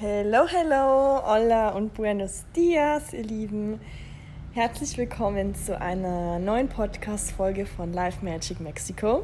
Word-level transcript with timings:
Hello, 0.00 0.44
hello, 0.48 1.22
hola 1.24 1.68
und 1.68 1.94
buenos 1.94 2.42
dias, 2.56 3.12
ihr 3.12 3.22
Lieben. 3.22 3.78
Herzlich 4.52 4.98
willkommen 4.98 5.54
zu 5.54 5.80
einer 5.80 6.40
neuen 6.40 6.68
Podcast-Folge 6.68 7.64
von 7.64 7.92
Live 7.92 8.20
Magic 8.20 8.58
Mexico. 8.58 9.22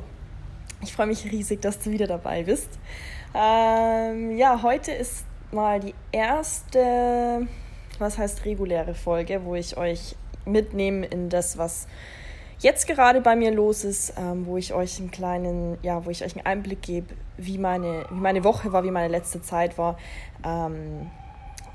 Ich 0.80 0.92
freue 0.92 1.08
mich 1.08 1.24
riesig, 1.24 1.60
dass 1.60 1.80
du 1.80 1.90
wieder 1.90 2.06
dabei 2.06 2.44
bist. 2.44 2.78
Ähm, 3.34 4.36
ja, 4.36 4.62
heute 4.62 4.92
ist 4.92 5.24
mal 5.50 5.80
die 5.80 5.94
erste, 6.12 7.48
was 7.98 8.16
heißt 8.16 8.44
reguläre 8.44 8.94
Folge, 8.94 9.44
wo 9.44 9.56
ich 9.56 9.76
euch 9.76 10.14
mitnehme 10.44 11.04
in 11.04 11.30
das, 11.30 11.58
was 11.58 11.88
jetzt 12.61 12.87
gerade 12.87 13.21
bei 13.21 13.37
mir 13.37 13.51
los 13.51 13.85
ist, 13.85 14.15
ähm, 14.17 14.47
wo 14.47 14.56
ich 14.56 14.72
euch 14.72 14.99
einen 14.99 15.10
kleinen, 15.10 15.79
ja, 15.83 16.05
wo 16.05 16.10
ich 16.10 16.24
euch 16.24 16.37
einen 16.37 16.47
Einblick 16.47 16.83
gebe, 16.83 17.15
wie 17.37 17.59
meine, 17.59 18.05
wie 18.10 18.20
meine 18.20 18.45
Woche 18.45 18.73
war, 18.73 18.84
wie 18.84 18.91
meine 18.91 19.09
letzte 19.09 19.42
Zeit 19.42 19.79
war. 19.79 19.98
Ähm, 20.45 21.10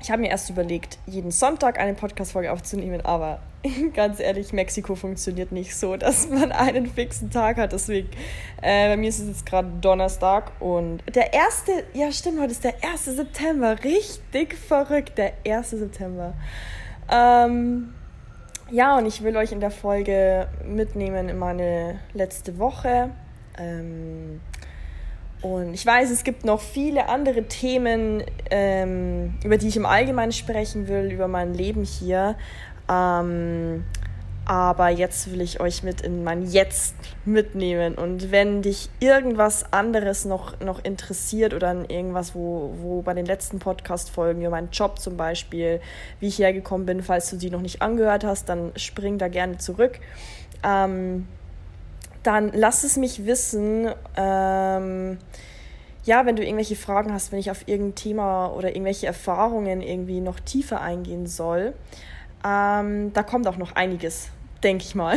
ich 0.00 0.10
habe 0.10 0.22
mir 0.22 0.28
erst 0.28 0.50
überlegt, 0.50 0.98
jeden 1.06 1.30
Sonntag 1.30 1.80
eine 1.80 1.94
Podcast-Folge 1.94 2.52
aufzunehmen, 2.52 3.00
aber 3.04 3.40
ganz 3.94 4.20
ehrlich, 4.20 4.52
Mexiko 4.52 4.94
funktioniert 4.94 5.52
nicht 5.52 5.74
so, 5.74 5.96
dass 5.96 6.28
man 6.28 6.52
einen 6.52 6.86
fixen 6.86 7.30
Tag 7.30 7.56
hat. 7.56 7.72
Deswegen, 7.72 8.08
äh, 8.62 8.90
bei 8.90 8.96
mir 8.96 9.08
ist 9.08 9.18
es 9.18 9.28
jetzt 9.28 9.46
gerade 9.46 9.68
Donnerstag 9.80 10.52
und 10.60 11.02
der 11.12 11.32
erste, 11.32 11.84
ja 11.94 12.12
stimmt, 12.12 12.40
heute 12.40 12.52
ist 12.52 12.64
der 12.64 12.74
1. 12.84 13.16
September. 13.16 13.76
Richtig 13.82 14.54
verrückt, 14.54 15.18
der 15.18 15.32
1. 15.44 15.70
September. 15.70 16.34
Ähm, 17.10 17.94
ja, 18.70 18.98
und 18.98 19.06
ich 19.06 19.22
will 19.22 19.36
euch 19.36 19.52
in 19.52 19.60
der 19.60 19.70
Folge 19.70 20.48
mitnehmen 20.64 21.28
in 21.28 21.38
meine 21.38 22.00
letzte 22.12 22.58
Woche. 22.58 23.10
Ähm, 23.58 24.40
und 25.42 25.74
ich 25.74 25.86
weiß, 25.86 26.10
es 26.10 26.24
gibt 26.24 26.44
noch 26.44 26.60
viele 26.60 27.08
andere 27.08 27.44
Themen, 27.44 28.24
ähm, 28.50 29.34
über 29.44 29.58
die 29.58 29.68
ich 29.68 29.76
im 29.76 29.86
Allgemeinen 29.86 30.32
sprechen 30.32 30.88
will, 30.88 31.12
über 31.12 31.28
mein 31.28 31.54
Leben 31.54 31.84
hier. 31.84 32.36
Ähm, 32.90 33.84
aber 34.46 34.90
jetzt 34.90 35.32
will 35.32 35.40
ich 35.40 35.58
euch 35.58 35.82
mit 35.82 36.02
in 36.02 36.22
mein 36.22 36.48
Jetzt 36.48 36.94
mitnehmen. 37.24 37.96
Und 37.96 38.30
wenn 38.30 38.62
dich 38.62 38.88
irgendwas 39.00 39.72
anderes 39.72 40.24
noch, 40.24 40.60
noch 40.60 40.84
interessiert 40.84 41.52
oder 41.52 41.68
an 41.68 41.84
irgendwas, 41.84 42.32
wo, 42.36 42.72
wo 42.80 43.02
bei 43.02 43.12
den 43.12 43.26
letzten 43.26 43.58
Podcast-Folgen, 43.58 44.40
über 44.40 44.50
meinen 44.50 44.70
Job 44.70 45.00
zum 45.00 45.16
Beispiel, 45.16 45.80
wie 46.20 46.28
ich 46.28 46.38
hergekommen 46.38 46.86
bin, 46.86 47.02
falls 47.02 47.28
du 47.28 47.36
die 47.36 47.50
noch 47.50 47.60
nicht 47.60 47.82
angehört 47.82 48.22
hast, 48.22 48.48
dann 48.48 48.70
spring 48.76 49.18
da 49.18 49.26
gerne 49.26 49.58
zurück. 49.58 49.98
Ähm, 50.62 51.26
dann 52.22 52.52
lass 52.54 52.84
es 52.84 52.96
mich 52.96 53.26
wissen. 53.26 53.90
Ähm, 54.16 55.18
ja, 56.04 56.24
wenn 56.24 56.36
du 56.36 56.44
irgendwelche 56.44 56.76
Fragen 56.76 57.12
hast, 57.12 57.32
wenn 57.32 57.40
ich 57.40 57.50
auf 57.50 57.66
irgendein 57.66 57.96
Thema 57.96 58.46
oder 58.54 58.68
irgendwelche 58.68 59.08
Erfahrungen 59.08 59.82
irgendwie 59.82 60.20
noch 60.20 60.38
tiefer 60.38 60.80
eingehen 60.80 61.26
soll. 61.26 61.74
Ähm, 62.46 63.12
da 63.12 63.24
kommt 63.24 63.48
auch 63.48 63.56
noch 63.56 63.72
einiges 63.72 64.30
denke 64.66 64.84
ich 64.84 64.96
mal. 64.96 65.16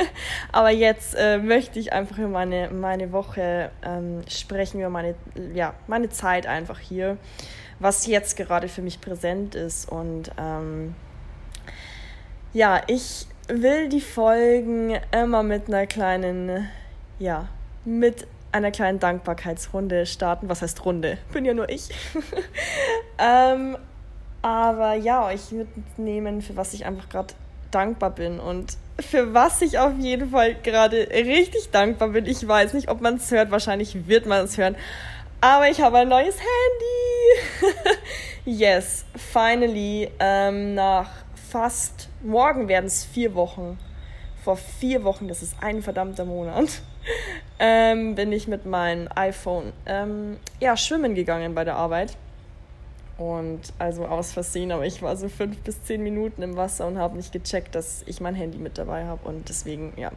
Aber 0.52 0.70
jetzt 0.70 1.14
äh, 1.14 1.38
möchte 1.38 1.78
ich 1.78 1.92
einfach 1.92 2.18
über 2.18 2.26
meine, 2.26 2.68
meine 2.70 3.12
Woche 3.12 3.70
ähm, 3.84 4.22
sprechen, 4.28 4.80
über 4.80 4.90
meine, 4.90 5.14
ja, 5.54 5.74
meine 5.86 6.08
Zeit 6.08 6.48
einfach 6.48 6.80
hier, 6.80 7.16
was 7.78 8.06
jetzt 8.06 8.36
gerade 8.36 8.66
für 8.66 8.82
mich 8.82 9.00
präsent 9.00 9.54
ist. 9.54 9.88
Und 9.88 10.32
ähm, 10.36 10.96
ja, 12.52 12.82
ich 12.88 13.28
will 13.46 13.88
die 13.88 14.00
Folgen 14.00 14.98
immer 15.12 15.44
mit 15.44 15.68
einer 15.68 15.86
kleinen, 15.86 16.68
ja, 17.20 17.48
mit 17.84 18.26
einer 18.50 18.72
kleinen 18.72 18.98
Dankbarkeitsrunde 18.98 20.06
starten. 20.06 20.48
Was 20.48 20.60
heißt 20.60 20.84
Runde? 20.84 21.18
Bin 21.32 21.44
ja 21.44 21.54
nur 21.54 21.68
ich. 21.68 21.88
ähm, 23.18 23.76
aber 24.42 24.94
ja, 24.94 25.24
euch 25.26 25.52
mitnehmen, 25.52 26.42
für 26.42 26.56
was 26.56 26.74
ich 26.74 26.84
einfach 26.84 27.08
gerade 27.08 27.34
dankbar 27.70 28.10
bin 28.10 28.40
und 28.40 28.76
für 29.00 29.32
was 29.32 29.62
ich 29.62 29.78
auf 29.78 29.92
jeden 29.98 30.30
Fall 30.30 30.56
gerade 30.56 31.08
richtig 31.10 31.70
dankbar 31.70 32.08
bin. 32.08 32.26
Ich 32.26 32.46
weiß 32.46 32.74
nicht, 32.74 32.90
ob 32.90 33.00
man 33.00 33.16
es 33.16 33.30
hört, 33.30 33.50
wahrscheinlich 33.50 34.08
wird 34.08 34.26
man 34.26 34.44
es 34.44 34.58
hören. 34.58 34.76
Aber 35.40 35.68
ich 35.68 35.80
habe 35.80 35.98
ein 35.98 36.08
neues 36.08 36.36
Handy. 36.36 37.78
yes, 38.44 39.04
finally, 39.14 40.10
ähm, 40.18 40.74
nach 40.74 41.10
fast, 41.48 42.08
morgen 42.22 42.66
werden 42.66 42.86
es 42.86 43.04
vier 43.04 43.34
Wochen. 43.34 43.78
Vor 44.42 44.56
vier 44.56 45.04
Wochen, 45.04 45.28
das 45.28 45.42
ist 45.42 45.56
ein 45.60 45.82
verdammter 45.82 46.24
Monat, 46.24 46.68
ähm, 47.58 48.14
bin 48.14 48.32
ich 48.32 48.48
mit 48.48 48.66
meinem 48.66 49.08
iPhone 49.14 49.72
ähm, 49.86 50.38
ja, 50.58 50.76
schwimmen 50.76 51.14
gegangen 51.14 51.54
bei 51.54 51.64
der 51.64 51.76
Arbeit. 51.76 52.16
Und 53.18 53.60
also 53.80 54.06
aus 54.06 54.32
Versehen, 54.32 54.70
aber 54.70 54.86
ich 54.86 55.02
war 55.02 55.16
so 55.16 55.28
fünf 55.28 55.58
bis 55.58 55.82
zehn 55.82 56.02
Minuten 56.02 56.40
im 56.42 56.56
Wasser 56.56 56.86
und 56.86 56.98
habe 56.98 57.16
nicht 57.16 57.32
gecheckt, 57.32 57.74
dass 57.74 58.04
ich 58.06 58.20
mein 58.20 58.36
Handy 58.36 58.58
mit 58.58 58.78
dabei 58.78 59.04
habe. 59.06 59.28
Und 59.28 59.48
deswegen, 59.48 59.92
ja. 59.96 60.12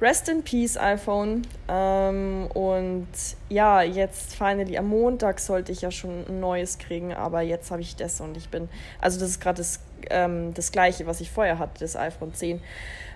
Rest 0.00 0.30
in 0.30 0.42
Peace, 0.42 0.78
iPhone. 0.78 1.42
Ähm, 1.68 2.48
und 2.54 3.08
ja, 3.50 3.82
jetzt 3.82 4.34
finally 4.34 4.78
am 4.78 4.88
Montag 4.88 5.38
sollte 5.38 5.72
ich 5.72 5.82
ja 5.82 5.90
schon 5.90 6.24
ein 6.26 6.40
neues 6.40 6.78
kriegen, 6.78 7.12
aber 7.12 7.42
jetzt 7.42 7.70
habe 7.70 7.82
ich 7.82 7.96
das 7.96 8.20
und 8.22 8.36
ich 8.36 8.48
bin, 8.48 8.70
also 9.00 9.20
das 9.20 9.30
ist 9.30 9.40
gerade 9.40 9.58
das, 9.58 9.80
ähm, 10.08 10.54
das 10.54 10.72
gleiche, 10.72 11.06
was 11.06 11.20
ich 11.20 11.30
vorher 11.30 11.58
hatte, 11.58 11.80
das 11.80 11.96
iPhone 11.96 12.32
10. 12.32 12.62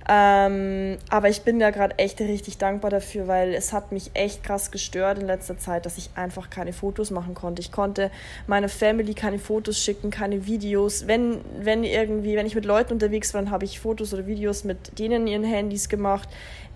Ähm, 0.06 0.98
aber 1.08 1.30
ich 1.30 1.42
bin 1.42 1.58
da 1.58 1.70
gerade 1.70 1.98
echt 1.98 2.20
richtig 2.20 2.58
dankbar 2.58 2.90
dafür, 2.90 3.26
weil 3.26 3.54
es 3.54 3.72
hat 3.72 3.90
mich 3.90 4.10
echt 4.12 4.44
krass 4.44 4.70
gestört 4.70 5.18
in 5.18 5.26
letzter 5.26 5.56
Zeit, 5.56 5.86
dass 5.86 5.96
ich 5.96 6.10
einfach 6.14 6.50
keine 6.50 6.74
Fotos 6.74 7.10
machen 7.10 7.34
konnte. 7.34 7.62
Ich 7.62 7.72
konnte 7.72 8.10
meiner 8.46 8.68
Family 8.68 9.14
keine 9.14 9.38
Fotos 9.38 9.78
schicken, 9.78 10.10
keine 10.10 10.46
Videos. 10.46 11.06
Wenn, 11.06 11.40
wenn 11.58 11.84
irgendwie, 11.84 12.36
wenn 12.36 12.46
ich 12.46 12.54
mit 12.54 12.66
Leuten 12.66 12.92
unterwegs 12.92 13.32
war, 13.32 13.40
dann 13.40 13.50
habe 13.50 13.64
ich 13.64 13.80
Fotos 13.80 14.12
oder 14.12 14.26
Videos 14.26 14.64
mit 14.64 14.98
denen 14.98 15.26
ihren 15.26 15.44
Handys 15.44 15.88
gemacht. 15.88 16.28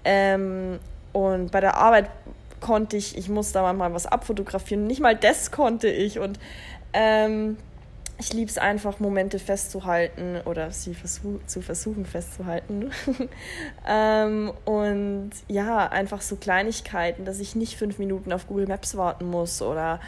Ähm, 0.05 0.79
und 1.13 1.51
bei 1.53 1.61
der 1.61 1.77
Arbeit 1.77 2.09
konnte 2.61 2.97
ich, 2.97 3.17
ich 3.19 3.29
musste 3.29 3.55
da 3.55 3.73
mal 3.75 3.93
was 3.93 4.07
abfotografieren. 4.07 4.87
Nicht 4.87 5.01
mal 5.01 5.15
das 5.15 5.51
konnte 5.51 5.89
ich. 5.89 6.19
Und 6.19 6.39
ähm, 6.95 7.59
ich 8.21 8.33
liebe 8.33 8.51
es 8.51 8.59
einfach, 8.59 8.99
Momente 8.99 9.39
festzuhalten 9.39 10.41
oder 10.45 10.73
sie 10.73 10.95
versuch, 10.95 11.39
zu 11.47 11.63
versuchen 11.63 12.05
festzuhalten. 12.05 12.91
ähm, 13.87 14.53
und 14.65 15.31
ja, 15.47 15.87
einfach 15.87 16.21
so 16.21 16.35
Kleinigkeiten, 16.35 17.25
dass 17.25 17.39
ich 17.39 17.55
nicht 17.55 17.77
fünf 17.79 17.99
Minuten 17.99 18.33
auf 18.33 18.49
Google 18.49 18.67
Maps 18.67 18.97
warten 18.97 19.27
muss 19.27 19.63
oder 19.63 20.01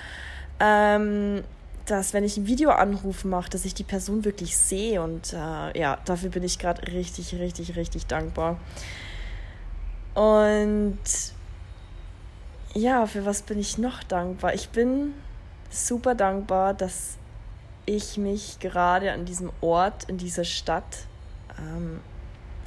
ähm, 0.59 1.45
dass, 1.87 2.13
wenn 2.13 2.25
ich 2.25 2.37
ein 2.37 2.47
Videoanruf 2.47 3.25
mache, 3.25 3.51
dass 3.51 3.65
ich 3.65 3.75
die 3.75 3.85
Person 3.85 4.25
wirklich 4.25 4.57
sehe. 4.57 5.01
Und 5.03 5.33
äh, 5.33 5.79
ja, 5.79 5.99
dafür 6.05 6.31
bin 6.31 6.43
ich 6.43 6.59
gerade 6.59 6.93
richtig, 6.93 7.35
richtig, 7.35 7.77
richtig 7.77 8.07
dankbar. 8.07 8.59
Und 10.15 10.99
ja, 12.75 13.07
für 13.07 13.25
was 13.25 13.43
bin 13.43 13.59
ich 13.59 13.79
noch 13.79 14.03
dankbar? 14.03 14.55
Ich 14.55 14.71
bin 14.71 15.15
super 15.71 16.17
dankbar, 16.17 16.75
dass 16.75 17.20
ich 17.97 18.17
mich 18.17 18.61
gerade 18.61 19.13
an 19.13 19.25
diesem 19.25 19.51
Ort, 19.61 20.05
in 20.05 20.17
dieser 20.17 20.45
Stadt 20.45 21.07
ähm, 21.59 22.01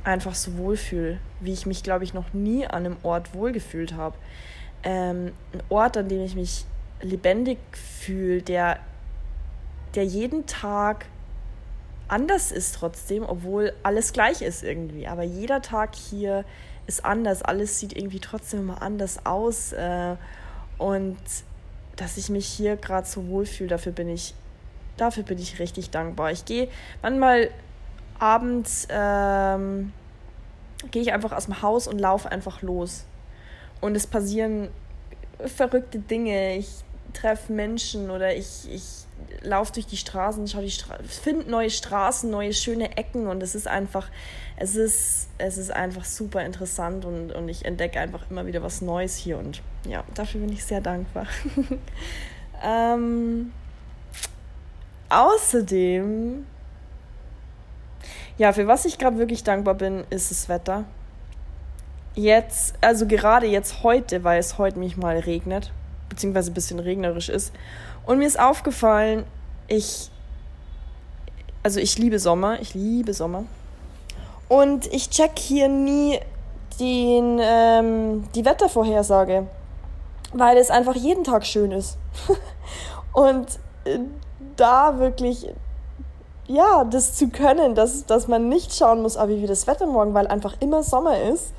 einfach 0.04 0.36
so 0.36 0.58
wohlfühle, 0.58 1.20
wie 1.40 1.54
ich 1.54 1.66
mich, 1.66 1.82
glaube 1.82 2.04
ich, 2.04 2.14
noch 2.14 2.34
nie 2.34 2.66
an 2.66 2.86
einem 2.86 2.98
Ort 3.04 3.34
wohlgefühlt 3.34 3.94
habe. 3.94 4.16
Ähm, 4.84 5.32
ein 5.54 5.64
Ort, 5.70 5.96
an 5.96 6.10
dem 6.10 6.22
ich 6.22 6.36
mich 6.36 6.66
lebendig 7.02 7.58
fühle, 7.72 8.42
der, 8.42 8.80
der 9.96 10.06
jeden 10.06 10.46
Tag 10.46 11.06
anders 12.10 12.52
ist 12.52 12.76
trotzdem, 12.76 13.24
obwohl 13.24 13.74
alles 13.82 14.12
gleich 14.12 14.42
ist 14.42 14.62
irgendwie. 14.62 15.08
Aber 15.08 15.24
jeder 15.24 15.62
Tag 15.62 15.96
hier 15.96 16.44
ist 16.86 17.06
anders, 17.06 17.42
alles 17.42 17.80
sieht 17.80 17.96
irgendwie 17.96 18.20
trotzdem 18.20 18.60
immer 18.60 18.82
anders 18.82 19.26
aus. 19.26 19.72
Äh, 19.72 20.18
und 20.78 21.18
dass 21.96 22.18
ich 22.18 22.30
mich 22.30 22.46
hier 22.46 22.76
gerade 22.76 23.08
so 23.08 23.28
wohlfühle, 23.28 23.70
dafür 23.70 23.94
bin 23.94 24.10
ich 24.10 24.36
dafür 24.98 25.24
bin 25.24 25.40
ich 25.40 25.60
richtig 25.60 25.90
dankbar. 25.90 26.32
Ich 26.32 26.46
gehe 26.46 26.68
manchmal 27.02 27.50
abends, 28.20 28.88
ähm, 28.90 29.94
gehe 30.92 31.02
ich 31.02 31.14
einfach 31.14 31.32
aus 31.32 31.46
dem 31.46 31.62
Haus 31.62 31.88
und 31.88 32.00
laufe 32.00 32.32
einfach 32.32 32.62
los. 32.62 33.06
Und 33.82 33.96
es 33.96 34.08
passieren 34.08 34.70
verrückte 35.46 36.00
Dinge. 36.00 36.56
Ich 36.58 36.84
treffe 37.14 37.52
Menschen 37.54 38.10
oder 38.10 38.36
ich, 38.36 38.72
ich 38.72 39.06
laufe 39.42 39.74
durch 39.74 39.86
die 39.86 39.98
Straßen, 39.98 40.48
schaue 40.48 40.64
die 40.64 40.72
Stra 40.72 40.98
finde 41.04 41.50
neue 41.50 41.70
Straßen, 41.70 42.30
neue 42.30 42.54
schöne 42.54 42.98
Ecken 42.98 43.28
und 43.28 43.44
es 43.44 43.56
ist 43.56 43.68
einfach, 43.68 44.10
es 44.58 44.76
ist, 44.76 45.28
es 45.38 45.58
ist 45.58 45.72
einfach 45.72 46.06
super 46.06 46.44
interessant 46.44 47.06
und, 47.06 47.32
und 47.32 47.50
ich 47.50 47.66
entdecke 47.66 48.00
einfach 48.00 48.30
immer 48.30 48.46
wieder 48.46 48.64
was 48.64 48.82
Neues 48.82 49.16
hier 49.16 49.38
und 49.38 49.62
ja, 49.88 50.04
dafür 50.14 50.42
bin 50.42 50.52
ich 50.52 50.64
sehr 50.64 50.82
dankbar. 50.82 51.28
ähm, 52.64 53.52
Außerdem, 55.14 56.46
ja, 58.40 58.52
für 58.52 58.66
was 58.66 58.86
ich 58.86 58.98
gerade 58.98 59.20
wirklich 59.20 59.44
dankbar 59.44 59.76
bin, 59.76 60.06
ist 60.10 60.32
das 60.32 60.50
Wetter. 60.50 60.86
Jetzt, 62.16 62.74
also 62.82 63.06
gerade 63.06 63.46
jetzt 63.46 63.84
heute, 63.84 64.24
weil 64.24 64.40
es 64.40 64.58
heute 64.58 64.80
mich 64.80 64.98
mal 64.98 65.20
regnet, 65.20 65.72
beziehungsweise 66.10 66.50
ein 66.50 66.56
bisschen 66.56 66.80
regnerisch 66.80 67.30
ist. 67.30 67.54
Und 68.08 68.18
mir 68.18 68.26
ist 68.26 68.40
aufgefallen, 68.40 69.24
ich, 69.68 70.10
also 71.62 71.80
ich 71.80 72.00
liebe 72.00 72.18
Sommer, 72.18 72.60
ich 72.60 72.74
liebe 72.74 73.14
Sommer. 73.14 73.44
Und 74.50 74.92
ich 74.92 75.12
check 75.12 75.38
hier 75.38 75.68
nie 75.68 76.20
den, 76.80 77.40
ähm, 77.40 78.24
die 78.34 78.46
Wettervorhersage, 78.46 79.46
weil 80.34 80.58
es 80.58 80.72
einfach 80.72 80.96
jeden 80.96 81.24
Tag 81.24 81.46
schön 81.46 81.72
ist. 81.72 81.98
und 83.14 83.48
äh, 83.86 84.00
da 84.56 85.00
wirklich, 85.00 85.50
ja, 86.48 86.84
das 86.84 87.14
zu 87.16 87.30
können, 87.30 87.76
dass, 87.76 88.06
dass 88.06 88.28
man 88.28 88.50
nicht 88.50 88.74
schauen 88.76 89.02
muss, 89.02 89.18
ah, 89.18 89.28
wie 89.28 89.40
wird 89.40 89.50
das 89.50 89.68
Wetter 89.68 89.88
morgen, 89.88 90.14
weil 90.14 90.28
einfach 90.28 90.56
immer 90.60 90.84
Sommer 90.84 91.22
ist, 91.22 91.54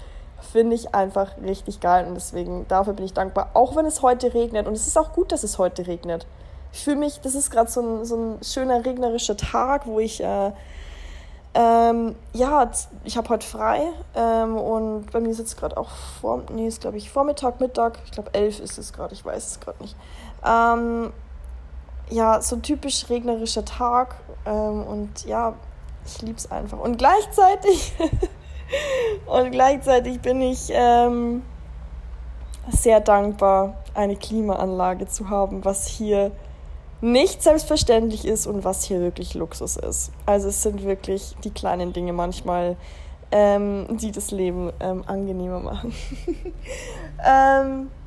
finde 0.53 0.77
ich 0.77 0.95
einfach 0.95 1.33
richtig 1.43 1.81
geil. 1.81 2.07
Und 2.07 2.15
deswegen, 2.15 2.67
dafür 2.69 2.93
bin 2.93 3.05
ich 3.05 3.13
dankbar, 3.13 3.51
auch 3.55 3.77
wenn 3.77 3.87
es 3.87 4.03
heute 4.03 4.35
regnet. 4.35 4.67
Und 4.67 4.75
es 4.75 4.87
ist 4.87 4.99
auch 4.99 5.13
gut, 5.13 5.33
dass 5.33 5.43
es 5.43 5.59
heute 5.59 5.87
regnet. 5.87 6.27
Ich 6.73 6.85
fühle 6.85 6.97
mich, 6.97 7.21
das 7.21 7.35
ist 7.35 7.51
gerade 7.51 7.71
so 7.71 7.81
ein, 7.81 8.05
so 8.05 8.17
ein 8.17 8.39
schöner 8.43 8.85
regnerischer 8.85 9.37
Tag, 9.37 9.87
wo 9.87 10.01
ich 10.01 10.23
äh, 10.23 10.53
ähm, 11.57 12.17
ja, 12.33 12.69
ich 13.05 13.17
habe 13.17 13.29
heute 13.29 13.47
frei 13.47 13.83
ähm, 14.17 14.57
und 14.57 15.13
bei 15.13 15.21
mir 15.21 15.31
ist 15.31 15.39
jetzt 15.39 15.57
gerade 15.57 15.77
auch 15.77 15.91
vor, 16.21 16.43
nee, 16.53 16.67
ist 16.67 16.81
glaube 16.81 16.97
ich 16.97 17.11
Vormittag, 17.11 17.61
Mittag, 17.61 18.01
ich 18.05 18.11
glaube 18.11 18.35
elf 18.35 18.59
ist 18.59 18.77
es 18.77 18.93
gerade, 18.93 19.15
ich 19.15 19.25
weiß 19.25 19.51
es 19.53 19.61
gerade 19.61 19.81
nicht. 19.81 19.95
Ähm, 20.45 21.13
ja, 22.11 22.41
so 22.41 22.57
ein 22.57 22.63
typisch 22.63 23.09
regnerischer 23.09 23.65
Tag 23.65 24.17
ähm, 24.47 24.83
und 24.83 25.25
ja, 25.25 25.55
ich 26.07 26.23
liebe 26.23 26.37
es 26.37 26.51
einfach. 26.51 26.79
Und 26.79 26.99
gleichzeitig, 26.99 27.93
und 29.27 29.51
gleichzeitig 29.51 30.21
bin 30.21 30.41
ich 30.41 30.69
ähm, 30.71 31.43
sehr 32.69 33.01
dankbar, 33.01 33.83
eine 33.95 34.17
Klimaanlage 34.17 35.07
zu 35.07 35.31
haben, 35.31 35.65
was 35.65 35.87
hier 35.87 36.33
nicht 37.01 37.43
selbstverständlich 37.43 38.25
ist 38.25 38.47
und 38.47 38.65
was 38.65 38.85
hier 38.85 39.01
wirklich 39.01 39.35
Luxus 39.35 39.77
ist. 39.77 40.11
Also 40.27 40.49
es 40.49 40.63
sind 40.63 40.85
wirklich 40.85 41.37
die 41.45 41.51
kleinen 41.51 41.93
Dinge 41.93 42.13
manchmal, 42.13 42.77
ähm, 43.31 43.99
die 43.99 44.11
das 44.11 44.31
Leben 44.31 44.73
ähm, 44.81 45.05
angenehmer 45.07 45.61
machen. 45.61 45.93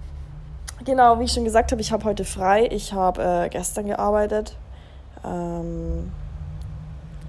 genau, 0.84 1.20
wie 1.20 1.26
ich 1.26 1.32
schon 1.32 1.44
gesagt 1.44 1.72
habe, 1.72 1.82
ich 1.82 1.92
habe 1.92 2.04
heute 2.06 2.26
frei. 2.26 2.68
Ich 2.72 2.94
habe 2.94 3.24
äh, 3.46 3.50
gestern 3.50 3.88
gearbeitet. 3.88 4.56
Ähm, 5.26 6.12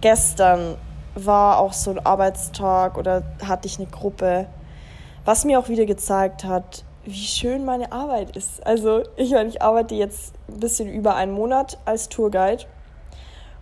gestern 0.01 0.77
war 1.15 1.59
auch 1.59 1.73
so 1.73 1.91
ein 1.91 2.05
Arbeitstag 2.05 2.97
oder 2.97 3.23
hatte 3.45 3.67
ich 3.67 3.79
eine 3.79 3.89
Gruppe, 3.89 4.47
was 5.25 5.45
mir 5.45 5.59
auch 5.59 5.69
wieder 5.69 5.85
gezeigt 5.85 6.45
hat, 6.45 6.85
wie 7.05 7.15
schön 7.15 7.65
meine 7.65 7.93
Arbeit 7.93 8.37
ist. 8.37 8.65
Also 8.67 9.03
ich 9.17 9.33
meine, 9.33 9.49
ich 9.49 9.63
arbeite 9.63 9.95
jetzt 9.95 10.35
ein 10.49 10.61
bisschen 10.61 10.89
über 10.89 11.17
einen 11.17 11.33
Monat 11.33 11.79
als 11.85 12.09
Tourguide. 12.09 12.65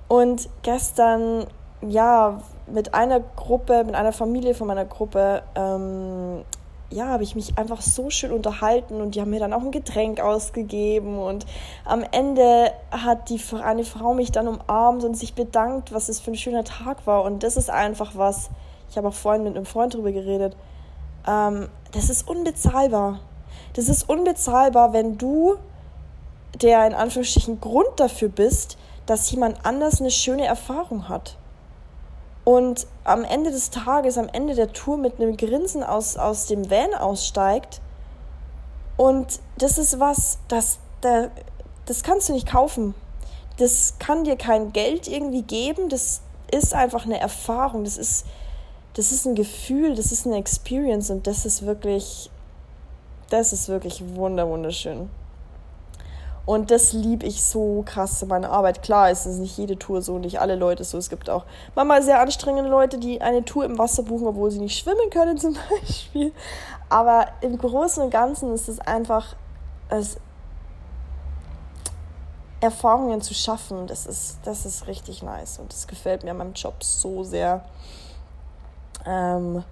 Und 0.09 0.49
gestern, 0.63 1.47
ja, 1.81 2.41
mit 2.67 2.95
einer 2.95 3.21
Gruppe, 3.21 3.85
mit 3.85 3.95
einer 3.95 4.13
Familie 4.13 4.55
von 4.55 4.67
meiner 4.67 4.85
Gruppe, 4.85 5.43
ähm, 5.55 6.45
ja, 6.91 7.07
habe 7.07 7.25
ich 7.25 7.35
mich 7.35 7.59
einfach 7.59 7.81
so 7.83 8.11
schön 8.11 8.33
unterhalten 8.33 9.01
und 9.01 9.15
die 9.15 9.21
haben 9.21 9.31
mir 9.31 9.41
dann 9.41 9.53
auch 9.53 9.63
ein 9.63 9.73
Getränk 9.73 10.21
ausgegeben 10.21 11.19
und 11.19 11.47
am 11.85 12.05
Ende 12.13 12.73
hat 12.91 13.29
die 13.29 13.41
eine 13.61 13.85
Frau 13.85 14.15
mich 14.15 14.31
dann 14.31 14.47
umarmt 14.47 15.05
und 15.05 15.17
sich 15.17 15.35
bedankt, 15.35 15.93
was 15.93 16.09
es 16.09 16.21
für 16.21 16.31
ein 16.31 16.37
schöner 16.37 16.65
Tag 16.65 17.07
war 17.07 17.25
und 17.25 17.43
das 17.43 17.57
ist 17.57 17.71
einfach 17.71 18.13
was, 18.15 18.51
ich 18.89 18.97
habe 18.97 19.09
auch 19.09 19.15
vorhin 19.15 19.43
mit 19.43 19.57
einem 19.57 19.67
Freund 19.67 19.95
drüber 19.95 20.13
geredet, 20.13 20.57
ähm, 21.27 21.69
das 21.93 22.09
ist 22.09 22.29
unbezahlbar. 22.29 23.21
Das 23.75 23.89
ist 23.89 24.09
unbezahlbar, 24.09 24.93
wenn 24.93 25.19
du 25.19 25.57
der 26.63 26.87
in 26.87 26.95
Anführungsstrichen 26.95 27.61
Grund 27.61 27.89
dafür 27.99 28.29
bist, 28.29 28.79
dass 29.07 29.31
jemand 29.31 29.65
anders 29.65 30.01
eine 30.01 30.11
schöne 30.11 30.47
Erfahrung 30.47 31.09
hat. 31.09 31.37
Und 32.47 32.87
am 33.05 33.25
Ende 33.25 33.51
des 33.51 33.69
Tages, 33.69 34.17
am 34.17 34.29
Ende 34.33 34.55
der 34.55 34.73
Tour 34.73 34.97
mit 34.97 35.21
einem 35.21 35.37
Grinsen 35.37 35.83
aus, 35.83 36.17
aus 36.17 36.47
dem 36.47 36.71
Van 36.71 36.95
aussteigt. 36.95 37.83
Und 38.97 39.41
das 39.59 39.77
ist 39.77 40.01
was, 40.01 40.39
das, 40.49 40.79
das, 41.03 41.29
das 41.85 42.03
kannst 42.03 42.31
du 42.31 42.33
nicht 42.33 42.49
kaufen. 42.49 42.95
Das 43.59 43.99
kann 43.99 44.25
dir 44.25 44.37
kein 44.37 44.73
Geld 44.73 45.09
irgendwie 45.09 45.43
geben. 45.43 45.91
Das 45.91 46.23
ist 46.51 46.73
einfach 46.73 47.05
eine 47.05 47.21
Erfahrung. 47.21 47.85
Das 47.85 47.99
ist, 47.99 48.25
das 48.95 49.13
ist 49.13 49.27
ein 49.27 49.35
Gefühl, 49.35 49.95
das 49.95 50.13
ist 50.13 50.25
eine 50.25 50.37
Experience 50.37 51.11
und 51.11 51.27
das 51.27 51.45
ist 51.45 51.67
wirklich 51.67 52.31
das 53.31 53.53
ist 53.53 53.69
wirklich 53.69 54.03
wunder 54.15 54.49
wunderschön. 54.49 55.09
Und 56.47 56.71
das 56.71 56.93
liebe 56.93 57.27
ich 57.27 57.43
so 57.43 57.83
krass 57.85 58.23
in 58.23 58.29
meiner 58.29 58.53
Arbeit. 58.53 58.81
Klar 58.81 59.11
ist 59.11 59.27
es 59.27 59.39
nicht 59.39 59.59
jede 59.59 59.77
Tour 59.77 60.01
so, 60.01 60.19
nicht 60.19 60.41
alle 60.41 60.55
Leute 60.55 60.85
so. 60.85 60.97
Es 60.97 61.11
gibt 61.11 61.29
auch 61.29 61.45
manchmal 61.75 62.05
sehr 62.05 62.21
anstrengende 62.21 62.71
Leute, 62.71 62.99
die 62.99 63.21
eine 63.21 63.45
Tour 63.45 63.65
im 63.65 63.79
Wasser 63.79 64.05
buchen, 64.05 64.29
obwohl 64.29 64.53
sie 64.53 64.61
nicht 64.61 64.79
schwimmen 64.79 65.11
können 65.11 65.37
zum 65.39 65.57
Beispiel. 65.69 66.33
Aber 66.89 67.27
im 67.41 67.59
Großen 67.59 68.01
und 68.01 68.11
Ganzen 68.11 68.55
ist 68.55 68.69
es 68.69 68.79
einfach, 68.79 69.35
es 69.89 70.19
Erfahrungen 72.61 73.21
zu 73.21 73.35
schaffen, 73.35 73.89
das 73.89 74.07
ist, 74.07 74.39
das 74.45 74.65
ist 74.65 74.87
richtig 74.87 75.25
nice. 75.25 75.59
Und 75.59 75.73
das 75.73 75.89
gefällt 75.89 76.23
mir 76.23 76.31
an 76.31 76.39
meinem 76.39 76.55
Job 76.55 76.83
so 76.83 77.25
sehr. 77.25 77.65
Ähm, 79.05 79.65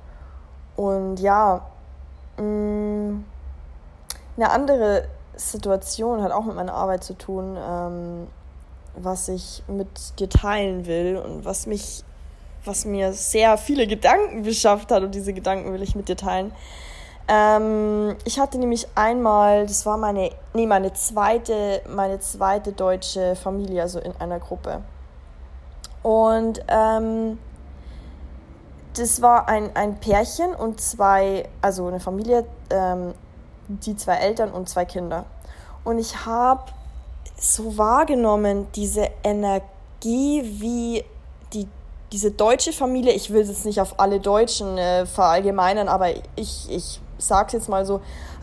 und 0.74 1.20
ja, 1.20 1.64
mh, 2.36 2.42
mm, 2.42 3.24
eine 4.36 4.50
andere 4.50 5.08
Situation 5.36 6.22
hat 6.22 6.32
auch 6.32 6.44
mit 6.44 6.56
meiner 6.56 6.74
Arbeit 6.74 7.04
zu 7.04 7.14
tun, 7.14 7.56
ähm, 7.58 8.26
was 8.96 9.28
ich 9.28 9.62
mit 9.66 10.18
dir 10.18 10.28
teilen 10.28 10.86
will 10.86 11.16
und 11.16 11.44
was 11.44 11.66
mich, 11.66 12.04
was 12.64 12.84
mir 12.84 13.12
sehr 13.12 13.58
viele 13.58 13.86
Gedanken 13.86 14.42
beschafft 14.42 14.90
hat 14.90 15.02
und 15.02 15.14
diese 15.14 15.32
Gedanken 15.32 15.72
will 15.72 15.82
ich 15.82 15.96
mit 15.96 16.08
dir 16.08 16.16
teilen. 16.16 16.52
Ähm, 17.26 18.16
ich 18.24 18.38
hatte 18.38 18.58
nämlich 18.58 18.86
einmal, 18.94 19.66
das 19.66 19.86
war 19.86 19.96
meine, 19.96 20.30
nee, 20.52 20.66
meine 20.66 20.92
zweite, 20.92 21.80
meine 21.88 22.20
zweite 22.20 22.72
deutsche 22.72 23.34
Familie, 23.34 23.82
also 23.82 23.98
in 23.98 24.14
einer 24.18 24.38
Gruppe. 24.40 24.82
Und 26.02 26.62
ähm, 26.68 27.38
das 28.94 29.22
war 29.22 29.48
ein, 29.48 29.74
ein 29.74 29.98
Pärchen 30.00 30.54
und 30.54 30.80
zwei, 30.80 31.48
also 31.62 31.86
eine 31.88 31.98
Familie, 31.98 32.44
ähm, 32.70 33.14
die 33.68 33.96
zwei 33.96 34.16
Eltern 34.16 34.50
und 34.50 34.68
zwei 34.68 34.84
Kinder. 34.84 35.24
Und 35.84 35.98
ich 35.98 36.24
habe 36.24 36.64
so 37.36 37.76
wahrgenommen, 37.76 38.66
diese 38.74 39.08
Energie, 39.22 40.42
wie 40.60 41.04
die, 41.52 41.68
diese 42.12 42.30
deutsche 42.30 42.72
Familie, 42.72 43.12
ich 43.12 43.30
will 43.30 43.42
es 43.42 43.48
jetzt 43.48 43.66
nicht 43.66 43.80
auf 43.80 43.98
alle 43.98 44.20
Deutschen 44.20 44.78
äh, 44.78 45.06
verallgemeinern, 45.06 45.88
aber 45.88 46.10
ich, 46.36 46.70
ich 46.70 47.00
sage 47.18 47.48
es 47.48 47.52
jetzt 47.54 47.68
mal 47.68 47.84
so, 47.84 48.00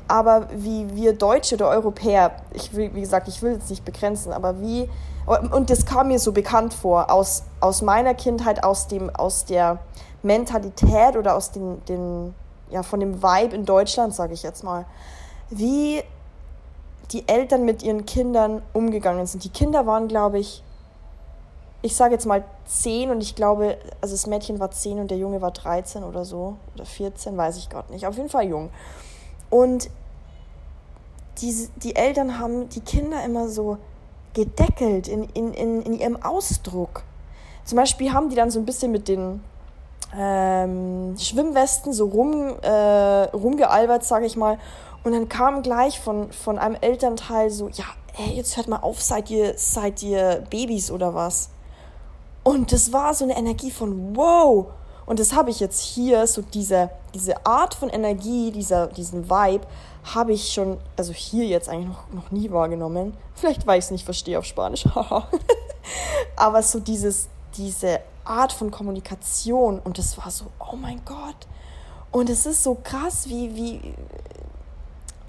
aber 0.07 0.47
wie 0.53 0.93
wir 0.93 1.13
Deutsche 1.13 1.55
oder 1.55 1.69
Europäer, 1.69 2.31
ich 2.53 2.73
will, 2.75 2.93
wie 2.93 3.01
gesagt, 3.01 3.27
ich 3.27 3.41
will 3.41 3.53
es 3.53 3.69
nicht 3.69 3.85
begrenzen, 3.85 4.33
aber 4.33 4.59
wie, 4.59 4.89
und 5.25 5.69
das 5.69 5.85
kam 5.85 6.09
mir 6.09 6.19
so 6.19 6.31
bekannt 6.31 6.73
vor, 6.73 7.09
aus, 7.09 7.43
aus 7.59 7.81
meiner 7.81 8.13
Kindheit, 8.13 8.63
aus, 8.63 8.87
dem, 8.87 9.09
aus 9.09 9.45
der 9.45 9.79
Mentalität 10.21 11.15
oder 11.15 11.35
aus 11.35 11.51
den, 11.51 11.83
den 11.85 12.33
ja, 12.69 12.83
von 12.83 12.99
dem 12.99 13.21
Vibe 13.21 13.55
in 13.55 13.65
Deutschland, 13.65 14.13
sage 14.13 14.33
ich 14.33 14.43
jetzt 14.43 14.63
mal, 14.63 14.85
wie 15.51 16.01
die 17.11 17.27
Eltern 17.27 17.65
mit 17.65 17.83
ihren 17.83 18.05
Kindern 18.05 18.61
umgegangen 18.73 19.27
sind. 19.27 19.43
Die 19.43 19.49
Kinder 19.49 19.85
waren, 19.85 20.07
glaube 20.07 20.39
ich, 20.39 20.63
ich 21.81 21.95
sage 21.95 22.13
jetzt 22.13 22.25
mal 22.25 22.43
10 22.65 23.09
und 23.09 23.21
ich 23.21 23.35
glaube, 23.35 23.77
also 24.01 24.13
das 24.13 24.27
Mädchen 24.27 24.59
war 24.59 24.71
10 24.71 24.99
und 24.99 25.11
der 25.11 25.17
Junge 25.17 25.41
war 25.41 25.51
13 25.51 26.03
oder 26.03 26.25
so, 26.25 26.57
oder 26.75 26.85
14, 26.85 27.35
weiß 27.35 27.57
ich 27.57 27.69
gerade 27.69 27.91
nicht. 27.91 28.07
Auf 28.07 28.17
jeden 28.17 28.29
Fall 28.29 28.47
jung. 28.47 28.69
Und 29.49 29.89
die, 31.39 31.67
die 31.77 31.95
Eltern 31.95 32.39
haben 32.39 32.69
die 32.69 32.81
Kinder 32.81 33.23
immer 33.25 33.47
so 33.47 33.77
gedeckelt 34.33 35.07
in, 35.07 35.23
in, 35.33 35.53
in, 35.53 35.81
in 35.81 35.93
ihrem 35.93 36.21
Ausdruck. 36.21 37.03
Zum 37.65 37.77
Beispiel 37.77 38.13
haben 38.13 38.29
die 38.29 38.35
dann 38.35 38.51
so 38.51 38.59
ein 38.59 38.65
bisschen 38.65 38.91
mit 38.91 39.07
den 39.07 39.43
ähm, 40.15 41.15
Schwimmwesten 41.17 41.93
so 41.93 42.05
rum, 42.05 42.55
äh, 42.61 42.69
rumgealbert, 42.69 44.03
sage 44.03 44.25
ich 44.25 44.35
mal. 44.35 44.57
Und 45.03 45.13
dann 45.13 45.29
kam 45.29 45.63
gleich 45.63 45.99
von, 45.99 46.31
von 46.31 46.59
einem 46.59 46.75
Elternteil 46.79 47.49
so, 47.49 47.69
ja, 47.69 47.85
ey, 48.17 48.35
jetzt 48.35 48.57
hört 48.57 48.67
mal 48.67 48.77
auf, 48.77 49.01
seid 49.01 49.29
ihr, 49.29 49.57
seid 49.57 50.03
ihr 50.03 50.43
Babys 50.49 50.91
oder 50.91 51.13
was? 51.13 51.49
Und 52.43 52.71
das 52.71 52.93
war 52.93 53.13
so 53.13 53.25
eine 53.25 53.37
Energie 53.37 53.71
von 53.71 54.15
wow. 54.15 54.67
Und 55.05 55.19
das 55.19 55.33
habe 55.33 55.49
ich 55.49 55.59
jetzt 55.59 55.81
hier, 55.81 56.25
so 56.27 56.41
diese, 56.41 56.89
diese 57.13 57.45
Art 57.45 57.73
von 57.73 57.89
Energie, 57.89 58.51
dieser, 58.51 58.87
diesen 58.87 59.29
Vibe, 59.29 59.65
habe 60.03 60.33
ich 60.33 60.53
schon, 60.53 60.77
also 60.95 61.13
hier 61.13 61.45
jetzt 61.45 61.69
eigentlich 61.69 61.87
noch, 61.87 62.11
noch 62.11 62.31
nie 62.31 62.51
wahrgenommen. 62.51 63.15
Vielleicht, 63.35 63.67
weil 63.67 63.79
ich 63.79 63.85
es 63.85 63.91
nicht 63.91 64.05
verstehe 64.05 64.39
auf 64.39 64.45
Spanisch. 64.45 64.85
Aber 66.35 66.63
so 66.63 66.79
dieses, 66.79 67.27
diese 67.55 67.99
Art 68.23 68.53
von 68.53 68.71
Kommunikation 68.71 69.79
und 69.79 69.97
das 69.97 70.17
war 70.17 70.31
so, 70.31 70.45
oh 70.59 70.75
mein 70.75 71.01
Gott. 71.05 71.47
Und 72.11 72.29
es 72.29 72.45
ist 72.45 72.63
so 72.63 72.75
krass, 72.75 73.27
wie, 73.27 73.55
wie, 73.55 73.93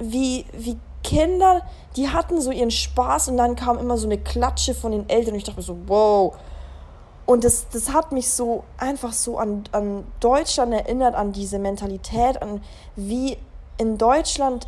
wie, 0.02 0.44
wie 0.52 0.78
Kinder, 1.02 1.62
die 1.96 2.08
hatten 2.08 2.40
so 2.40 2.50
ihren 2.50 2.70
Spaß 2.70 3.28
und 3.28 3.36
dann 3.36 3.56
kam 3.56 3.78
immer 3.78 3.96
so 3.96 4.06
eine 4.06 4.18
Klatsche 4.18 4.74
von 4.74 4.92
den 4.92 5.08
Eltern 5.08 5.32
und 5.32 5.38
ich 5.38 5.44
dachte 5.44 5.58
mir 5.58 5.64
so, 5.64 5.76
wow. 5.86 6.34
Und 7.26 7.44
das, 7.44 7.68
das 7.68 7.92
hat 7.92 8.12
mich 8.12 8.30
so 8.30 8.64
einfach 8.78 9.12
so 9.12 9.38
an, 9.38 9.64
an 9.72 10.04
Deutschland 10.20 10.72
erinnert, 10.72 11.14
an 11.14 11.32
diese 11.32 11.58
Mentalität, 11.58 12.42
an 12.42 12.62
wie 12.96 13.36
in 13.78 13.98
Deutschland, 13.98 14.66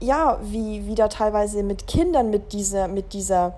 ja, 0.00 0.38
wie, 0.42 0.86
wie 0.86 0.94
da 0.94 1.08
teilweise 1.08 1.62
mit 1.62 1.86
Kindern, 1.86 2.30
mit 2.30 2.52
dieser, 2.52 2.88
mit 2.88 3.12
dieser 3.12 3.54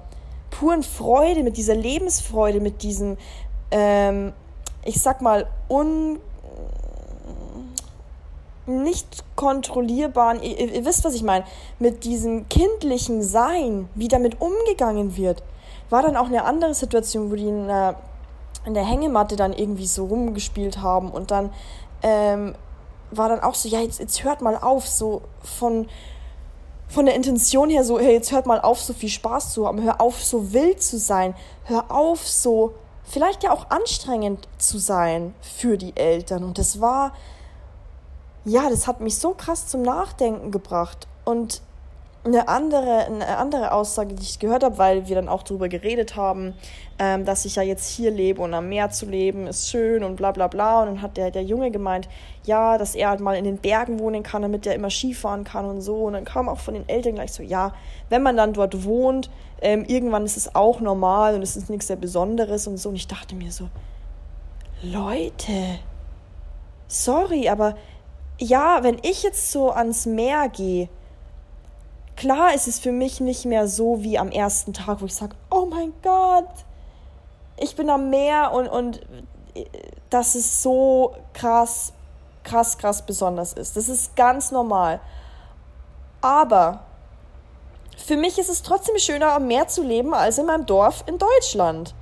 puren 0.50 0.83
Freude, 0.83 1.42
mit 1.42 1.57
dieser 1.57 1.75
Lebensfreude, 1.75 2.61
mit 2.61 2.83
diesem, 2.83 3.18
ähm, 3.71 4.33
ich 4.85 5.00
sag 5.00 5.21
mal, 5.21 5.47
un 5.68 6.18
nicht 8.69 9.25
kontrollierbaren, 9.35 10.43
ihr, 10.43 10.73
ihr, 10.73 10.85
wisst, 10.85 11.05
was 11.05 11.15
ich 11.15 11.23
meine, 11.23 11.45
mit 11.79 12.05
diesem 12.05 12.49
kindlichen 12.49 13.23
Sein, 13.23 13.89
wie 13.95 14.09
damit 14.09 14.41
umgegangen 14.41 15.17
wird, 15.17 15.43
war 15.91 16.03
dann 16.03 16.17
auch 16.17 16.27
eine 16.27 16.45
andere 16.45 16.75
Situation, 16.75 17.31
wo 17.31 17.35
die 17.35 17.49
in 17.49 17.67
der, 17.67 17.97
in 18.67 18.75
der 18.75 18.85
Hängematte 18.85 19.37
dann 19.37 19.53
irgendwie 19.53 19.87
so 19.87 20.05
rumgespielt 20.07 20.83
haben 20.83 21.11
und 21.11 21.31
dann 21.31 21.51
ähm, 22.03 22.55
war 23.11 23.29
dann 23.29 23.41
auch 23.41 23.55
so, 23.55 23.69
ja, 23.69 23.81
jetzt, 23.81 24.01
jetzt 24.01 24.23
hört 24.23 24.43
mal 24.43 24.57
auf, 24.57 24.87
so 24.87 25.23
von, 25.43 25.89
von 26.89 27.07
der 27.07 27.15
Intention 27.15 27.71
her 27.71 27.85
so, 27.85 27.99
hey, 27.99 28.13
jetzt 28.13 28.33
hört 28.33 28.47
mal 28.47 28.61
auf, 28.61 28.81
so 28.81 28.93
viel 28.93 29.09
Spaß 29.09 29.55
zu 29.55 29.67
haben, 29.67 29.83
hör 29.83 30.01
auf, 30.01 30.23
so 30.23 30.53
wild 30.53 30.83
zu 30.83 30.99
sein, 30.99 31.35
hör 31.65 31.91
auf, 31.91 32.29
so 32.29 32.75
vielleicht 33.05 33.43
ja 33.43 33.53
auch 33.53 33.71
anstrengend 33.71 34.47
zu 34.59 34.79
sein 34.79 35.35
für 35.41 35.79
die 35.79 35.97
Eltern. 35.97 36.45
Und 36.45 36.59
das 36.59 36.81
war, 36.81 37.13
ja, 38.49 38.69
das 38.71 38.87
hat 38.87 39.00
mich 39.00 39.19
so 39.19 39.35
krass 39.35 39.67
zum 39.67 39.83
Nachdenken 39.83 40.50
gebracht. 40.50 41.07
Und 41.25 41.62
eine 42.25 42.49
andere, 42.49 43.07
eine 43.07 43.38
andere 43.38 43.73
Aussage, 43.73 44.14
die 44.14 44.23
ich 44.23 44.38
gehört 44.38 44.64
habe, 44.64 44.76
weil 44.78 45.09
wir 45.09 45.17
dann 45.17 45.28
auch 45.28 45.43
darüber 45.43 45.69
geredet 45.69 46.17
haben, 46.17 46.55
ähm, 46.99 47.25
dass 47.25 47.45
ich 47.45 47.57
ja 47.57 47.62
jetzt 47.62 47.88
hier 47.88 48.11
lebe 48.11 48.43
und 48.43 48.52
am 48.55 48.69
Meer 48.69 48.90
zu 48.90 49.07
leben 49.07 49.47
ist 49.47 49.69
schön 49.69 50.02
und 50.02 50.17
bla 50.17 50.33
bla 50.33 50.49
bla. 50.49 50.81
Und 50.83 50.87
dann 50.87 51.02
hat 51.02 51.17
der, 51.17 51.31
der 51.31 51.45
Junge 51.45 51.71
gemeint, 51.71 52.09
ja, 52.45 52.76
dass 52.76 52.95
er 52.95 53.11
halt 53.11 53.21
mal 53.21 53.37
in 53.37 53.45
den 53.45 53.59
Bergen 53.59 53.99
wohnen 53.99 54.23
kann, 54.23 54.43
damit 54.43 54.67
er 54.67 54.75
immer 54.75 54.90
Skifahren 54.90 55.45
kann 55.45 55.64
und 55.64 55.81
so. 55.81 56.05
Und 56.05 56.14
dann 56.14 56.25
kam 56.25 56.49
auch 56.49 56.59
von 56.59 56.75
den 56.75 56.88
Eltern 56.88 57.14
gleich 57.14 57.33
so, 57.33 57.43
ja, 57.43 57.73
wenn 58.09 58.23
man 58.23 58.37
dann 58.37 58.52
dort 58.52 58.85
wohnt, 58.85 59.31
ähm, 59.61 59.85
irgendwann 59.85 60.25
ist 60.25 60.37
es 60.37 60.55
auch 60.55 60.81
normal 60.81 61.35
und 61.35 61.43
es 61.43 61.57
ist 61.57 61.71
nichts 61.71 61.87
sehr 61.87 61.97
Besonderes 61.97 62.67
und 62.67 62.78
so. 62.78 62.88
Und 62.88 62.97
ich 62.97 63.09
dachte 63.09 63.35
mir 63.35 63.52
so, 63.52 63.69
Leute, 64.83 65.78
sorry, 66.88 67.49
aber 67.49 67.75
ja, 68.38 68.83
wenn 68.83 68.99
ich 69.02 69.23
jetzt 69.23 69.50
so 69.50 69.71
ans 69.71 70.07
Meer 70.07 70.49
gehe, 70.49 70.88
klar 72.16 72.54
ist 72.54 72.68
es 72.68 72.78
für 72.78 72.92
mich 72.92 73.21
nicht 73.21 73.45
mehr 73.45 73.68
so 73.68 74.02
wie 74.02 74.18
am 74.18 74.30
ersten 74.30 74.73
Tag, 74.73 75.00
wo 75.00 75.07
ich 75.07 75.14
sage, 75.14 75.37
oh 75.50 75.66
mein 75.66 75.92
Gott, 76.02 76.49
ich 77.57 77.76
bin 77.76 77.90
am 77.90 78.11
Meer 78.11 78.52
und, 78.52 78.68
und 78.68 79.00
äh, 79.54 79.64
dass 80.11 80.35
es 80.35 80.62
so 80.62 81.14
krass, 81.35 81.92
krass, 82.45 82.78
krass 82.78 83.04
besonders 83.04 83.52
ist. 83.52 83.76
Das 83.76 83.88
ist 83.88 84.16
ganz 84.16 84.50
normal. 84.50 85.00
Aber 86.21 86.85
für 87.97 88.16
mich 88.16 88.38
ist 88.38 88.49
es 88.49 88.62
trotzdem 88.62 88.97
schöner, 88.99 89.33
am 89.33 89.47
Meer 89.47 89.68
zu 89.68 89.83
leben, 89.83 90.14
als 90.14 90.38
in 90.38 90.47
meinem 90.47 90.66
Dorf 90.66 91.04
in 91.07 91.18
Deutschland. 91.18 91.95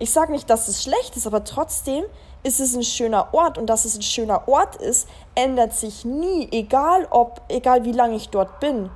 Ich 0.00 0.12
sage 0.12 0.32
nicht, 0.32 0.48
dass 0.48 0.66
es 0.66 0.82
schlecht 0.82 1.14
ist, 1.16 1.26
aber 1.26 1.44
trotzdem 1.44 2.04
ist 2.42 2.58
es 2.58 2.74
ein 2.74 2.82
schöner 2.82 3.34
Ort 3.34 3.58
und 3.58 3.66
dass 3.66 3.84
es 3.84 3.96
ein 3.96 4.02
schöner 4.02 4.48
Ort 4.48 4.76
ist, 4.76 5.06
ändert 5.34 5.74
sich 5.74 6.06
nie, 6.06 6.48
egal 6.52 7.06
ob, 7.10 7.42
egal 7.48 7.84
wie 7.84 7.92
lange 7.92 8.16
ich 8.16 8.30
dort 8.30 8.60
bin. 8.60 8.88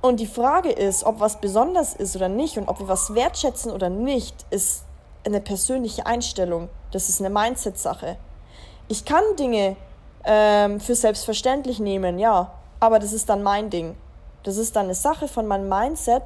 Und 0.00 0.20
die 0.20 0.26
Frage 0.26 0.70
ist, 0.70 1.04
ob 1.04 1.20
was 1.20 1.38
besonders 1.38 1.92
ist 1.92 2.16
oder 2.16 2.30
nicht 2.30 2.56
und 2.56 2.68
ob 2.68 2.80
wir 2.80 2.88
was 2.88 3.14
wertschätzen 3.14 3.70
oder 3.70 3.90
nicht, 3.90 4.46
ist 4.48 4.84
eine 5.26 5.42
persönliche 5.42 6.06
Einstellung. 6.06 6.70
Das 6.92 7.10
ist 7.10 7.20
eine 7.20 7.28
Mindset-Sache. 7.28 8.16
Ich 8.88 9.04
kann 9.04 9.22
Dinge 9.38 9.76
ähm, 10.24 10.80
für 10.80 10.94
selbstverständlich 10.94 11.78
nehmen, 11.78 12.18
ja, 12.18 12.52
aber 12.80 12.98
das 12.98 13.12
ist 13.12 13.28
dann 13.28 13.42
mein 13.42 13.68
Ding. 13.68 13.96
Das 14.44 14.56
ist 14.56 14.76
dann 14.76 14.84
eine 14.84 14.94
Sache 14.94 15.28
von 15.28 15.46
meinem 15.46 15.68
Mindset, 15.68 16.22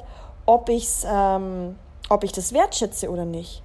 ob, 0.47 0.69
ich's, 0.69 1.05
ähm, 1.05 1.77
ob 2.09 2.23
ich 2.23 2.31
das 2.31 2.53
wertschätze 2.53 3.11
oder 3.11 3.25
nicht. 3.25 3.65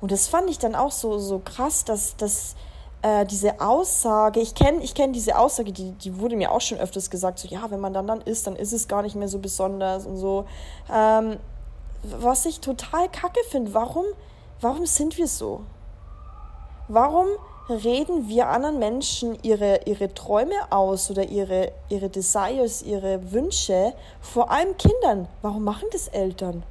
Und 0.00 0.12
das 0.12 0.28
fand 0.28 0.48
ich 0.50 0.58
dann 0.58 0.74
auch 0.74 0.92
so, 0.92 1.18
so 1.18 1.40
krass, 1.40 1.84
dass, 1.84 2.16
dass 2.16 2.54
äh, 3.02 3.24
diese 3.26 3.60
Aussage, 3.60 4.40
ich 4.40 4.54
kenne 4.54 4.82
ich 4.82 4.94
kenn 4.94 5.12
diese 5.12 5.38
Aussage, 5.38 5.72
die, 5.72 5.92
die 5.92 6.18
wurde 6.18 6.36
mir 6.36 6.52
auch 6.52 6.60
schon 6.60 6.78
öfters 6.78 7.10
gesagt, 7.10 7.38
so 7.38 7.48
ja, 7.48 7.70
wenn 7.70 7.80
man 7.80 7.92
dann 7.92 8.06
dann 8.06 8.20
isst, 8.22 8.46
dann 8.46 8.56
ist 8.56 8.72
es 8.72 8.88
gar 8.88 9.02
nicht 9.02 9.14
mehr 9.14 9.28
so 9.28 9.38
besonders 9.38 10.06
und 10.06 10.16
so. 10.16 10.46
Ähm, 10.92 11.38
was 12.02 12.46
ich 12.46 12.60
total 12.60 13.08
kacke 13.08 13.40
finde, 13.48 13.74
warum, 13.74 14.04
warum 14.60 14.86
sind 14.86 15.18
wir 15.18 15.26
so? 15.26 15.62
Warum 16.88 17.26
reden 17.68 18.28
wir 18.28 18.48
anderen 18.48 18.78
Menschen 18.78 19.38
ihre, 19.42 19.82
ihre 19.84 20.12
Träume 20.12 20.54
aus 20.70 21.10
oder 21.10 21.28
ihre, 21.28 21.72
ihre 21.88 22.08
Desires, 22.08 22.82
ihre 22.82 23.32
Wünsche, 23.32 23.92
vor 24.20 24.50
allem 24.50 24.76
Kindern? 24.76 25.28
Warum 25.42 25.62
machen 25.62 25.88
das 25.92 26.08
Eltern? 26.08 26.64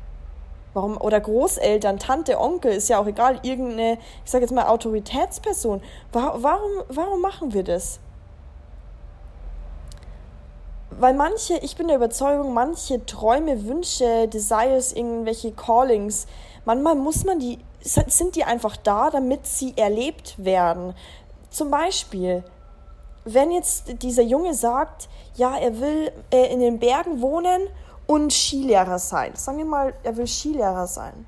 Warum, 0.73 0.97
oder 0.97 1.19
Großeltern, 1.19 1.97
Tante, 1.97 2.39
Onkel, 2.39 2.73
ist 2.73 2.89
ja 2.89 2.99
auch 2.99 3.07
egal, 3.07 3.39
irgendeine, 3.41 3.97
ich 4.23 4.31
sage 4.31 4.43
jetzt 4.43 4.53
mal, 4.53 4.67
Autoritätsperson. 4.67 5.81
Warum, 6.11 6.83
warum 6.89 7.21
machen 7.21 7.53
wir 7.53 7.63
das? 7.63 7.99
Weil 10.91 11.13
manche, 11.13 11.57
ich 11.57 11.75
bin 11.75 11.87
der 11.87 11.97
Überzeugung, 11.97 12.53
manche 12.53 13.05
Träume, 13.05 13.65
Wünsche, 13.65 14.27
Desires, 14.27 14.93
irgendwelche 14.93 15.51
Callings, 15.51 16.27
manchmal 16.65 16.95
muss 16.95 17.23
man 17.23 17.39
die, 17.39 17.59
sind 17.81 18.35
die 18.35 18.43
einfach 18.43 18.75
da, 18.77 19.09
damit 19.09 19.47
sie 19.47 19.73
erlebt 19.77 20.35
werden. 20.37 20.93
Zum 21.49 21.71
Beispiel, 21.71 22.43
wenn 23.23 23.51
jetzt 23.51 24.03
dieser 24.03 24.23
Junge 24.23 24.53
sagt, 24.53 25.09
ja, 25.35 25.57
er 25.57 25.79
will 25.79 26.11
äh, 26.31 26.51
in 26.51 26.59
den 26.59 26.79
Bergen 26.79 27.21
wohnen 27.21 27.61
und 28.09 28.33
Skilehrer 28.33 28.97
sein. 28.97 29.35
Sagen 29.35 29.59
wir 29.59 29.65
mal, 29.65 29.93
er 30.01 30.17
will 30.17 30.25
Skilehrer 30.25 30.87
sein. 30.87 31.27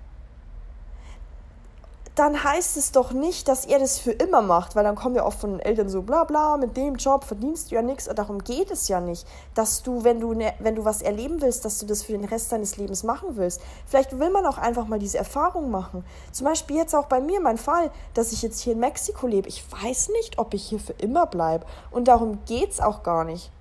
Dann 2.16 2.44
heißt 2.44 2.76
es 2.76 2.92
doch 2.92 3.12
nicht, 3.12 3.48
dass 3.48 3.66
er 3.66 3.78
das 3.78 4.00
für 4.00 4.12
immer 4.12 4.42
macht, 4.42 4.76
weil 4.76 4.84
dann 4.84 4.96
kommen 4.96 5.14
ja 5.14 5.24
oft 5.24 5.40
von 5.40 5.52
den 5.52 5.60
Eltern 5.60 5.90
so, 5.90 6.02
bla 6.02 6.24
bla, 6.24 6.58
mit 6.58 6.76
dem 6.76 6.96
Job 6.96 7.24
verdienst 7.24 7.70
du 7.70 7.76
ja 7.76 7.84
nichts. 7.84 8.10
Darum 8.16 8.44
geht 8.44 8.72
es 8.72 8.88
ja 8.88 9.00
nicht, 9.00 9.28
dass 9.54 9.84
du, 9.84 10.04
wenn 10.04 10.20
du, 10.20 10.34
ne, 10.34 10.56
wenn 10.58 10.74
du 10.74 10.84
was 10.84 11.04
erleben 11.04 11.40
willst, 11.44 11.66
dass 11.66 11.78
du 11.78 11.86
das 11.86 12.02
für 12.02 12.14
den 12.14 12.26
Rest 12.26 12.52
deines 12.52 12.78
Lebens 12.78 13.04
machen 13.04 13.38
willst. 13.38 13.62
Vielleicht 13.86 14.18
will 14.18 14.32
man 14.32 14.48
auch 14.48 14.58
einfach 14.58 14.88
mal 14.88 14.98
diese 14.98 15.20
Erfahrung 15.20 15.70
machen. 15.70 16.04
Zum 16.32 16.48
Beispiel 16.48 16.78
jetzt 16.78 16.96
auch 16.96 17.06
bei 17.06 17.22
mir, 17.22 17.42
mein 17.42 17.60
Fall, 17.60 17.92
dass 18.16 18.32
ich 18.32 18.42
jetzt 18.42 18.60
hier 18.60 18.74
in 18.74 18.80
Mexiko 18.80 19.28
lebe. 19.28 19.48
Ich 19.48 19.64
weiß 19.72 20.10
nicht, 20.10 20.40
ob 20.40 20.56
ich 20.56 20.64
hier 20.64 20.80
für 20.80 20.94
immer 20.94 21.28
bleibe. 21.28 21.64
Und 21.92 22.08
darum 22.08 22.40
geht 22.46 22.72
es 22.72 22.82
auch 22.82 23.04
gar 23.04 23.24
nicht. 23.24 23.52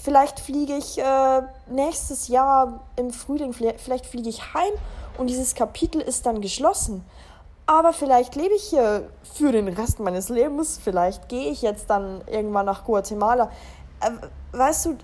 Vielleicht 0.00 0.38
fliege 0.38 0.76
ich 0.76 0.98
äh, 0.98 1.42
nächstes 1.66 2.28
Jahr 2.28 2.80
im 2.96 3.10
Frühling, 3.10 3.52
vielleicht 3.52 4.06
fliege 4.06 4.28
ich 4.28 4.54
heim 4.54 4.72
und 5.18 5.26
dieses 5.26 5.54
Kapitel 5.56 6.00
ist 6.00 6.24
dann 6.24 6.40
geschlossen. 6.40 7.04
Aber 7.66 7.92
vielleicht 7.92 8.36
lebe 8.36 8.54
ich 8.54 8.62
hier 8.62 9.10
für 9.34 9.52
den 9.52 9.68
Rest 9.68 9.98
meines 10.00 10.28
Lebens. 10.30 10.80
Vielleicht 10.82 11.28
gehe 11.28 11.50
ich 11.50 11.62
jetzt 11.62 11.90
dann 11.90 12.22
irgendwann 12.26 12.64
nach 12.64 12.84
Guatemala. 12.84 13.50
Äh, 14.00 14.10
weißt 14.56 14.86
du, 14.86 14.96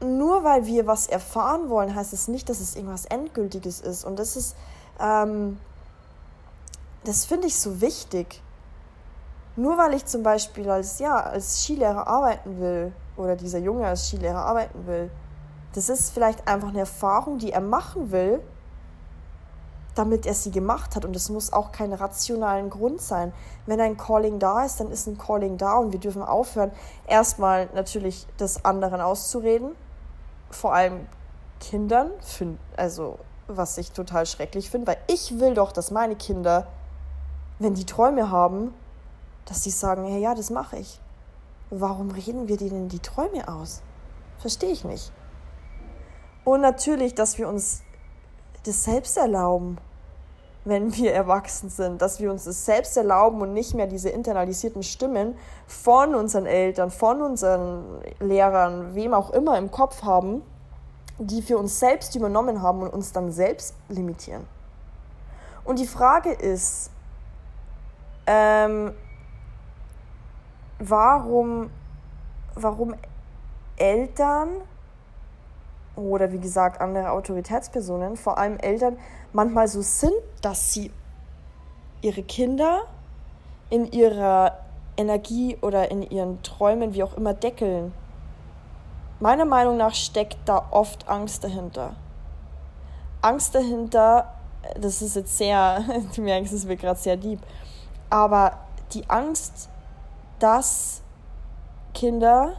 nur 0.00 0.42
weil 0.42 0.66
wir 0.66 0.86
was 0.86 1.06
erfahren 1.06 1.68
wollen, 1.68 1.94
heißt 1.94 2.12
es 2.12 2.28
nicht, 2.28 2.48
dass 2.48 2.60
es 2.60 2.76
irgendwas 2.76 3.04
Endgültiges 3.04 3.80
ist. 3.80 4.04
Und 4.04 4.18
das 4.18 4.36
ist, 4.36 4.56
ähm, 4.98 5.58
das 7.04 7.26
finde 7.26 7.46
ich 7.46 7.56
so 7.60 7.80
wichtig. 7.80 8.42
Nur 9.54 9.76
weil 9.76 9.94
ich 9.94 10.06
zum 10.06 10.22
Beispiel 10.22 10.68
als, 10.70 10.98
ja, 10.98 11.16
als 11.16 11.62
Skilehrer 11.62 12.06
arbeiten 12.06 12.58
will 12.58 12.92
oder 13.18 13.36
dieser 13.36 13.58
Junge 13.58 13.86
als 13.86 14.08
Skilehrer 14.08 14.44
arbeiten 14.44 14.86
will, 14.86 15.10
das 15.74 15.88
ist 15.88 16.10
vielleicht 16.10 16.48
einfach 16.48 16.68
eine 16.68 16.80
Erfahrung, 16.80 17.38
die 17.38 17.52
er 17.52 17.60
machen 17.60 18.10
will, 18.10 18.40
damit 19.94 20.26
er 20.26 20.34
sie 20.34 20.50
gemacht 20.50 20.96
hat. 20.96 21.04
Und 21.04 21.14
es 21.16 21.28
muss 21.28 21.52
auch 21.52 21.72
kein 21.72 21.92
rationalen 21.92 22.70
Grund 22.70 23.00
sein. 23.00 23.32
Wenn 23.66 23.80
ein 23.80 23.96
Calling 23.96 24.38
da 24.38 24.64
ist, 24.64 24.80
dann 24.80 24.90
ist 24.90 25.06
ein 25.06 25.18
Calling 25.18 25.58
da 25.58 25.76
und 25.76 25.92
wir 25.92 26.00
dürfen 26.00 26.22
aufhören, 26.22 26.70
erstmal 27.06 27.68
natürlich 27.74 28.26
des 28.38 28.64
anderen 28.64 29.00
auszureden, 29.00 29.72
vor 30.50 30.72
allem 30.72 31.06
Kindern, 31.60 32.10
also 32.76 33.18
was 33.48 33.76
ich 33.78 33.92
total 33.92 34.26
schrecklich 34.26 34.70
finde, 34.70 34.86
weil 34.86 34.98
ich 35.08 35.40
will 35.40 35.54
doch, 35.54 35.72
dass 35.72 35.90
meine 35.90 36.14
Kinder, 36.14 36.68
wenn 37.58 37.74
die 37.74 37.86
Träume 37.86 38.30
haben, 38.30 38.72
dass 39.46 39.64
sie 39.64 39.70
sagen, 39.70 40.04
hey, 40.04 40.20
ja, 40.20 40.34
das 40.34 40.50
mache 40.50 40.76
ich. 40.76 41.00
Warum 41.70 42.10
reden 42.10 42.48
wir 42.48 42.56
denen 42.56 42.88
die 42.88 43.00
Träume 43.00 43.48
aus? 43.48 43.82
Verstehe 44.38 44.70
ich 44.70 44.84
nicht. 44.84 45.12
Und 46.44 46.60
natürlich, 46.62 47.14
dass 47.14 47.38
wir 47.38 47.48
uns 47.48 47.82
das 48.64 48.84
selbst 48.84 49.16
erlauben, 49.18 49.78
wenn 50.64 50.94
wir 50.94 51.12
erwachsen 51.12 51.70
sind, 51.70 52.02
dass 52.02 52.20
wir 52.20 52.30
uns 52.30 52.44
das 52.44 52.64
selbst 52.64 52.96
erlauben 52.96 53.40
und 53.40 53.52
nicht 53.52 53.74
mehr 53.74 53.86
diese 53.86 54.10
internalisierten 54.10 54.82
Stimmen 54.82 55.36
von 55.66 56.14
unseren 56.14 56.46
Eltern, 56.46 56.90
von 56.90 57.22
unseren 57.22 58.02
Lehrern, 58.20 58.94
wem 58.94 59.14
auch 59.14 59.30
immer 59.30 59.56
im 59.58 59.70
Kopf 59.70 60.02
haben, 60.02 60.42
die 61.18 61.42
für 61.42 61.58
uns 61.58 61.80
selbst 61.80 62.14
übernommen 62.14 62.62
haben 62.62 62.82
und 62.82 62.92
uns 62.92 63.12
dann 63.12 63.32
selbst 63.32 63.74
limitieren. 63.88 64.46
Und 65.64 65.78
die 65.78 65.86
Frage 65.86 66.32
ist, 66.32 66.90
ähm, 68.26 68.92
warum, 70.78 71.70
warum 72.54 72.94
Eltern 73.76 74.48
oder 75.96 76.32
wie 76.32 76.38
gesagt 76.38 76.80
andere 76.80 77.10
Autoritätspersonen, 77.10 78.16
vor 78.16 78.38
allem 78.38 78.58
Eltern, 78.58 78.96
manchmal 79.32 79.68
so 79.68 79.82
sind, 79.82 80.14
dass 80.42 80.72
sie 80.72 80.92
ihre 82.00 82.22
Kinder 82.22 82.82
in 83.70 83.90
ihrer 83.90 84.58
Energie 84.96 85.56
oder 85.60 85.90
in 85.90 86.02
ihren 86.02 86.42
Träumen, 86.42 86.94
wie 86.94 87.02
auch 87.02 87.16
immer, 87.16 87.34
deckeln. 87.34 87.92
Meiner 89.20 89.44
Meinung 89.44 89.76
nach 89.76 89.94
steckt 89.94 90.38
da 90.44 90.68
oft 90.70 91.08
Angst 91.08 91.42
dahinter. 91.42 91.96
Angst 93.20 93.54
dahinter, 93.54 94.32
das 94.80 95.02
ist 95.02 95.16
jetzt 95.16 95.36
sehr, 95.36 95.84
du 96.14 96.22
merkst, 96.22 96.52
es 96.52 96.68
wird 96.68 96.80
gerade 96.80 96.98
sehr 96.98 97.16
deep, 97.16 97.40
aber 98.10 98.58
die 98.92 99.08
Angst, 99.08 99.68
dass 100.38 101.02
Kinder 101.94 102.54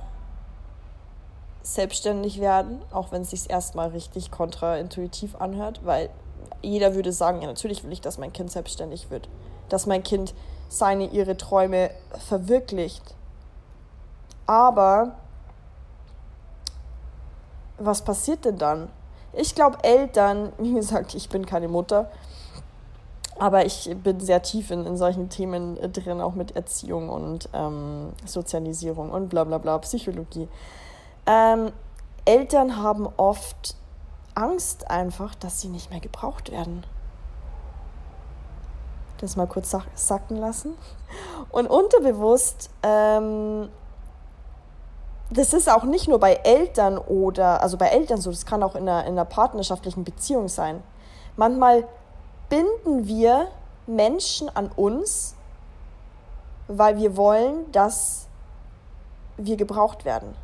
selbstständig 1.62 2.40
werden, 2.40 2.82
auch 2.92 3.12
wenn 3.12 3.22
es 3.22 3.30
sich 3.30 3.50
erstmal 3.50 3.90
richtig 3.90 4.32
kontraintuitiv 4.32 5.36
anhört, 5.36 5.82
weil 5.86 6.10
jeder 6.62 6.96
würde 6.96 7.12
sagen, 7.12 7.42
ja, 7.42 7.48
natürlich 7.48 7.84
will 7.84 7.92
ich, 7.92 8.02
dass 8.02 8.18
mein 8.18 8.34
Kind 8.34 8.52
selbstständig 8.52 9.10
wird, 9.10 9.30
dass 9.70 9.86
mein 9.86 10.04
Kind 10.04 10.34
seine, 10.68 11.06
ihre 11.06 11.38
Träume 11.38 11.92
verwirklicht. 12.28 13.16
Aber 14.46 15.16
was 17.78 18.04
passiert 18.04 18.46
denn 18.46 18.58
dann? 18.58 18.90
Ich 19.34 19.56
glaube, 19.56 19.78
Eltern, 19.84 20.52
wie 20.58 20.74
gesagt, 20.74 21.16
ich 21.16 21.30
bin 21.30 21.46
keine 21.46 21.68
Mutter, 21.68 22.12
aber 23.40 23.66
ich 23.66 23.90
bin 24.04 24.20
sehr 24.20 24.42
tief 24.42 24.70
in, 24.72 24.86
in 24.86 24.98
solchen 24.98 25.30
Themen 25.30 25.78
drin, 25.94 26.22
auch 26.22 26.36
mit 26.36 26.56
Erziehung 26.56 27.10
und 27.10 27.50
ähm, 27.54 28.12
Sozialisierung 28.26 29.10
und 29.10 29.30
bla 29.30 29.44
bla 29.44 29.58
bla, 29.58 29.78
Psychologie. 29.80 30.48
Ähm, 31.26 31.72
Eltern 32.26 32.78
haben 32.78 33.08
oft 33.18 33.76
Angst 34.36 34.90
einfach, 34.90 35.36
dass 35.36 35.62
sie 35.62 35.70
nicht 35.70 35.90
mehr 35.90 36.00
gebraucht 36.00 36.52
werden. 36.52 36.84
Das 39.20 39.36
mal 39.36 39.48
kurz 39.48 39.76
sacken 39.96 40.38
lassen. 40.38 40.76
Und 41.52 41.68
unterbewusst, 41.68 42.70
ähm, 42.84 43.70
das 45.32 45.54
ist 45.54 45.70
auch 45.70 45.84
nicht 45.84 46.08
nur 46.08 46.20
bei 46.20 46.34
Eltern 46.34 46.98
oder, 46.98 47.62
also 47.62 47.78
bei 47.78 47.88
Eltern 47.88 48.20
so, 48.20 48.32
das 48.32 48.46
kann 48.46 48.64
auch 48.64 48.76
in 48.76 48.88
einer, 48.88 49.06
in 49.06 49.14
einer 49.14 49.26
partnerschaftlichen 49.26 50.04
Beziehung 50.04 50.48
sein. 50.48 50.82
Manchmal 51.36 51.88
binden 52.50 53.08
wir 53.08 53.48
Menschen 53.88 54.50
an 54.56 54.72
uns, 54.76 55.36
weil 56.68 56.98
wir 56.98 57.16
wollen, 57.16 57.72
dass 57.72 58.28
wir 59.38 59.56
gebraucht 59.56 60.06
werden. 60.06 60.36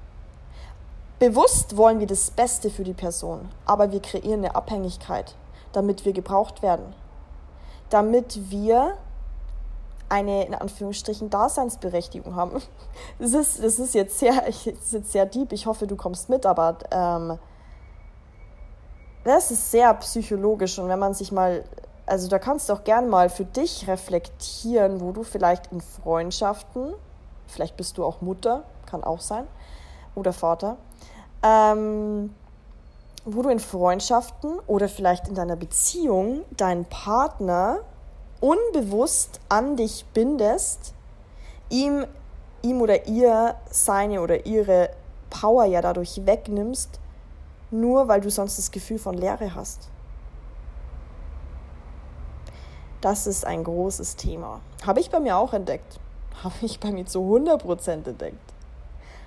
Bewusst 1.19 1.77
wollen 1.77 1.99
wir 1.99 2.07
das 2.07 2.31
Beste 2.31 2.69
für 2.69 2.83
die 2.83 2.93
Person, 2.93 3.49
aber 3.65 3.91
wir 3.91 4.01
kreieren 4.01 4.43
eine 4.43 4.55
Abhängigkeit, 4.55 5.35
damit 5.71 6.05
wir 6.05 6.13
gebraucht 6.13 6.61
werden. 6.61 6.93
Damit 7.89 8.49
wir 8.49 8.97
eine, 10.09 10.45
in 10.45 10.53
Anführungsstrichen, 10.53 11.29
Daseinsberechtigung 11.29 12.35
haben. 12.35 12.61
Das 13.19 13.33
ist, 13.33 13.63
das 13.63 13.79
ist, 13.79 13.93
jetzt, 13.93 14.19
sehr, 14.19 14.33
das 14.45 14.93
ist 14.93 15.11
sehr 15.11 15.25
deep, 15.25 15.51
ich 15.51 15.65
hoffe, 15.65 15.87
du 15.87 15.95
kommst 15.95 16.29
mit, 16.29 16.45
aber 16.45 16.77
ähm, 16.91 17.37
das 19.23 19.51
ist 19.51 19.71
sehr 19.71 19.93
psychologisch 19.95 20.79
und 20.79 20.87
wenn 20.87 20.99
man 20.99 21.13
sich 21.13 21.31
mal, 21.31 21.63
also 22.05 22.27
da 22.27 22.39
kannst 22.39 22.69
du 22.69 22.73
auch 22.73 22.83
gern 22.83 23.09
mal 23.09 23.29
für 23.29 23.45
dich 23.45 23.87
reflektieren, 23.87 25.01
wo 25.01 25.11
du 25.11 25.23
vielleicht 25.23 25.71
in 25.71 25.81
Freundschaften, 25.81 26.93
vielleicht 27.47 27.77
bist 27.77 27.97
du 27.97 28.05
auch 28.05 28.21
Mutter, 28.21 28.63
kann 28.85 29.03
auch 29.03 29.21
sein, 29.21 29.47
oder 30.13 30.31
Vater, 30.31 30.77
ähm, 31.43 32.33
wo 33.25 33.41
du 33.41 33.49
in 33.49 33.59
Freundschaften 33.59 34.59
oder 34.67 34.87
vielleicht 34.87 35.27
in 35.27 35.35
deiner 35.35 35.55
Beziehung 35.55 36.43
deinen 36.55 36.85
Partner 36.85 37.79
unbewusst 38.39 39.39
an 39.49 39.75
dich 39.75 40.05
bindest, 40.13 40.93
ihm, 41.69 42.05
ihm 42.61 42.81
oder 42.81 43.07
ihr 43.07 43.55
seine 43.71 44.21
oder 44.21 44.45
ihre 44.45 44.91
Power 45.31 45.65
ja 45.65 45.81
dadurch 45.81 46.25
wegnimmst, 46.25 46.99
nur 47.71 48.07
weil 48.07 48.21
du 48.21 48.29
sonst 48.29 48.59
das 48.59 48.69
Gefühl 48.69 48.99
von 48.99 49.15
Leere 49.15 49.55
hast. 49.55 49.89
Das 53.05 53.27
ist 53.27 53.45
ein 53.45 53.63
großes 53.63 54.15
Thema. 54.15 54.61
Habe 54.83 54.99
ich 54.99 55.11
bei 55.11 55.19
mir 55.19 55.37
auch 55.37 55.53
entdeckt. 55.53 55.99
Habe 56.43 56.55
ich 56.63 56.79
bei 56.79 56.89
mir 56.89 57.05
zu 57.05 57.19
100% 57.19 57.91
entdeckt. 57.91 58.35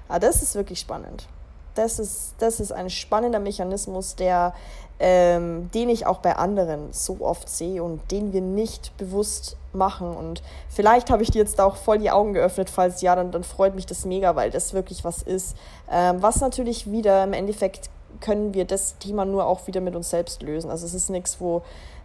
Aber 0.09 0.17
ah, 0.17 0.19
das 0.19 0.43
ist 0.43 0.57
wirklich 0.57 0.81
spannend. 0.81 1.29
Das 1.77 2.01
ist, 2.01 2.35
das 2.41 2.59
ist 2.59 2.73
ein 2.73 2.91
spannender 2.91 3.39
Mechanismus, 3.39 4.17
der, 4.17 4.53
ähm, 4.99 5.71
den 5.73 5.91
ich 5.91 6.07
auch 6.07 6.19
bei 6.19 6.35
anderen 6.35 6.93
so 6.93 7.19
oft 7.21 7.49
sehe 7.49 7.81
und 7.81 8.11
den 8.11 8.33
wir 8.33 8.41
nicht 8.41 8.97
bewusst 8.97 9.57
machen. 9.73 10.13
Und 10.13 10.43
vielleicht 10.69 11.09
habe 11.09 11.23
ich 11.23 11.31
dir 11.31 11.43
jetzt 11.43 11.61
auch 11.61 11.77
voll 11.77 11.99
die 11.99 12.11
Augen 12.11 12.33
geöffnet. 12.33 12.71
Falls 12.71 13.01
ja, 13.01 13.15
dann, 13.15 13.31
dann 13.31 13.45
freut 13.45 13.77
mich 13.77 13.87
das 13.87 14.05
mega, 14.05 14.35
weil 14.35 14.51
das 14.51 14.73
wirklich 14.73 15.05
was 15.05 15.23
ist. 15.23 15.57
Ähm, 15.89 16.21
was 16.21 16.41
natürlich 16.41 16.91
wieder 16.91 17.23
im 17.23 17.33
Endeffekt 17.33 17.91
können 18.21 18.55
wir 18.55 18.65
das 18.65 18.99
Thema 18.99 19.25
nur 19.25 19.47
auch 19.47 19.69
wieder 19.69 19.81
mit 19.81 19.95
uns 19.95 20.11
selbst 20.11 20.43
lösen. 20.43 20.69
Also 20.69 20.85
es 20.85 20.95
ist 20.95 21.11
nichts, 21.11 21.41
wo 21.41 21.63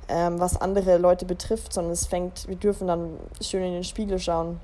ähm, 0.08 0.39
was 0.39 0.60
andere 0.60 0.98
Leute 0.98 1.26
betrifft, 1.26 1.74
sondern 1.74 1.94
es 1.94 2.06
fängt, 2.06 2.48
wir 2.48 2.56
dürfen 2.56 2.88
dann 2.88 3.18
schön 3.42 3.63
in 3.63 3.74
den 3.74 3.84
Spiegel 3.84 4.20
schauen 4.20 4.60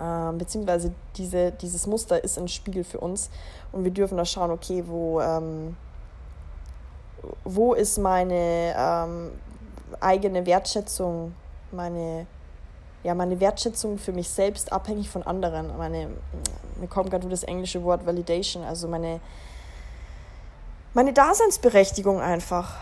ähm, 0.00 0.38
beziehungsweise 0.38 0.92
diese, 1.16 1.52
dieses 1.52 1.86
Muster 1.86 2.22
ist 2.24 2.38
ein 2.38 2.48
Spiegel 2.48 2.84
für 2.84 2.98
uns 2.98 3.28
und 3.70 3.84
wir 3.84 3.90
dürfen 3.90 4.16
da 4.16 4.24
schauen, 4.24 4.50
okay, 4.50 4.82
wo, 4.86 5.20
ähm, 5.20 5.76
wo 7.44 7.74
ist 7.74 7.98
meine 7.98 8.74
ähm, 8.76 9.32
eigene 10.00 10.46
Wertschätzung, 10.46 11.34
meine, 11.70 12.26
ja, 13.02 13.14
meine 13.14 13.38
Wertschätzung 13.40 13.98
für 13.98 14.12
mich 14.12 14.30
selbst 14.30 14.72
abhängig 14.72 15.10
von 15.10 15.22
anderen. 15.22 15.76
Meine, 15.76 16.08
mir 16.76 16.88
kommt 16.88 17.10
gerade 17.10 17.28
das 17.28 17.42
englische 17.42 17.82
Wort 17.84 18.06
Validation, 18.06 18.64
also 18.64 18.88
meine, 18.88 19.20
meine 20.94 21.12
Daseinsberechtigung 21.12 22.20
einfach. 22.20 22.76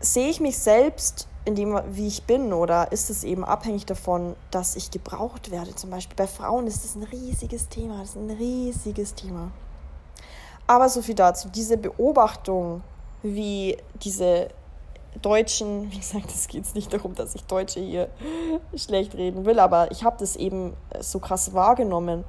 Sehe 0.00 0.28
ich 0.28 0.40
mich 0.40 0.58
selbst 0.58 1.28
in 1.44 1.54
dem, 1.54 1.80
wie 1.90 2.08
ich 2.08 2.24
bin, 2.24 2.52
oder 2.52 2.92
ist 2.92 3.08
es 3.08 3.24
eben 3.24 3.44
abhängig 3.44 3.86
davon, 3.86 4.36
dass 4.50 4.76
ich 4.76 4.90
gebraucht 4.90 5.50
werde? 5.50 5.74
Zum 5.74 5.90
Beispiel 5.90 6.16
bei 6.16 6.26
Frauen 6.26 6.66
ist 6.66 6.84
das 6.84 6.96
ein 6.96 7.04
riesiges 7.04 7.68
Thema, 7.68 8.00
das 8.00 8.10
ist 8.10 8.16
ein 8.16 8.30
riesiges 8.30 9.14
Thema. 9.14 9.52
Aber 10.66 10.88
so 10.88 11.02
viel 11.02 11.14
dazu. 11.14 11.48
Diese 11.48 11.76
Beobachtung, 11.76 12.82
wie 13.22 13.76
diese 14.02 14.48
Deutschen, 15.22 15.90
wie 15.92 15.98
gesagt, 15.98 16.30
es 16.30 16.48
geht 16.48 16.74
nicht 16.74 16.92
darum, 16.92 17.14
dass 17.14 17.34
ich 17.34 17.44
Deutsche 17.44 17.80
hier 17.80 18.08
schlecht 18.74 19.14
reden 19.14 19.44
will, 19.44 19.58
aber 19.58 19.90
ich 19.90 20.04
habe 20.04 20.16
das 20.18 20.36
eben 20.36 20.74
so 21.00 21.18
krass 21.20 21.54
wahrgenommen, 21.54 22.24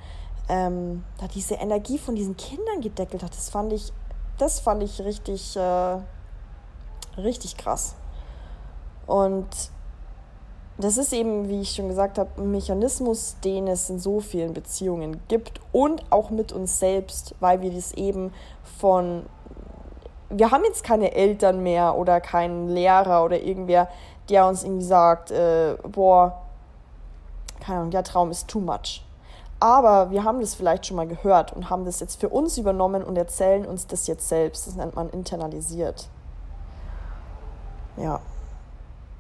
ähm, 0.50 1.04
da 1.20 1.28
diese 1.28 1.56
Energie 1.56 1.98
von 1.98 2.16
diesen 2.16 2.38
Kindern 2.38 2.82
gedeckelt 2.82 3.24
hat. 3.24 3.32
Das 3.36 3.50
fand 3.50 3.74
ich, 3.74 3.92
das 4.38 4.60
fand 4.60 4.84
ich 4.84 5.02
richtig, 5.02 5.56
äh, 5.58 5.98
richtig 7.18 7.58
krass. 7.58 7.96
Und 9.06 9.48
das 10.78 10.98
ist 10.98 11.12
eben, 11.12 11.50
wie 11.50 11.62
ich 11.62 11.72
schon 11.72 11.88
gesagt 11.88 12.20
habe, 12.20 12.30
ein 12.38 12.52
Mechanismus, 12.52 13.36
den 13.44 13.68
es 13.68 13.90
in 13.90 14.00
so 14.00 14.20
vielen 14.20 14.54
Beziehungen 14.54 15.22
gibt 15.28 15.60
und 15.72 16.04
auch 16.12 16.30
mit 16.30 16.52
uns 16.52 16.78
selbst, 16.78 17.34
weil 17.40 17.62
wir 17.62 17.72
das 17.72 17.94
eben 17.94 18.32
von, 18.80 19.26
wir 20.30 20.52
haben 20.52 20.64
jetzt 20.66 20.84
keine 20.84 21.16
Eltern 21.16 21.64
mehr 21.64 21.96
oder 21.96 22.22
keinen 22.22 22.68
Lehrer 22.68 23.24
oder 23.24 23.42
irgendwer, 23.42 23.88
der 24.30 24.48
uns 24.48 24.64
irgendwie 24.64 24.86
sagt, 24.86 25.32
äh, 25.32 25.78
boah, 25.84 26.44
keine 27.60 27.80
Ahnung, 27.80 27.92
der 27.92 28.04
Traum 28.04 28.30
ist 28.30 28.48
too 28.48 28.60
much. 28.60 29.04
Aber 29.60 30.12
wir 30.12 30.24
haben 30.24 30.40
das 30.40 30.54
vielleicht 30.54 30.86
schon 30.86 30.98
mal 30.98 31.08
gehört 31.08 31.54
und 31.54 31.72
haben 31.72 31.86
das 31.86 32.00
jetzt 32.00 32.20
für 32.20 32.30
uns 32.30 32.60
übernommen 32.60 33.04
und 33.04 33.18
erzählen 33.18 33.66
uns 33.66 33.88
das 33.88 34.06
jetzt 34.06 34.30
selbst. 34.30 34.68
Das 34.68 34.76
nennt 34.76 34.96
man 34.96 35.10
internalisiert. 35.10 36.08
Ja 37.98 38.20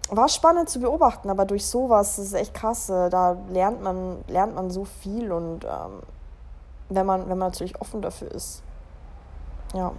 war 0.09 0.29
spannend 0.29 0.69
zu 0.69 0.79
beobachten, 0.79 1.29
aber 1.29 1.45
durch 1.45 1.65
sowas 1.65 2.17
ist 2.19 2.33
echt 2.33 2.53
krass. 2.53 2.89
Äh, 2.89 3.09
da 3.09 3.37
lernt 3.49 3.81
man, 3.81 4.23
lernt 4.27 4.55
man 4.55 4.71
so 4.71 4.85
viel 4.85 5.31
und 5.31 5.65
ähm, 5.65 6.01
wenn, 6.89 7.05
man, 7.05 7.21
wenn 7.21 7.37
man 7.37 7.49
natürlich 7.49 7.79
offen 7.81 8.01
dafür 8.01 8.31
ist. 8.31 8.63
Ja. 9.73 9.91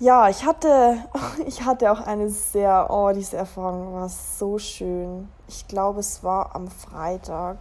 Ja, 0.00 0.28
ich 0.28 0.44
hatte, 0.44 0.96
ich 1.46 1.64
hatte 1.64 1.92
auch 1.92 2.00
eine 2.00 2.28
sehr, 2.28 2.88
oh, 2.90 3.12
diese 3.14 3.36
Erfahrung 3.36 3.94
war 3.94 4.08
so 4.08 4.58
schön. 4.58 5.28
Ich 5.46 5.68
glaube, 5.68 6.00
es 6.00 6.24
war 6.24 6.54
am 6.56 6.68
Freitag. 6.68 7.58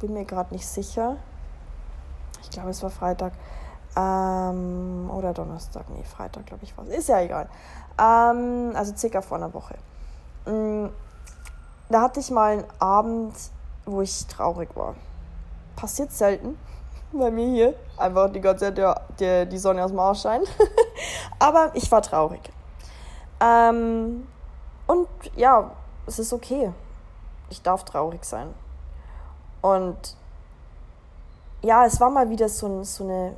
Bin 0.00 0.12
mir 0.12 0.24
gerade 0.24 0.52
nicht 0.52 0.66
sicher. 0.66 1.16
Ich 2.42 2.50
glaube, 2.50 2.70
es 2.70 2.82
war 2.82 2.90
Freitag. 2.90 3.32
Ähm, 3.96 5.10
oder 5.10 5.32
Donnerstag, 5.32 5.88
nee, 5.88 6.04
Freitag, 6.04 6.44
glaube 6.46 6.64
ich, 6.64 6.76
war 6.76 6.86
Ist 6.86 7.08
ja 7.08 7.20
egal. 7.20 7.48
Ähm, 7.98 8.72
also 8.74 8.94
circa 8.94 9.22
vor 9.22 9.38
einer 9.38 9.52
Woche. 9.54 9.76
Mm, 10.44 10.88
da 11.88 12.02
hatte 12.02 12.20
ich 12.20 12.30
mal 12.30 12.52
einen 12.52 12.64
Abend, 12.78 13.34
wo 13.86 14.02
ich 14.02 14.26
traurig 14.26 14.68
war. 14.76 14.94
Passiert 15.76 16.12
selten 16.12 16.58
bei 17.12 17.30
mir 17.30 17.48
hier. 17.48 17.74
Einfach 17.96 18.30
die 18.30 18.40
ganze 18.40 18.66
Zeit 18.66 18.76
der, 18.76 19.00
der, 19.18 19.46
die 19.46 19.58
Sonne 19.58 19.82
aus 19.82 19.90
dem 19.90 20.00
Arsch 20.00 20.20
scheint. 20.20 20.46
Aber 21.38 21.70
ich 21.74 21.90
war 21.90 22.02
traurig. 22.02 22.42
Ähm, 23.40 24.26
und 24.86 25.08
ja, 25.36 25.70
es 26.06 26.18
ist 26.18 26.32
okay. 26.32 26.72
Ich 27.48 27.62
darf 27.62 27.84
traurig 27.84 28.24
sein. 28.24 28.52
Und 29.62 30.16
ja, 31.62 31.84
es 31.86 32.00
war 32.00 32.10
mal 32.10 32.28
wieder 32.28 32.48
so, 32.48 32.82
so 32.82 33.04
eine, 33.04 33.36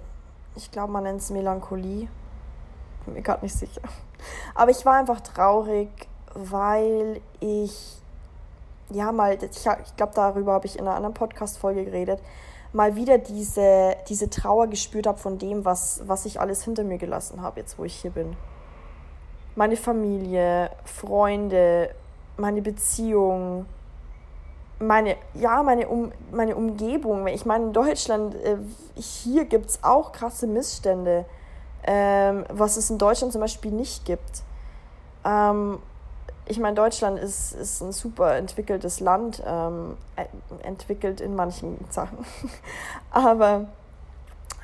ich 0.58 0.70
glaube, 0.72 0.92
man 0.92 1.04
nennt 1.04 1.20
es 1.20 1.30
Melancholie. 1.30 2.08
Bin 3.04 3.14
mir 3.14 3.22
gerade 3.22 3.44
nicht 3.44 3.54
sicher. 3.54 3.80
Aber 4.54 4.70
ich 4.70 4.84
war 4.84 4.94
einfach 4.96 5.20
traurig, 5.20 5.88
weil 6.34 7.20
ich, 7.40 8.02
ja, 8.90 9.12
mal, 9.12 9.34
ich, 9.34 9.42
ich 9.42 9.96
glaube, 9.96 10.12
darüber 10.14 10.52
habe 10.52 10.66
ich 10.66 10.76
in 10.76 10.86
einer 10.86 10.96
anderen 10.96 11.14
Podcast-Folge 11.14 11.84
geredet, 11.84 12.20
mal 12.72 12.96
wieder 12.96 13.18
diese, 13.18 13.96
diese 14.08 14.28
Trauer 14.28 14.66
gespürt 14.66 15.06
habe 15.06 15.18
von 15.18 15.38
dem, 15.38 15.64
was, 15.64 16.02
was 16.06 16.26
ich 16.26 16.40
alles 16.40 16.64
hinter 16.64 16.82
mir 16.82 16.98
gelassen 16.98 17.40
habe, 17.40 17.60
jetzt 17.60 17.78
wo 17.78 17.84
ich 17.84 17.94
hier 17.94 18.10
bin. 18.10 18.36
Meine 19.54 19.76
Familie, 19.76 20.70
Freunde, 20.84 21.94
meine 22.36 22.62
Beziehung, 22.62 23.66
meine, 24.78 25.16
ja, 25.34 25.62
meine, 25.62 25.88
um, 25.88 26.12
meine 26.30 26.56
Umgebung. 26.56 27.26
Ich 27.26 27.46
meine, 27.46 27.66
in 27.66 27.72
Deutschland, 27.72 28.34
äh, 28.36 28.56
hier 28.94 29.44
gibt 29.44 29.70
es 29.70 29.84
auch 29.84 30.12
krasse 30.12 30.46
Missstände, 30.46 31.24
ähm, 31.84 32.44
was 32.48 32.76
es 32.76 32.90
in 32.90 32.98
Deutschland 32.98 33.32
zum 33.32 33.40
Beispiel 33.40 33.72
nicht 33.72 34.04
gibt. 34.04 34.42
Ähm, 35.24 35.78
ich 36.46 36.58
meine, 36.58 36.74
Deutschland 36.74 37.18
ist, 37.18 37.52
ist 37.52 37.82
ein 37.82 37.92
super 37.92 38.36
entwickeltes 38.36 39.00
Land, 39.00 39.42
ähm, 39.46 39.96
entwickelt 40.62 41.20
in 41.20 41.34
manchen 41.34 41.78
Sachen. 41.90 42.18
Aber 43.10 43.66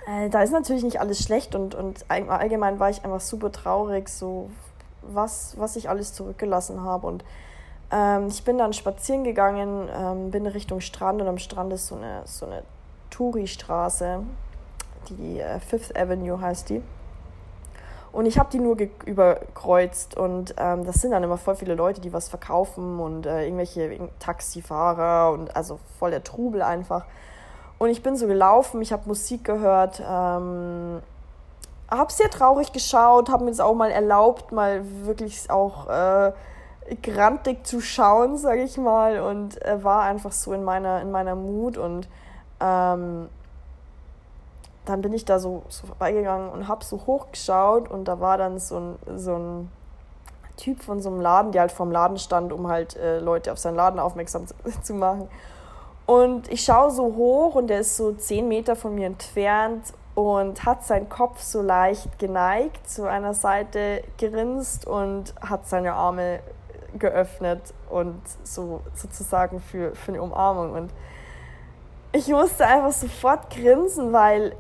äh, 0.07 0.31
da 0.31 0.43
ist 0.43 0.53
natürlich 0.53 0.83
nicht 0.83 1.01
alles 1.01 1.23
schlecht 1.23 1.55
und, 1.55 1.75
und 1.75 2.07
allgemein 2.09 2.79
war 2.79 2.89
ich 2.89 3.05
einfach 3.05 3.21
super 3.21 3.53
traurig, 3.53 4.09
so 4.09 4.51
was, 5.03 5.55
was 5.59 5.77
ich 5.77 5.89
alles 5.89 6.15
zurückgelassen 6.15 6.83
habe. 6.83 7.07
Und 7.07 7.25
ähm, 7.91 8.29
ich 8.29 8.45
bin 8.45 8.59
dann 8.59 8.73
spazieren 8.73 9.25
gegangen, 9.25 9.89
ähm, 9.95 10.31
bin 10.31 10.47
Richtung 10.47 10.81
Strand 10.81 11.21
und 11.21 11.29
am 11.29 11.39
Strand 11.39 11.73
ist 11.73 11.87
so 11.87 11.97
eine, 11.97 12.23
so 12.25 12.47
eine 12.47 12.63
Touri-Straße, 13.11 14.21
die 15.09 15.41
äh, 15.41 15.61
Fifth 15.61 15.97
Avenue 15.97 16.41
heißt 16.41 16.71
die. 16.71 16.83
Und 18.15 18.27
ich 18.27 18.39
habe 18.39 18.49
die 18.53 18.61
nur 18.61 18.77
überkreuzt 19.07 20.17
und 20.17 20.55
ähm, 20.57 20.85
das 20.85 21.01
sind 21.01 21.11
dann 21.11 21.25
immer 21.25 21.37
voll 21.37 21.57
viele 21.57 21.75
Leute, 21.75 22.01
die 22.01 22.13
was 22.13 22.29
verkaufen 22.29 23.01
und 23.01 23.27
äh, 23.27 23.45
irgendwelche 23.45 24.09
Taxifahrer 24.21 25.33
und 25.33 25.57
also 25.57 25.81
voll 25.99 26.13
der 26.13 26.23
Trubel 26.23 26.63
einfach. 26.63 27.07
Und 27.79 27.91
ich 27.91 28.05
bin 28.05 28.17
so 28.17 28.29
gelaufen, 28.29 28.81
ich 28.83 28.93
habe 28.93 29.03
Musik 29.07 29.43
gehört, 29.43 30.01
ähm, 30.01 31.03
habe 31.91 32.13
sehr 32.13 32.31
traurig 32.31 32.73
geschaut, 32.73 33.31
habe 33.31 33.45
mir 33.45 33.51
es 33.51 33.59
auch 33.59 33.75
mal 33.75 33.91
erlaubt, 33.91 34.53
mal 34.53 34.83
wirklich 35.05 35.51
auch 35.51 35.89
äh, 35.89 36.33
grantig 37.03 37.67
zu 37.67 37.81
schauen, 37.81 38.37
sage 38.37 38.63
ich 38.63 38.77
mal, 38.77 39.21
und 39.21 39.61
äh, 39.65 39.83
war 39.83 40.03
einfach 40.03 40.33
so 40.33 40.53
in 40.53 40.65
meiner, 40.65 41.01
in 41.01 41.11
meiner 41.11 41.35
Mut 41.35 41.79
und 41.79 42.09
ähm, 42.61 43.29
dann 44.85 45.01
bin 45.01 45.13
ich 45.13 45.25
da 45.25 45.39
so, 45.39 45.63
so 45.69 45.87
vorbeigegangen 45.87 46.51
und 46.51 46.69
habe 46.69 46.85
so 46.85 47.07
hochgeschaut 47.07 47.91
und 47.91 48.07
da 48.07 48.21
war 48.21 48.37
dann 48.37 48.59
so 48.59 48.79
ein, 48.79 49.19
so 49.19 49.35
ein 49.35 49.73
Typ 50.57 50.83
von 50.83 51.01
so 51.01 51.09
einem 51.11 51.21
Laden, 51.21 51.53
der 51.53 51.63
halt 51.63 51.73
vorm 51.73 51.91
Laden 51.91 52.19
stand, 52.19 52.53
um 52.53 52.69
halt 52.69 52.97
äh, 52.97 53.19
Leute 53.19 53.51
auf 53.51 53.59
seinen 53.59 53.77
Laden 53.77 53.99
aufmerksam 53.99 54.47
zu, 54.47 54.55
zu 54.83 54.95
machen. 54.95 55.29
Und 56.07 56.53
ich 56.53 56.65
schaue 56.65 56.91
so 56.91 57.15
hoch 57.17 57.55
und 57.55 57.69
der 57.69 57.81
ist 57.81 57.97
so 57.97 58.13
zehn 58.13 58.47
Meter 58.47 58.77
von 58.77 58.95
mir 58.95 59.07
entfernt 59.07 59.95
und 60.15 60.65
hat 60.65 60.85
seinen 60.85 61.09
Kopf 61.09 61.41
so 61.41 61.63
leicht 61.63 62.19
geneigt, 62.19 62.89
zu 62.89 63.09
einer 63.09 63.35
Seite 63.35 64.05
gerinst 64.19 64.87
und 64.87 65.35
hat 65.41 65.67
seine 65.67 65.95
Arme 65.95 66.41
geöffnet 66.99 67.61
und 67.91 68.21
so 68.43 68.81
sozusagen 68.95 69.61
für, 69.61 69.95
für 69.95 70.13
eine 70.13 70.23
Umarmung. 70.23 70.73
Und 70.73 70.91
ich 72.13 72.29
musste 72.29 72.67
einfach 72.67 72.93
sofort 72.93 73.51
grinsen, 73.51 74.13
weil 74.13 74.55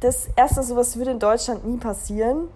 das 0.00 0.28
erste 0.36 0.62
sowas 0.62 0.96
würde 0.96 1.12
in 1.12 1.18
Deutschland 1.18 1.64
nie 1.66 1.78
passieren. 1.78 2.48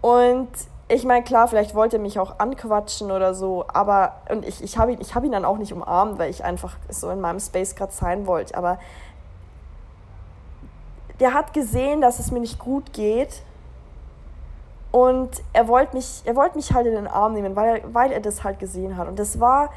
Und 0.00 0.48
ich 0.88 1.04
meine, 1.04 1.24
klar, 1.24 1.46
vielleicht 1.48 1.74
wollte 1.74 1.96
er 1.96 2.02
mich 2.02 2.18
auch 2.18 2.38
anquatschen 2.38 3.10
oder 3.10 3.34
so, 3.34 3.64
aber 3.68 4.22
und 4.28 4.44
ich, 4.44 4.62
ich 4.62 4.76
habe 4.76 4.92
ihn, 4.92 5.00
hab 5.00 5.24
ihn 5.24 5.32
dann 5.32 5.44
auch 5.44 5.56
nicht 5.56 5.72
umarmt, 5.72 6.18
weil 6.18 6.30
ich 6.30 6.44
einfach 6.44 6.76
so 6.88 7.10
in 7.10 7.20
meinem 7.20 7.38
Space 7.38 7.76
gerade 7.76 7.92
sein 7.92 8.26
wollte. 8.26 8.56
Aber 8.56 8.78
der 11.20 11.34
hat 11.34 11.52
gesehen, 11.52 12.00
dass 12.00 12.18
es 12.18 12.30
mir 12.30 12.40
nicht 12.40 12.58
gut 12.58 12.92
geht 12.92 13.42
und 14.92 15.30
er 15.52 15.68
wollte 15.68 15.96
mich, 15.96 16.22
er 16.24 16.34
wollte 16.34 16.56
mich 16.56 16.72
halt 16.72 16.86
in 16.86 16.94
den 16.94 17.06
Arm 17.06 17.34
nehmen, 17.34 17.54
weil 17.54 17.78
er, 17.78 17.94
weil 17.94 18.12
er 18.12 18.20
das 18.20 18.42
halt 18.42 18.58
gesehen 18.58 18.96
hat. 18.96 19.06
Und 19.06 19.18
das 19.18 19.38
war, 19.38 19.70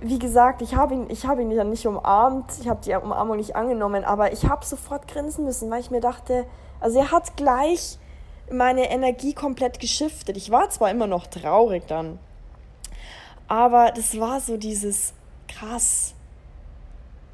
wie 0.00 0.18
gesagt, 0.18 0.60
ich 0.60 0.74
habe 0.74 0.94
ihn, 0.94 1.06
ich 1.08 1.26
habe 1.26 1.42
ihn 1.42 1.54
dann 1.54 1.70
nicht 1.70 1.86
umarmt, 1.86 2.52
ich 2.60 2.68
habe 2.68 2.80
die 2.84 2.94
Umarmung 2.94 3.36
nicht 3.36 3.56
angenommen, 3.56 4.04
aber 4.04 4.32
ich 4.32 4.44
habe 4.44 4.64
sofort 4.64 5.08
grinsen 5.08 5.44
müssen, 5.44 5.70
weil 5.70 5.80
ich 5.80 5.90
mir 5.90 6.00
dachte, 6.00 6.44
also 6.80 6.98
er 6.98 7.10
hat 7.10 7.36
gleich 7.36 7.98
meine 8.50 8.90
Energie 8.90 9.34
komplett 9.34 9.80
geschiftet. 9.80 10.36
Ich 10.36 10.50
war 10.50 10.68
zwar 10.70 10.90
immer 10.90 11.06
noch 11.06 11.26
traurig 11.26 11.84
dann, 11.86 12.18
aber 13.46 13.92
das 13.92 14.18
war 14.20 14.40
so 14.40 14.58
dieses 14.58 15.14
krass, 15.48 16.14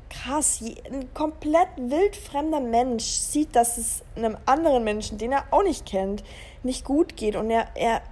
krass, 0.09 0.63
ein 0.91 1.13
komplett 1.13 1.69
wildfremder 1.77 2.61
Mensch 2.61 3.05
sieht, 3.05 3.57
dass 3.57 3.79
es 3.79 4.03
einem 4.17 4.37
anderen 4.47 4.85
Menschen, 4.85 5.19
den 5.19 5.33
er 5.33 5.45
auch 5.51 5.65
nicht 5.65 5.85
kennt, 5.85 6.23
nicht 6.65 6.85
gut 6.85 7.17
geht 7.17 7.37
und 7.37 7.51
er, 7.51 7.69
er 7.75 8.03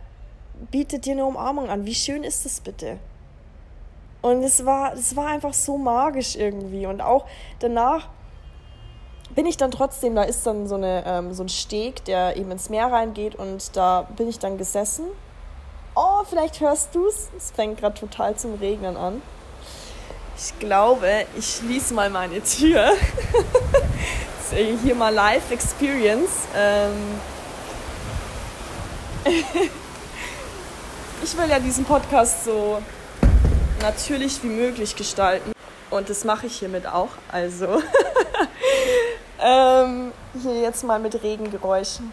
bietet 0.71 1.07
dir 1.07 1.13
eine 1.13 1.25
Umarmung 1.25 1.69
an. 1.69 1.87
Wie 1.87 1.95
schön 1.95 2.25
ist 2.25 2.45
das 2.45 2.61
bitte? 2.61 2.99
Und 4.21 4.45
es 4.45 4.65
war, 4.65 4.95
es 4.95 5.17
war 5.17 5.27
einfach 5.27 5.53
so 5.53 5.77
magisch 5.77 6.37
irgendwie. 6.37 6.87
Und 6.87 7.01
auch 7.01 7.27
danach 7.59 8.09
bin 9.35 9.47
ich 9.47 9.57
dann 9.57 9.71
trotzdem, 9.71 10.15
da 10.15 10.23
ist 10.23 10.47
dann 10.47 10.69
so, 10.69 10.77
eine, 10.77 11.05
ähm, 11.07 11.35
so 11.35 11.43
ein 11.43 11.49
Steg, 11.49 12.05
der 12.05 12.37
eben 12.37 12.51
ins 12.51 12.69
Meer 12.69 12.93
reingeht 12.93 13.35
und 13.35 13.77
da 13.77 14.03
bin 14.17 14.29
ich 14.29 14.39
dann 14.39 14.59
gesessen. 14.59 15.07
Oh, 15.95 16.23
vielleicht 16.29 16.61
hörst 16.61 16.95
du 16.95 17.07
es. 17.07 17.31
Es 17.37 17.51
fängt 17.51 17.81
gerade 17.81 17.99
total 17.99 18.37
zum 18.37 18.55
Regnen 18.55 18.97
an. 18.97 19.21
Ich 20.37 20.59
glaube, 20.59 21.27
ich 21.37 21.57
schließe 21.57 21.93
mal 21.93 22.09
meine 22.09 22.43
Tür. 22.43 22.93
hier 24.83 24.95
mal 24.95 25.13
Live 25.13 25.51
Experience. 25.51 26.47
Ähm 26.57 26.93
ich 31.23 31.39
will 31.39 31.49
ja 31.49 31.61
diesen 31.61 31.85
Podcast 31.85 32.45
so 32.45 32.83
natürlich 33.81 34.43
wie 34.43 34.49
möglich 34.49 34.97
gestalten. 34.97 35.53
Und 35.91 36.09
das 36.09 36.25
mache 36.25 36.47
ich 36.47 36.59
hiermit 36.59 36.87
auch. 36.87 37.11
Also 37.31 37.67
ähm, 39.41 40.13
hier 40.41 40.61
jetzt 40.61 40.83
mal 40.85 40.99
mit 40.99 41.23
Regengeräuschen. 41.23 42.13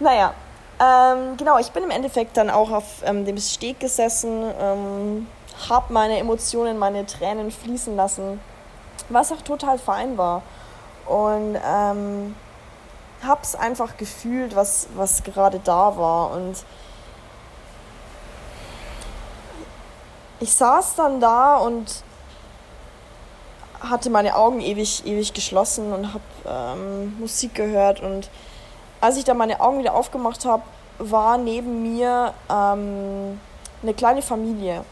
Naja, 0.00 0.34
ähm, 0.80 1.36
genau, 1.36 1.58
ich 1.58 1.70
bin 1.70 1.84
im 1.84 1.90
Endeffekt 1.90 2.36
dann 2.36 2.50
auch 2.50 2.70
auf 2.70 3.02
ähm, 3.04 3.24
dem 3.24 3.38
Steg 3.38 3.78
gesessen, 3.78 4.44
ähm, 4.60 5.26
habe 5.68 5.92
meine 5.92 6.18
Emotionen, 6.18 6.78
meine 6.78 7.06
Tränen 7.06 7.52
fließen 7.52 7.94
lassen, 7.94 8.40
was 9.08 9.30
auch 9.30 9.42
total 9.42 9.78
fein 9.78 10.18
war. 10.18 10.42
Und 11.06 11.56
ähm, 11.64 12.34
habe 13.24 13.40
es 13.42 13.54
einfach 13.54 13.96
gefühlt, 13.96 14.56
was, 14.56 14.88
was 14.94 15.22
gerade 15.22 15.60
da 15.62 15.96
war. 15.96 16.32
Und 16.32 16.56
ich 20.40 20.52
saß 20.52 20.94
dann 20.96 21.20
da 21.20 21.56
und 21.58 22.02
hatte 23.80 24.10
meine 24.10 24.36
Augen 24.36 24.60
ewig, 24.60 25.04
ewig 25.06 25.32
geschlossen 25.34 25.92
und 25.92 26.14
habe 26.14 26.78
ähm, 26.78 27.18
Musik 27.18 27.54
gehört. 27.54 28.00
Und 28.00 28.28
als 29.00 29.16
ich 29.16 29.24
dann 29.24 29.36
meine 29.36 29.60
Augen 29.60 29.78
wieder 29.78 29.94
aufgemacht 29.94 30.44
habe, 30.44 30.62
war 30.98 31.38
neben 31.38 31.82
mir 31.82 32.32
ähm, 32.48 33.40
eine 33.82 33.94
kleine 33.94 34.22
Familie 34.22 34.84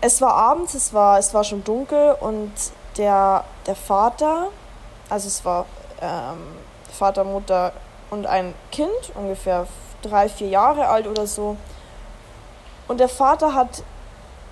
es 0.00 0.20
war 0.20 0.34
abends, 0.34 0.74
es 0.74 0.92
war, 0.92 1.18
es 1.18 1.34
war 1.34 1.44
schon 1.44 1.64
dunkel 1.64 2.16
und 2.20 2.52
der, 2.96 3.44
der 3.66 3.74
Vater, 3.74 4.48
also 5.08 5.28
es 5.28 5.44
war 5.44 5.66
ähm, 6.00 6.38
Vater, 6.90 7.24
Mutter 7.24 7.72
und 8.10 8.26
ein 8.26 8.54
Kind, 8.72 8.90
ungefähr 9.14 9.66
drei, 10.02 10.28
vier 10.28 10.48
Jahre 10.48 10.88
alt 10.88 11.06
oder 11.06 11.26
so. 11.26 11.56
Und 12.86 13.00
der 13.00 13.08
Vater 13.08 13.54
hat 13.54 13.82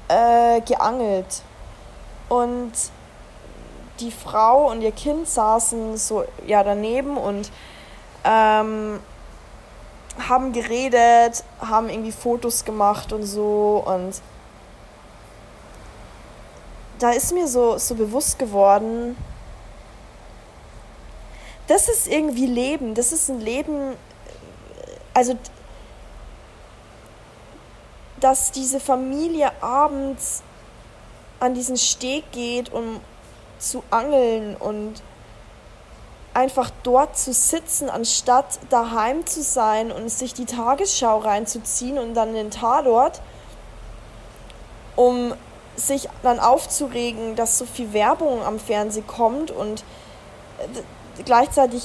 äh, 0.09 0.61
geangelt. 0.61 1.42
Und 2.28 2.72
die 4.00 4.11
Frau 4.11 4.70
und 4.70 4.82
ihr 4.82 4.92
Kind 4.92 5.28
saßen 5.28 5.96
so 5.96 6.24
ja 6.46 6.62
daneben 6.62 7.16
und 7.16 7.50
ähm, 8.24 9.00
haben 10.28 10.52
geredet, 10.52 11.44
haben 11.61 11.88
irgendwie 11.88 12.12
Fotos 12.12 12.64
gemacht 12.64 13.12
und 13.12 13.24
so 13.24 13.82
und 13.87 14.20
da 16.98 17.11
ist 17.11 17.32
mir 17.32 17.46
so, 17.46 17.76
so 17.78 17.94
bewusst 17.94 18.38
geworden, 18.38 19.16
das 21.66 21.88
ist 21.88 22.07
irgendwie 22.07 22.46
Leben, 22.46 22.94
das 22.94 23.12
ist 23.12 23.29
ein 23.29 23.40
Leben, 23.40 23.96
also 25.14 25.37
dass 28.20 28.50
diese 28.52 28.81
Familie 28.81 29.50
abends 29.62 30.42
an 31.40 31.55
diesen 31.55 31.76
Steg 31.76 32.31
geht, 32.33 32.72
um 32.72 33.00
zu 33.59 33.83
angeln 33.90 34.57
und 34.57 35.02
einfach 36.35 36.70
dort 36.83 37.16
zu 37.16 37.33
sitzen, 37.33 37.88
anstatt 37.88 38.59
daheim 38.68 39.24
zu 39.26 39.42
sein 39.42 39.90
und 39.90 40.11
sich 40.11 40.35
die 40.35 40.44
Tagesschau 40.44 41.18
reinzuziehen 41.18 41.98
und 41.98 42.14
dann 42.14 42.35
den 42.35 42.50
Tatort, 42.50 43.22
um 44.96 45.35
sich 45.76 46.09
dann 46.22 46.38
aufzuregen, 46.38 47.37
dass 47.37 47.59
so 47.59 47.64
viel 47.64 47.92
Werbung 47.92 48.42
am 48.42 48.59
Fernsehen 48.59 49.07
kommt 49.07 49.50
und 49.50 49.81
äh, 50.59 50.83
gleichzeitig 51.24 51.83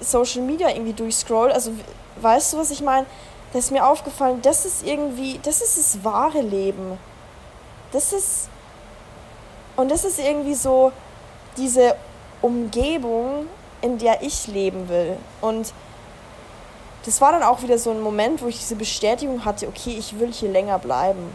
Social 0.00 0.42
Media 0.42 0.68
irgendwie 0.68 0.92
durchscrollt. 0.92 1.52
Also 1.52 1.72
weißt 2.20 2.52
du, 2.52 2.58
was 2.58 2.70
ich 2.70 2.82
meine? 2.82 3.06
Da 3.52 3.58
ist 3.58 3.70
mir 3.70 3.86
aufgefallen, 3.86 4.42
das 4.42 4.66
ist 4.66 4.86
irgendwie, 4.86 5.40
das 5.42 5.60
ist 5.62 5.78
das 5.78 6.04
wahre 6.04 6.42
Leben. 6.42 6.98
Das 7.92 8.12
ist, 8.12 8.48
und 9.76 9.90
das 9.90 10.04
ist 10.04 10.18
irgendwie 10.18 10.54
so 10.54 10.92
diese 11.56 11.96
Umgebung, 12.42 13.46
in 13.80 13.96
der 13.98 14.22
ich 14.22 14.46
leben 14.48 14.88
will. 14.88 15.16
Und 15.40 15.72
das 17.06 17.20
war 17.20 17.32
dann 17.32 17.42
auch 17.42 17.62
wieder 17.62 17.78
so 17.78 17.90
ein 17.90 18.02
Moment, 18.02 18.42
wo 18.42 18.48
ich 18.48 18.58
diese 18.58 18.76
Bestätigung 18.76 19.44
hatte, 19.44 19.66
okay, 19.66 19.96
ich 19.98 20.18
will 20.20 20.30
hier 20.30 20.50
länger 20.50 20.78
bleiben 20.78 21.32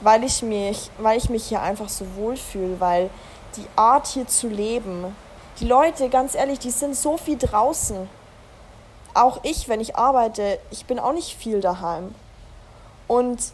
weil 0.00 0.24
ich 0.24 0.42
mich, 0.42 0.90
weil 0.98 1.18
ich 1.18 1.28
mich 1.28 1.46
hier 1.46 1.62
einfach 1.62 1.88
so 1.88 2.04
wohlfühle, 2.16 2.80
weil 2.80 3.10
die 3.56 3.66
Art 3.76 4.06
hier 4.06 4.26
zu 4.26 4.48
leben, 4.48 5.14
die 5.60 5.66
Leute, 5.66 6.08
ganz 6.08 6.34
ehrlich, 6.34 6.58
die 6.58 6.70
sind 6.70 6.96
so 6.96 7.16
viel 7.16 7.38
draußen. 7.38 8.08
Auch 9.14 9.40
ich, 9.42 9.68
wenn 9.68 9.80
ich 9.80 9.96
arbeite, 9.96 10.58
ich 10.70 10.86
bin 10.86 10.98
auch 10.98 11.12
nicht 11.12 11.36
viel 11.36 11.60
daheim. 11.60 12.14
Und 13.06 13.52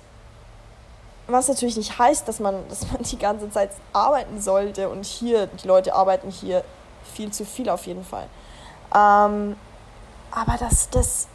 was 1.26 1.48
natürlich 1.48 1.76
nicht 1.76 1.98
heißt, 1.98 2.28
dass 2.28 2.40
man, 2.40 2.68
dass 2.68 2.90
man 2.92 3.02
die 3.02 3.18
ganze 3.18 3.50
Zeit 3.50 3.70
arbeiten 3.92 4.40
sollte. 4.40 4.88
Und 4.88 5.04
hier, 5.04 5.46
die 5.46 5.66
Leute 5.66 5.94
arbeiten 5.94 6.30
hier 6.30 6.64
viel 7.14 7.32
zu 7.32 7.44
viel 7.44 7.68
auf 7.68 7.86
jeden 7.86 8.04
Fall. 8.04 8.26
Ähm, 8.94 9.56
aber 10.30 10.56
dass 10.58 10.90
das 10.90 11.28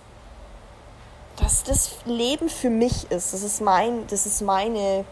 dass 1.39 1.63
das 1.63 1.91
Leben 2.05 2.49
für 2.49 2.69
mich 2.69 3.09
ist. 3.11 3.33
Das 3.33 3.43
ist, 3.43 3.61
mein, 3.61 4.05
das 4.07 4.25
ist 4.25 4.41
meine 4.41 5.05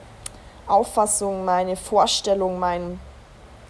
Auffassung, 0.67 1.45
meine 1.45 1.75
Vorstellung, 1.75 2.59
mein. 2.59 2.99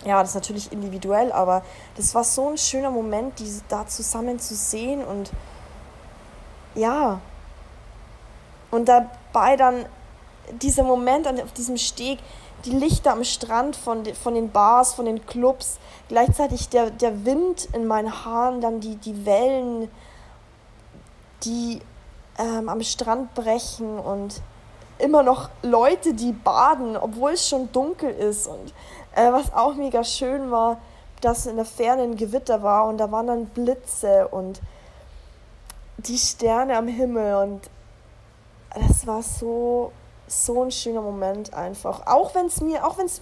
Ja, 0.06 0.22
das 0.22 0.30
ist 0.30 0.36
natürlich 0.36 0.72
individuell, 0.72 1.32
aber 1.32 1.64
das 1.96 2.14
war 2.16 2.24
so 2.24 2.50
ein 2.50 2.58
schöner 2.58 2.92
Moment, 2.92 3.40
die 3.40 3.52
da 3.68 3.88
zusammen 3.88 4.40
zu 4.40 4.56
sehen 4.56 5.04
und 5.04 5.32
ja. 6.76 7.20
Und 8.70 8.88
dabei 8.88 9.56
dann 9.56 9.86
dieser 10.62 10.84
Moment 10.84 11.28
auf 11.28 11.52
diesem 11.54 11.78
Steg, 11.78 12.20
die 12.66 12.72
Lichter 12.72 13.12
am 13.12 13.24
Strand 13.24 13.76
von, 13.76 14.06
von 14.16 14.34
den 14.34 14.52
Bars, 14.52 14.94
von 14.94 15.06
den 15.06 15.26
Clubs, 15.26 15.80
gleichzeitig 16.10 16.70
der, 16.70 16.92
der 16.92 17.26
Wind 17.26 17.68
in 17.74 17.86
meinen 17.86 18.26
Haaren, 18.26 18.62
dann 18.62 18.80
die, 18.80 18.96
die 18.96 19.26
Wellen, 19.26 19.90
die 21.44 21.82
ähm, 22.38 22.70
am 22.70 22.82
Strand 22.82 23.34
brechen 23.36 24.00
und 24.00 24.42
immer 25.00 25.24
noch 25.24 25.50
Leute, 25.62 26.14
die 26.14 26.32
baden, 26.32 26.98
obwohl 26.98 27.32
es 27.32 27.48
schon 27.48 27.72
dunkel 27.72 28.10
ist. 28.10 28.48
Und 28.48 28.74
äh, 29.18 29.32
was 29.32 29.54
auch 29.54 29.76
mega 29.76 30.04
schön 30.04 30.52
war, 30.52 30.78
dass 31.22 31.46
in 31.46 31.56
der 31.56 31.66
Ferne 31.66 32.04
ein 32.04 32.16
Gewitter 32.16 32.64
war 32.64 32.86
und 32.86 32.98
da 32.98 33.12
waren 33.12 33.28
dann 33.28 33.46
Blitze 33.48 34.28
und 34.28 34.62
die 35.98 36.18
Sterne 36.18 36.78
am 36.78 36.88
Himmel 36.88 37.36
und 37.36 37.70
das 38.76 39.08
war 39.08 39.24
so 39.24 39.92
so 40.28 40.64
ein 40.64 40.72
schöner 40.72 41.02
Moment 41.02 41.54
einfach. 41.54 42.06
Auch 42.06 42.36
wenn 42.36 42.48
es 42.48 42.62
mir, 42.62 42.86
auch 42.86 42.98
wenn 42.98 43.06
es, 43.06 43.22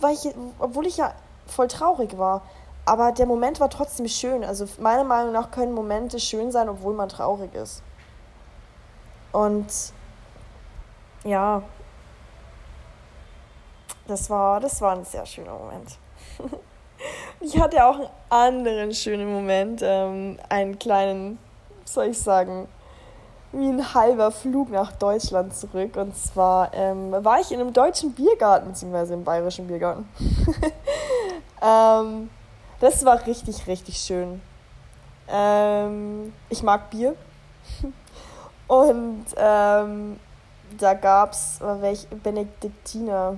obwohl 0.60 0.88
ich 0.88 0.98
ja 0.98 1.14
voll 1.46 1.68
traurig 1.68 2.18
war, 2.18 2.42
aber 2.86 3.12
der 3.12 3.26
Moment 3.28 3.60
war 3.60 3.70
trotzdem 3.70 4.08
schön. 4.08 4.44
Also 4.44 4.68
meiner 4.80 5.04
Meinung 5.04 5.32
nach 5.32 5.52
können 5.52 5.74
Momente 5.74 6.20
schön 6.20 6.52
sein, 6.52 6.68
obwohl 6.68 6.94
man 6.94 7.10
traurig 7.10 7.54
ist. 7.54 7.82
Und 9.32 9.68
ja, 11.24 11.62
das 14.08 14.30
war, 14.30 14.60
das 14.60 14.82
war 14.82 14.96
ein 14.96 15.06
sehr 15.06 15.26
schöner 15.26 15.54
Moment. 15.54 15.98
ich 17.40 17.60
hatte 17.60 17.86
auch 17.86 17.98
einen 17.98 18.10
anderen 18.30 18.94
schönen 18.94 19.32
Moment, 19.32 19.82
ähm, 19.84 20.40
einen 20.50 20.78
kleinen, 20.80 21.40
soll 21.86 22.08
ich 22.08 22.20
sagen, 22.20 22.68
wie 23.52 23.68
ein 23.68 23.94
halber 23.94 24.32
Flug 24.32 24.70
nach 24.70 24.92
Deutschland 24.92 25.56
zurück. 25.56 25.96
Und 25.96 26.16
zwar 26.16 26.74
ähm, 26.74 27.12
war 27.12 27.40
ich 27.40 27.52
in 27.52 27.60
einem 27.60 27.74
deutschen 27.74 28.14
Biergarten, 28.14 28.70
beziehungsweise 28.70 29.14
im 29.14 29.24
bayerischen 29.24 29.68
Biergarten. 29.68 30.08
ähm, 31.62 32.30
das 32.80 33.06
war 33.06 33.26
richtig, 33.26 33.66
richtig 33.68 33.98
schön. 33.98 34.42
Ähm, 35.30 36.34
ich 36.50 36.62
mag 36.64 36.90
Bier. 36.90 37.16
Und 38.68 39.26
ähm, 39.38 40.20
da 40.78 40.94
gab 40.96 41.32
es, 41.32 41.60
Benediktiner 42.24 43.38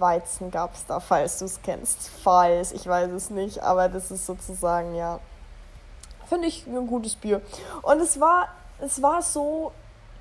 Weizen 0.00 0.50
gab 0.50 0.74
es 0.74 0.86
da, 0.86 1.00
falls 1.00 1.38
du 1.38 1.44
es 1.44 1.60
kennst. 1.62 2.10
Falls, 2.22 2.72
ich 2.72 2.86
weiß 2.86 3.10
es 3.10 3.30
nicht, 3.30 3.62
aber 3.62 3.88
das 3.88 4.10
ist 4.10 4.26
sozusagen, 4.26 4.94
ja, 4.94 5.20
finde 6.26 6.48
ich 6.48 6.66
ein 6.66 6.86
gutes 6.86 7.16
Bier. 7.16 7.40
Und 7.82 8.00
es 8.00 8.20
war, 8.20 8.48
es 8.80 9.02
war 9.02 9.22
so 9.22 9.72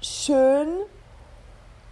schön, 0.01 0.69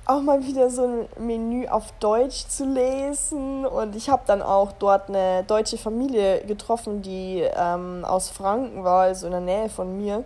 auch 0.05 0.21
mal 0.21 0.43
wieder 0.43 0.69
so 0.69 0.85
ein 0.85 1.07
Menü 1.17 1.67
auf 1.67 1.91
Deutsch 1.99 2.47
zu 2.47 2.65
lesen. 2.65 3.65
Und 3.65 3.95
ich 3.95 4.09
habe 4.09 4.23
dann 4.25 4.41
auch 4.41 4.73
dort 4.73 5.09
eine 5.09 5.43
deutsche 5.43 5.77
Familie 5.77 6.43
getroffen, 6.45 7.01
die 7.01 7.39
ähm, 7.55 8.03
aus 8.05 8.29
Franken 8.29 8.83
war, 8.83 9.03
also 9.03 9.25
in 9.27 9.31
der 9.31 9.41
Nähe 9.41 9.69
von 9.69 9.97
mir. 9.97 10.23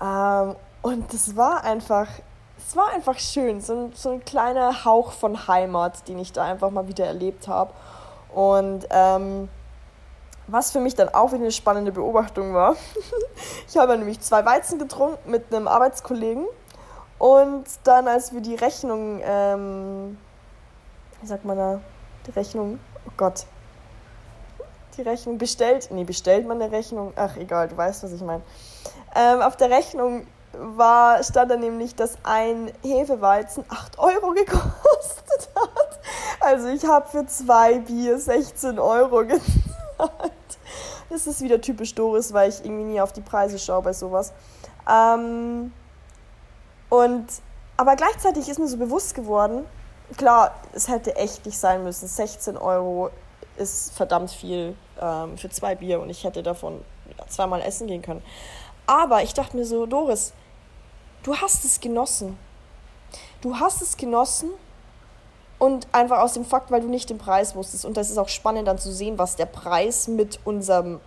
Ähm, 0.00 0.56
und 0.82 1.12
das 1.12 1.36
war 1.36 1.64
einfach, 1.64 2.06
es 2.66 2.76
war 2.76 2.90
einfach 2.92 3.18
schön, 3.18 3.60
so 3.60 3.74
ein, 3.74 3.92
so 3.94 4.10
ein 4.10 4.24
kleiner 4.24 4.84
Hauch 4.84 5.12
von 5.12 5.48
Heimat, 5.48 6.06
den 6.08 6.18
ich 6.18 6.32
da 6.32 6.44
einfach 6.44 6.70
mal 6.70 6.88
wieder 6.88 7.06
erlebt 7.06 7.48
habe. 7.48 7.72
Und 8.32 8.86
ähm, 8.90 9.48
was 10.46 10.70
für 10.70 10.80
mich 10.80 10.94
dann 10.94 11.08
auch 11.08 11.28
wieder 11.28 11.42
eine 11.42 11.52
spannende 11.52 11.92
Beobachtung 11.92 12.54
war, 12.54 12.76
ich 13.68 13.76
habe 13.76 13.96
nämlich 13.96 14.20
zwei 14.20 14.44
Weizen 14.44 14.78
getrunken 14.78 15.30
mit 15.30 15.52
einem 15.52 15.68
Arbeitskollegen 15.68 16.46
und 17.18 17.64
dann, 17.84 18.08
als 18.08 18.32
wir 18.32 18.40
die 18.40 18.54
Rechnung, 18.54 19.20
ähm, 19.24 20.18
wie 21.20 21.26
sagt 21.26 21.44
man 21.44 21.56
da, 21.56 21.80
die 22.26 22.30
Rechnung, 22.32 22.78
oh 23.06 23.12
Gott, 23.16 23.46
die 24.96 25.02
Rechnung 25.02 25.38
bestellt, 25.38 25.88
nee, 25.90 26.04
bestellt 26.04 26.46
man 26.46 26.60
eine 26.60 26.72
Rechnung, 26.72 27.12
ach 27.16 27.36
egal, 27.36 27.68
du 27.68 27.76
weißt, 27.76 28.04
was 28.04 28.12
ich 28.12 28.22
meine. 28.22 28.42
Ähm, 29.14 29.40
auf 29.42 29.56
der 29.56 29.70
Rechnung 29.70 30.26
war, 30.52 31.22
stand 31.22 31.50
da 31.50 31.56
nämlich, 31.56 31.94
dass 31.94 32.18
ein 32.22 32.72
Hefeweizen 32.82 33.64
8 33.68 33.98
Euro 33.98 34.32
gekostet 34.32 35.48
hat. 35.54 36.00
Also 36.40 36.68
ich 36.68 36.84
habe 36.84 37.08
für 37.08 37.26
zwei 37.26 37.78
Bier 37.78 38.18
16 38.18 38.78
Euro 38.78 39.24
gezahlt. 39.26 40.32
Das 41.08 41.26
ist 41.26 41.40
wieder 41.40 41.60
typisch 41.60 41.94
Doris, 41.94 42.32
weil 42.32 42.48
ich 42.48 42.64
irgendwie 42.64 42.84
nie 42.84 43.00
auf 43.00 43.12
die 43.12 43.20
Preise 43.20 43.58
schaue 43.58 43.82
bei 43.82 43.92
sowas. 43.92 44.32
Ähm, 44.88 45.72
und, 46.88 47.26
aber 47.76 47.96
gleichzeitig 47.96 48.48
ist 48.48 48.58
mir 48.58 48.68
so 48.68 48.76
bewusst 48.76 49.14
geworden, 49.14 49.64
klar, 50.16 50.54
es 50.72 50.88
hätte 50.88 51.16
echt 51.16 51.44
nicht 51.46 51.58
sein 51.58 51.84
müssen. 51.84 52.06
16 52.06 52.56
Euro 52.56 53.10
ist 53.56 53.92
verdammt 53.92 54.30
viel 54.30 54.76
ähm, 55.00 55.36
für 55.36 55.50
zwei 55.50 55.74
Bier 55.74 56.00
und 56.00 56.10
ich 56.10 56.24
hätte 56.24 56.42
davon 56.42 56.80
zweimal 57.28 57.60
essen 57.62 57.86
gehen 57.86 58.02
können. 58.02 58.22
Aber 58.86 59.22
ich 59.22 59.34
dachte 59.34 59.56
mir 59.56 59.64
so, 59.64 59.86
Doris, 59.86 60.32
du 61.22 61.36
hast 61.36 61.64
es 61.64 61.80
genossen. 61.80 62.38
Du 63.40 63.56
hast 63.56 63.82
es 63.82 63.96
genossen 63.96 64.50
und 65.58 65.88
einfach 65.92 66.18
aus 66.18 66.34
dem 66.34 66.44
Fakt, 66.44 66.70
weil 66.70 66.80
du 66.80 66.88
nicht 66.88 67.10
den 67.10 67.18
Preis 67.18 67.54
wusstest. 67.54 67.84
Und 67.84 67.96
das 67.96 68.10
ist 68.10 68.18
auch 68.18 68.28
spannend 68.28 68.68
dann 68.68 68.78
zu 68.78 68.92
sehen, 68.92 69.18
was 69.18 69.36
der 69.36 69.46
Preis 69.46 70.08
mit 70.08 70.40
unserem 70.44 71.00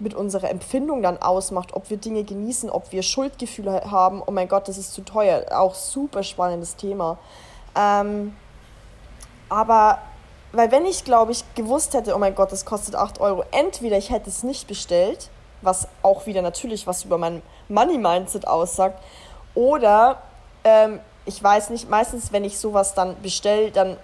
mit 0.00 0.14
unserer 0.14 0.48
Empfindung 0.50 1.02
dann 1.02 1.20
ausmacht, 1.20 1.74
ob 1.74 1.90
wir 1.90 1.96
Dinge 1.96 2.22
genießen, 2.22 2.70
ob 2.70 2.92
wir 2.92 3.02
Schuldgefühle 3.02 3.90
haben, 3.90 4.22
oh 4.24 4.30
mein 4.30 4.46
Gott, 4.46 4.68
das 4.68 4.78
ist 4.78 4.94
zu 4.94 5.02
teuer. 5.02 5.46
Auch 5.50 5.74
super 5.74 6.22
spannendes 6.22 6.76
Thema. 6.76 7.18
Ähm, 7.74 8.36
aber 9.48 9.98
weil 10.52 10.70
wenn 10.70 10.86
ich, 10.86 11.04
glaube 11.04 11.32
ich, 11.32 11.44
gewusst 11.54 11.94
hätte, 11.94 12.14
oh 12.14 12.18
mein 12.18 12.34
Gott, 12.34 12.52
das 12.52 12.64
kostet 12.64 12.94
8 12.94 13.20
Euro, 13.20 13.44
entweder 13.50 13.98
ich 13.98 14.10
hätte 14.10 14.30
es 14.30 14.42
nicht 14.42 14.66
bestellt, 14.66 15.30
was 15.60 15.88
auch 16.02 16.26
wieder 16.26 16.42
natürlich 16.42 16.86
was 16.86 17.04
über 17.04 17.18
mein 17.18 17.42
Money-Mindset 17.68 18.46
aussagt, 18.46 19.02
oder 19.58 20.22
ähm, 20.62 21.00
ich 21.24 21.42
weiß 21.42 21.70
nicht, 21.70 21.90
meistens, 21.90 22.32
wenn 22.32 22.44
ich 22.44 22.60
sowas 22.60 22.94
dann 22.94 23.20
bestelle, 23.22 23.72
dann 23.72 23.96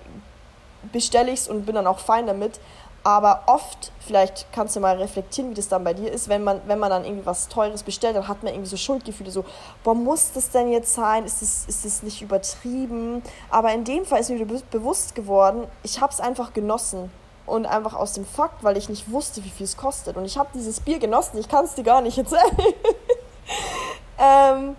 bestelle 0.91 1.31
ich 1.31 1.41
es 1.41 1.49
und 1.49 1.65
bin 1.65 1.77
dann 1.77 1.87
auch 1.87 2.01
fein 2.01 2.27
damit. 2.27 2.59
Aber 3.05 3.45
oft, 3.47 3.93
vielleicht 4.01 4.47
kannst 4.51 4.75
du 4.75 4.81
mal 4.81 4.97
reflektieren, 4.97 5.51
wie 5.53 5.55
das 5.55 5.69
dann 5.69 5.85
bei 5.85 5.95
dir 5.95 6.11
ist, 6.11 6.29
wenn 6.29 6.43
man, 6.43 6.61
wenn 6.67 6.81
man 6.81 6.91
dann 6.91 7.05
irgendwie 7.05 7.25
was 7.25 7.47
Teures 7.47 7.85
bestellt, 7.85 8.17
dann 8.17 8.27
hat 8.27 8.43
man 8.43 8.53
irgendwie 8.53 8.69
so 8.69 8.77
Schuldgefühle, 8.77 9.31
so, 9.31 9.45
boah, 9.85 9.95
muss 9.95 10.33
das 10.33 10.51
denn 10.51 10.73
jetzt 10.73 10.93
sein? 10.93 11.25
Ist 11.25 11.41
es 11.41 11.67
ist 11.69 11.85
das 11.85 12.03
nicht 12.03 12.21
übertrieben? 12.21 13.23
Aber 13.49 13.73
in 13.73 13.85
dem 13.85 14.05
Fall 14.05 14.21
ist 14.21 14.31
mir 14.31 14.45
be 14.45 14.61
bewusst 14.73 15.15
geworden, 15.15 15.69
ich 15.85 16.01
habe 16.01 16.13
es 16.13 16.19
einfach 16.19 16.53
genossen. 16.53 17.13
Und 17.47 17.67
einfach 17.67 17.93
aus 17.93 18.15
dem 18.15 18.25
Fakt, 18.25 18.65
weil 18.65 18.79
ich 18.79 18.89
nicht 18.89 19.13
wusste, 19.13 19.45
wie 19.45 19.51
viel 19.51 19.65
es 19.65 19.77
kostet. 19.77 20.17
Und 20.17 20.25
ich 20.25 20.37
habe 20.37 20.49
dieses 20.55 20.81
Bier 20.81 20.99
genossen, 20.99 21.39
ich 21.39 21.49
kann 21.49 21.67
es 21.67 21.75
dir 21.75 21.85
gar 21.85 22.01
nicht 22.01 22.17
erzählen. 22.17 22.57
ähm, 24.19 24.77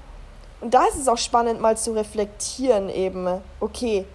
und 0.61 0.73
da 0.73 0.85
ist 0.85 0.97
es 0.97 1.07
auch 1.07 1.17
spannend, 1.17 1.61
mal 1.61 1.77
zu 1.77 1.93
reflektieren, 1.93 2.89
eben, 2.89 3.41
okay, 3.59 4.05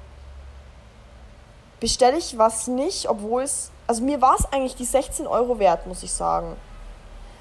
bestelle 1.80 2.18
ich 2.18 2.36
was 2.36 2.66
nicht, 2.66 3.08
obwohl 3.08 3.42
es 3.42 3.70
also 3.90 4.04
mir 4.04 4.20
war 4.20 4.36
es 4.38 4.44
eigentlich 4.52 4.76
die 4.76 4.84
16 4.84 5.26
Euro 5.26 5.58
wert, 5.58 5.88
muss 5.88 6.04
ich 6.04 6.12
sagen. 6.12 6.54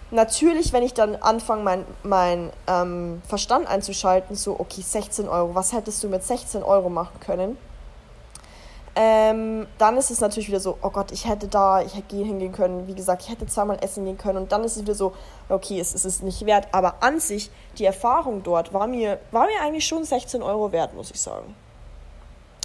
Natürlich, 0.10 0.74
wenn 0.74 0.82
ich 0.82 0.96
dann 0.96 1.16
anfange, 1.18 1.62
meinen 1.62 1.86
mein, 2.02 2.52
ähm, 2.66 3.22
Verstand 3.28 3.68
einzuschalten, 3.68 4.36
so, 4.36 4.60
okay, 4.60 4.82
16 4.82 5.30
Euro, 5.30 5.54
was 5.54 5.74
hättest 5.74 6.04
du 6.04 6.08
mit 6.08 6.24
16 6.24 6.64
Euro 6.64 6.90
machen 6.90 7.20
können? 7.20 7.56
Ähm, 9.02 9.66
dann 9.78 9.96
ist 9.96 10.12
es 10.12 10.20
natürlich 10.20 10.50
wieder 10.50 10.60
so, 10.60 10.78
oh 10.82 10.90
Gott, 10.90 11.14
ich 11.14 11.26
hätte 11.26 11.48
da, 11.48 11.82
ich 11.82 11.96
hätte 11.96 12.18
hingehen 12.18 12.52
können, 12.52 12.86
wie 12.86 12.94
gesagt, 12.94 13.22
ich 13.22 13.30
hätte 13.30 13.48
zweimal 13.48 13.78
essen 13.82 14.04
gehen 14.04 14.18
können. 14.18 14.40
Und 14.40 14.52
dann 14.52 14.62
ist 14.66 14.76
es 14.76 14.82
wieder 14.82 14.94
so, 14.94 15.14
okay, 15.48 15.80
es, 15.80 15.94
es 15.94 16.04
ist 16.04 16.22
nicht 16.22 16.46
wert, 16.46 16.68
aber 16.74 17.02
an 17.02 17.22
sich, 17.22 17.50
die 17.78 17.86
Erfahrung 17.86 18.44
dort 18.44 18.74
war 18.74 18.88
mir, 18.88 19.18
war 19.32 19.46
mir 19.46 19.62
eigentlich 19.62 19.88
schon 19.88 20.04
16 20.04 20.44
Euro 20.44 20.74
wert, 20.74 20.94
muss 20.96 21.12
ich 21.12 21.22
sagen. 21.22 21.56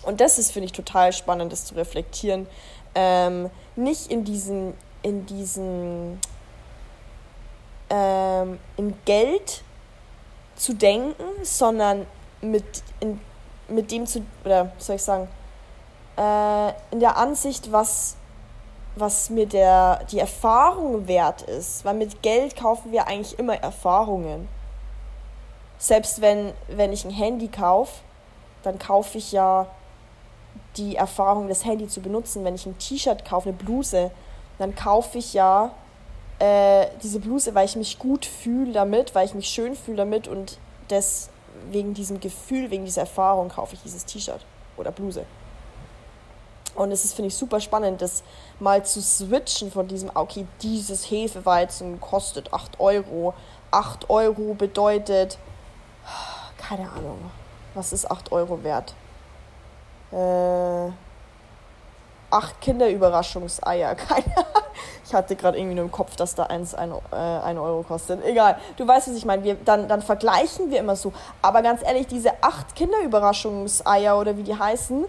Und 0.02 0.20
das 0.20 0.40
ist, 0.40 0.50
finde 0.50 0.66
ich, 0.66 0.72
total 0.72 1.12
spannend, 1.12 1.52
das 1.52 1.66
zu 1.66 1.76
reflektieren, 1.76 2.48
ähm, 2.96 3.48
nicht 3.76 4.10
in 4.10 4.24
diesen, 4.24 4.74
in 5.02 5.26
diesen, 5.26 6.18
ähm, 7.90 8.58
in 8.76 8.94
Geld 9.04 9.62
zu 10.56 10.74
denken, 10.74 11.14
sondern 11.44 12.06
mit, 12.40 12.64
in, 12.98 13.20
mit 13.68 13.92
dem 13.92 14.04
zu, 14.04 14.26
oder 14.44 14.72
soll 14.78 14.96
ich 14.96 15.02
sagen, 15.02 15.28
äh, 16.16 16.68
in 16.90 17.00
der 17.00 17.16
Ansicht, 17.16 17.72
was, 17.72 18.16
was 18.96 19.30
mir 19.30 19.46
der, 19.46 20.04
die 20.10 20.18
Erfahrung 20.18 21.08
wert 21.08 21.42
ist. 21.42 21.84
Weil 21.84 21.94
mit 21.94 22.22
Geld 22.22 22.56
kaufen 22.56 22.92
wir 22.92 23.06
eigentlich 23.06 23.38
immer 23.38 23.56
Erfahrungen. 23.56 24.48
Selbst 25.78 26.20
wenn, 26.20 26.52
wenn 26.68 26.92
ich 26.92 27.04
ein 27.04 27.10
Handy 27.10 27.48
kaufe, 27.48 28.00
dann 28.62 28.78
kaufe 28.78 29.18
ich 29.18 29.32
ja 29.32 29.66
die 30.76 30.96
Erfahrung, 30.96 31.48
das 31.48 31.64
Handy 31.64 31.88
zu 31.88 32.00
benutzen. 32.00 32.44
Wenn 32.44 32.54
ich 32.54 32.66
ein 32.66 32.78
T-Shirt 32.78 33.24
kaufe, 33.24 33.50
eine 33.50 33.58
Bluse, 33.58 34.10
dann 34.58 34.74
kaufe 34.74 35.18
ich 35.18 35.34
ja 35.34 35.70
äh, 36.38 36.86
diese 37.02 37.20
Bluse, 37.20 37.54
weil 37.54 37.66
ich 37.66 37.76
mich 37.76 37.98
gut 37.98 38.24
fühle 38.24 38.72
damit, 38.72 39.14
weil 39.14 39.26
ich 39.26 39.34
mich 39.34 39.48
schön 39.48 39.74
fühle 39.74 39.98
damit 39.98 40.28
und 40.28 40.58
das 40.88 41.30
wegen 41.70 41.94
diesem 41.94 42.20
Gefühl, 42.20 42.70
wegen 42.70 42.84
dieser 42.84 43.02
Erfahrung 43.02 43.48
kaufe 43.48 43.74
ich 43.74 43.82
dieses 43.82 44.04
T-Shirt 44.04 44.44
oder 44.76 44.90
Bluse. 44.90 45.24
Und 46.74 46.90
es 46.92 47.04
ist, 47.04 47.14
finde 47.14 47.28
ich, 47.28 47.36
super 47.36 47.60
spannend, 47.60 48.02
das 48.02 48.22
mal 48.58 48.84
zu 48.84 49.00
switchen 49.00 49.70
von 49.70 49.86
diesem, 49.86 50.10
okay, 50.14 50.46
dieses 50.62 51.10
Hefeweizen 51.10 52.00
kostet 52.00 52.52
8 52.52 52.80
Euro. 52.80 53.34
8 53.70 54.10
Euro 54.10 54.54
bedeutet, 54.54 55.38
keine 56.56 56.90
Ahnung, 56.90 57.18
was 57.74 57.92
ist 57.92 58.10
8 58.10 58.32
Euro 58.32 58.62
wert? 58.62 58.94
äh, 60.14 60.90
acht 62.30 62.60
Kinderüberraschungseier. 62.60 63.94
Keine 63.94 64.24
Ich 65.06 65.12
hatte 65.12 65.36
gerade 65.36 65.58
irgendwie 65.58 65.74
nur 65.74 65.84
im 65.84 65.92
Kopf, 65.92 66.16
dass 66.16 66.34
da 66.34 66.44
eins 66.44 66.74
ein, 66.74 66.90
äh, 66.90 67.16
ein 67.16 67.58
Euro 67.58 67.82
kostet. 67.82 68.24
Egal. 68.24 68.58
Du 68.76 68.86
weißt, 68.86 69.08
was 69.08 69.16
ich 69.16 69.24
meine. 69.24 69.44
Wir, 69.44 69.54
dann, 69.54 69.86
dann 69.86 70.02
vergleichen 70.02 70.70
wir 70.70 70.80
immer 70.80 70.96
so. 70.96 71.12
Aber 71.42 71.62
ganz 71.62 71.82
ehrlich, 71.82 72.06
diese 72.06 72.32
acht 72.42 72.74
Kinderüberraschungseier 72.74 74.18
oder 74.18 74.36
wie 74.36 74.42
die 74.42 74.58
heißen, 74.58 75.04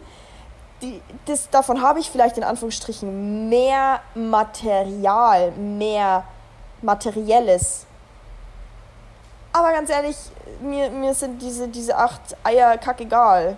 das, 1.26 1.50
davon 1.50 1.82
habe 1.82 2.00
ich 2.00 2.10
vielleicht 2.10 2.38
in 2.38 2.44
Anführungsstrichen 2.44 3.50
mehr 3.50 4.02
Material, 4.14 5.52
mehr 5.52 6.24
Materielles. 6.82 7.86
Aber 9.54 9.72
ganz 9.72 9.90
ehrlich, 9.90 10.18
mir, 10.62 10.90
mir 10.90 11.14
sind 11.14 11.42
diese, 11.42 11.68
diese 11.68 11.98
acht 11.98 12.36
Eier 12.44 12.78
kackegal 12.78 13.58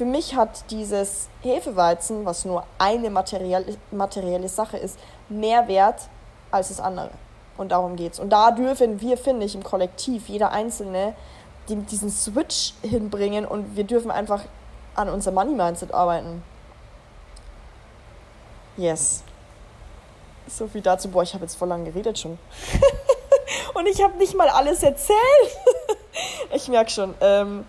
für 0.00 0.04
mich 0.04 0.34
hat 0.34 0.70
dieses 0.70 1.28
Hefeweizen, 1.42 2.24
was 2.24 2.44
nur 2.44 2.64
eine 2.78 3.10
materielle, 3.10 3.76
materielle 3.90 4.48
Sache 4.48 4.78
ist, 4.78 4.98
mehr 5.28 5.68
Wert 5.68 6.08
als 6.50 6.68
das 6.68 6.80
andere. 6.80 7.10
Und 7.58 7.72
darum 7.72 7.96
geht's. 7.96 8.18
Und 8.18 8.30
da 8.30 8.50
dürfen 8.50 9.00
wir, 9.00 9.18
finde 9.18 9.44
ich, 9.44 9.54
im 9.54 9.62
Kollektiv, 9.62 10.28
jeder 10.28 10.52
Einzelne, 10.52 11.14
diesen 11.68 12.10
Switch 12.10 12.72
hinbringen 12.82 13.44
und 13.44 13.76
wir 13.76 13.84
dürfen 13.84 14.10
einfach 14.10 14.42
an 15.00 15.08
unser 15.08 15.32
Money 15.32 15.54
Mindset 15.54 15.92
arbeiten. 15.92 16.42
Yes. 18.76 19.22
So 20.46 20.66
viel 20.66 20.80
dazu. 20.80 21.08
Boah, 21.08 21.22
ich 21.22 21.34
habe 21.34 21.44
jetzt 21.44 21.56
voll 21.56 21.68
lang 21.68 21.84
geredet 21.84 22.18
schon. 22.18 22.38
und 23.74 23.86
ich 23.86 24.02
habe 24.02 24.16
nicht 24.16 24.34
mal 24.34 24.48
alles 24.48 24.82
erzählt. 24.82 25.18
ich 26.52 26.68
merke 26.68 26.90
schon. 26.90 27.14
Ähm, 27.20 27.64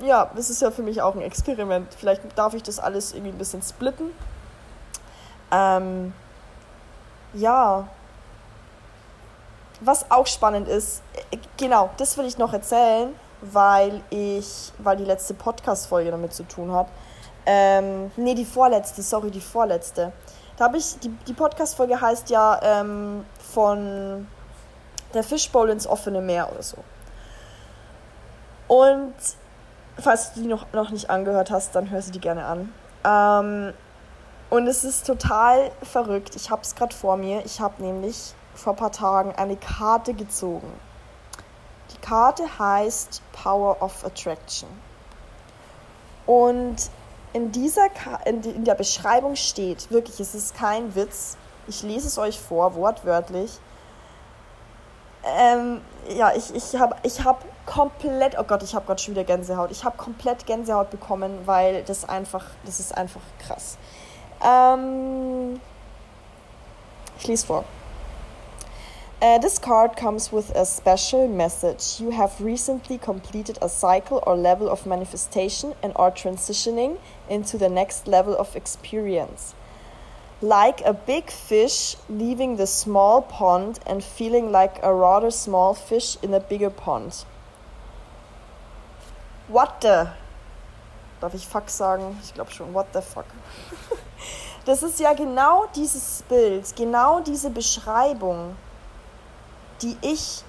ja, 0.00 0.30
das 0.34 0.50
ist 0.50 0.60
ja 0.60 0.70
für 0.70 0.82
mich 0.82 1.00
auch 1.02 1.14
ein 1.14 1.22
Experiment. 1.22 1.94
Vielleicht 1.94 2.22
darf 2.36 2.54
ich 2.54 2.62
das 2.62 2.78
alles 2.78 3.12
irgendwie 3.12 3.32
ein 3.32 3.38
bisschen 3.38 3.62
splitten. 3.62 4.10
Ähm, 5.50 6.12
ja. 7.34 7.88
Was 9.80 10.10
auch 10.10 10.26
spannend 10.26 10.68
ist, 10.68 11.02
äh, 11.30 11.38
genau, 11.56 11.90
das 11.96 12.16
will 12.16 12.26
ich 12.26 12.38
noch 12.38 12.52
erzählen, 12.52 13.14
weil 13.42 14.02
ich, 14.10 14.72
weil 14.78 14.96
die 14.96 15.04
letzte 15.04 15.34
Podcast-Folge 15.34 16.10
damit 16.10 16.32
zu 16.32 16.44
tun 16.44 16.72
hat. 16.72 16.88
Ähm, 17.44 18.10
nee, 18.16 18.34
die 18.34 18.44
vorletzte, 18.44 19.02
sorry, 19.02 19.30
die 19.30 19.40
vorletzte. 19.40 20.12
Da 20.56 20.64
habe 20.64 20.76
ich, 20.76 20.98
die, 21.00 21.08
die 21.26 21.32
Podcast-Folge 21.32 22.00
heißt 22.00 22.30
ja 22.30 22.60
ähm, 22.62 23.24
von 23.52 24.28
der 25.12 25.24
Fishbowl 25.24 25.70
ins 25.70 25.86
offene 25.86 26.20
Meer 26.20 26.50
oder 26.52 26.62
so. 26.62 26.76
Und 28.68 29.14
falls 29.98 30.32
du 30.32 30.40
die 30.40 30.46
noch, 30.46 30.72
noch 30.72 30.90
nicht 30.90 31.10
angehört 31.10 31.50
hast, 31.50 31.74
dann 31.74 31.90
hör 31.90 32.00
sie 32.00 32.12
die 32.12 32.20
gerne 32.20 32.44
an. 32.44 32.72
Ähm, 33.04 33.74
und 34.50 34.66
es 34.66 34.84
ist 34.84 35.06
total 35.06 35.70
verrückt. 35.82 36.36
Ich 36.36 36.50
habe 36.50 36.62
es 36.62 36.74
gerade 36.74 36.94
vor 36.94 37.16
mir. 37.16 37.44
Ich 37.44 37.60
habe 37.60 37.82
nämlich 37.82 38.34
vor 38.54 38.74
ein 38.74 38.76
paar 38.76 38.92
Tagen 38.92 39.34
eine 39.34 39.56
Karte 39.56 40.14
gezogen. 40.14 40.72
Karte 42.02 42.58
heißt 42.58 43.22
Power 43.32 43.80
of 43.80 44.04
Attraction. 44.04 44.68
Und 46.26 46.76
in, 47.32 47.50
dieser 47.50 47.86
in 48.26 48.64
der 48.64 48.74
Beschreibung 48.74 49.36
steht, 49.36 49.90
wirklich, 49.90 50.20
es 50.20 50.34
ist 50.34 50.54
kein 50.54 50.94
Witz, 50.94 51.36
ich 51.66 51.82
lese 51.82 52.08
es 52.08 52.18
euch 52.18 52.38
vor, 52.38 52.74
wortwörtlich. 52.74 53.58
Ähm, 55.24 55.80
ja, 56.08 56.32
ich, 56.34 56.54
ich 56.54 56.78
habe 56.78 56.96
ich 57.04 57.24
hab 57.24 57.44
komplett, 57.64 58.36
oh 58.38 58.42
Gott, 58.42 58.62
ich 58.62 58.74
habe 58.74 58.84
gerade 58.86 59.00
schon 59.00 59.14
wieder 59.14 59.24
Gänsehaut. 59.24 59.70
Ich 59.70 59.84
habe 59.84 59.96
komplett 59.96 60.46
Gänsehaut 60.46 60.90
bekommen, 60.90 61.38
weil 61.46 61.84
das 61.84 62.08
einfach, 62.08 62.44
das 62.64 62.80
ist 62.80 62.96
einfach 62.96 63.20
krass. 63.46 63.78
Ähm, 64.44 65.60
ich 67.18 67.28
lese 67.28 67.46
vor. 67.46 67.64
Uh, 69.22 69.38
this 69.38 69.56
card 69.56 69.96
comes 69.96 70.32
with 70.32 70.50
a 70.50 70.66
special 70.66 71.28
message. 71.28 72.00
You 72.00 72.10
have 72.10 72.40
recently 72.40 72.98
completed 72.98 73.56
a 73.62 73.68
cycle 73.68 74.20
or 74.26 74.34
level 74.36 74.68
of 74.68 74.84
manifestation 74.84 75.74
and 75.80 75.92
are 75.94 76.10
transitioning 76.10 76.98
into 77.30 77.56
the 77.56 77.68
next 77.68 78.08
level 78.08 78.36
of 78.36 78.56
experience. 78.56 79.54
Like 80.40 80.80
a 80.84 80.92
big 80.92 81.30
fish 81.30 81.94
leaving 82.08 82.56
the 82.56 82.66
small 82.66 83.22
pond 83.22 83.78
and 83.86 84.02
feeling 84.02 84.50
like 84.50 84.80
a 84.82 84.92
rather 84.92 85.30
small 85.30 85.72
fish 85.72 86.16
in 86.20 86.34
a 86.34 86.40
bigger 86.40 86.70
pond. 86.70 87.24
What 89.46 89.82
the? 89.82 90.10
Darf 91.20 91.34
ich 91.34 91.46
fuck 91.46 91.70
sagen? 91.70 92.18
Ich 92.24 92.34
glaube 92.34 92.50
schon. 92.50 92.74
What 92.74 92.92
the 92.92 93.00
fuck? 93.00 93.26
Das 94.64 94.84
ist 94.84 95.00
ja 95.00 95.12
genau 95.12 95.66
dieses 95.74 96.22
Bild, 96.28 96.76
genau 96.76 97.18
diese 97.18 97.50
Beschreibung, 97.50 98.54
die 99.82 99.96
ich 100.00 100.42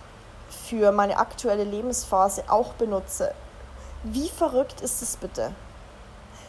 für 0.50 0.92
meine 0.92 1.18
aktuelle 1.18 1.64
Lebensphase 1.64 2.44
auch 2.48 2.74
benutze. 2.74 3.34
Wie 4.04 4.30
verrückt 4.30 4.82
ist 4.82 5.02
es 5.02 5.18
bitte? 5.18 5.52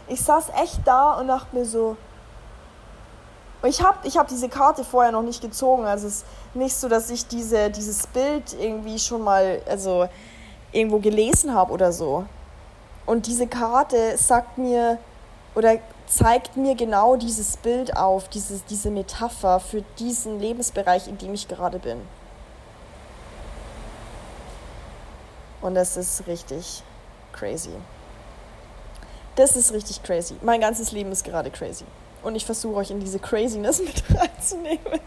ich 0.09 0.20
saß 0.20 0.51
echt 0.62 0.80
da 0.85 1.14
und 1.14 1.28
dachte 1.28 1.55
mir 1.57 1.64
so, 1.64 1.97
ich 3.62 3.82
habe 3.82 4.07
ich 4.07 4.18
hab 4.18 4.28
diese 4.28 4.49
Karte 4.49 4.85
vorher 4.85 5.11
noch 5.11 5.22
nicht 5.22 5.41
gezogen. 5.41 5.87
Also 5.87 6.07
es 6.07 6.16
ist 6.16 6.26
nicht 6.53 6.76
so, 6.76 6.89
dass 6.89 7.09
ich 7.09 7.26
diese, 7.26 7.70
dieses 7.70 8.07
Bild 8.07 8.55
irgendwie 8.61 8.99
schon 8.99 9.22
mal 9.22 9.62
also 9.66 10.07
irgendwo 10.72 10.99
gelesen 10.99 11.55
habe 11.55 11.72
oder 11.72 11.93
so. 11.93 12.26
Und 13.07 13.26
diese 13.26 13.47
Karte 13.47 14.18
sagt 14.18 14.59
mir 14.59 14.99
oder 15.55 15.76
zeigt 16.07 16.59
mir 16.59 16.74
genau 16.74 17.16
dieses 17.16 17.57
Bild 17.57 17.97
auf, 17.97 18.28
dieses, 18.28 18.64
diese 18.66 18.91
Metapher 18.91 19.61
für 19.61 19.82
diesen 19.99 20.41
Lebensbereich, 20.41 21.09
in 21.09 21.16
dem 21.16 21.32
ich 21.32 21.49
gerade 21.49 21.78
bin. 21.78 22.03
Und 25.65 25.75
das 25.75 25.97
ist 25.97 26.27
richtig 26.27 26.83
crazy. 27.33 27.71
Das 29.35 29.57
ist 29.57 29.73
richtig 29.73 30.03
crazy. 30.03 30.35
Mein 30.43 30.61
ganzes 30.61 30.93
Leben 30.93 31.11
ist 31.11 31.25
gerade 31.25 31.51
crazy. 31.51 31.87
Und 32.23 32.37
ich 32.37 32.45
versuche 32.45 32.77
euch 32.77 32.91
in 32.91 33.01
diese 33.01 33.19
Craziness 33.19 33.79
mit 33.83 34.05
reinzunehmen. 34.15 35.01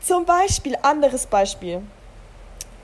Zum 0.00 0.24
Beispiel, 0.24 0.78
anderes 0.80 1.26
Beispiel. 1.26 1.82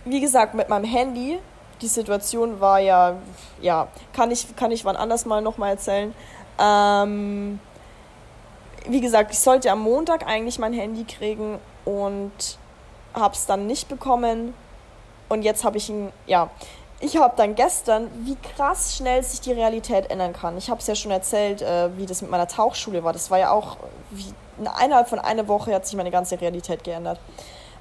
Wie 0.05 0.21
gesagt, 0.21 0.53
mit 0.53 0.69
meinem 0.69 0.85
Handy, 0.85 1.41
die 1.81 1.89
Situation 1.89 2.61
war 2.61 2.81
ja, 2.81 3.17
ja, 3.63 3.89
kann 4.13 4.31
ich, 4.31 4.55
kann 4.57 4.71
ich 4.71 4.85
wann 4.85 4.97
anders 4.97 5.25
mal 5.25 5.41
nochmal 5.41 5.71
erzählen. 5.71 6.15
Ähm, 6.59 7.59
wie 8.87 9.01
gesagt, 9.01 9.33
ich 9.33 9.39
sollte 9.39 9.71
am 9.71 9.81
Montag 9.81 10.27
eigentlich 10.27 10.59
mein 10.59 10.75
Handy 10.75 11.05
kriegen 11.05 11.59
und 11.87 12.59
habe 13.15 13.33
es 13.33 13.47
dann 13.47 13.67
nicht 13.67 13.89
bekommen. 13.89 14.53
Und 15.29 15.43
jetzt 15.43 15.65
habe 15.65 15.77
ich 15.79 15.89
ihn, 15.89 16.13
ja, 16.27 16.51
ich 17.01 17.17
habe 17.17 17.35
dann 17.37 17.55
gestern, 17.55 18.11
wie 18.25 18.37
krass 18.37 18.97
schnell 18.97 19.23
sich 19.23 19.41
die 19.41 19.53
Realität 19.53 20.11
ändern 20.11 20.33
kann. 20.33 20.57
Ich 20.57 20.71
habe 20.71 20.81
es 20.81 20.87
ja 20.87 20.95
schon 20.95 21.11
erzählt, 21.11 21.61
äh, 21.61 21.97
wie 21.97 22.07
das 22.07 22.23
mit 22.23 22.31
meiner 22.31 22.49
Tauchschule 22.49 23.05
war. 23.05 23.13
Das 23.13 23.31
war 23.31 23.39
ja 23.39 23.51
auch, 23.51 23.77
wie, 24.11 24.33
innerhalb 24.83 25.09
von 25.09 25.19
einer 25.19 25.47
Woche 25.49 25.75
hat 25.75 25.87
sich 25.87 25.97
meine 25.97 26.11
ganze 26.11 26.41
Realität 26.41 26.85
geändert. 26.85 27.19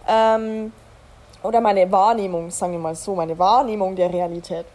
Ähm, 0.08 0.74
oder 1.44 1.62
meine 1.62 1.92
Wahrnehmung, 1.92 2.50
sagen 2.52 2.74
wir 2.74 2.80
mal 2.80 2.96
so, 2.96 3.16
meine 3.16 3.38
Wahrnehmung 3.38 3.96
der 3.96 4.12
Realität. 4.12 4.66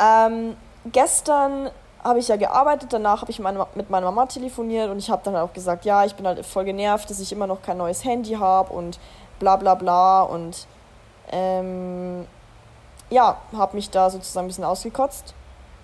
Ähm, 0.00 0.56
gestern 0.92 1.70
habe 2.04 2.18
ich 2.18 2.28
ja 2.28 2.36
gearbeitet, 2.36 2.92
danach 2.92 3.22
habe 3.22 3.30
ich 3.30 3.38
meine, 3.40 3.66
mit 3.74 3.90
meiner 3.90 4.06
Mama 4.06 4.26
telefoniert 4.26 4.90
und 4.90 4.98
ich 4.98 5.10
habe 5.10 5.22
dann 5.24 5.34
auch 5.36 5.52
gesagt, 5.52 5.84
ja, 5.84 6.04
ich 6.04 6.14
bin 6.14 6.26
halt 6.26 6.44
voll 6.44 6.64
genervt, 6.64 7.10
dass 7.10 7.18
ich 7.18 7.32
immer 7.32 7.46
noch 7.46 7.62
kein 7.62 7.78
neues 7.78 8.04
Handy 8.04 8.34
habe 8.34 8.72
und 8.72 8.98
bla 9.40 9.56
bla 9.56 9.74
bla 9.74 10.22
und 10.22 10.66
ähm, 11.30 12.26
ja, 13.10 13.40
habe 13.52 13.76
mich 13.76 13.90
da 13.90 14.10
sozusagen 14.10 14.46
ein 14.46 14.48
bisschen 14.48 14.64
ausgekotzt. 14.64 15.34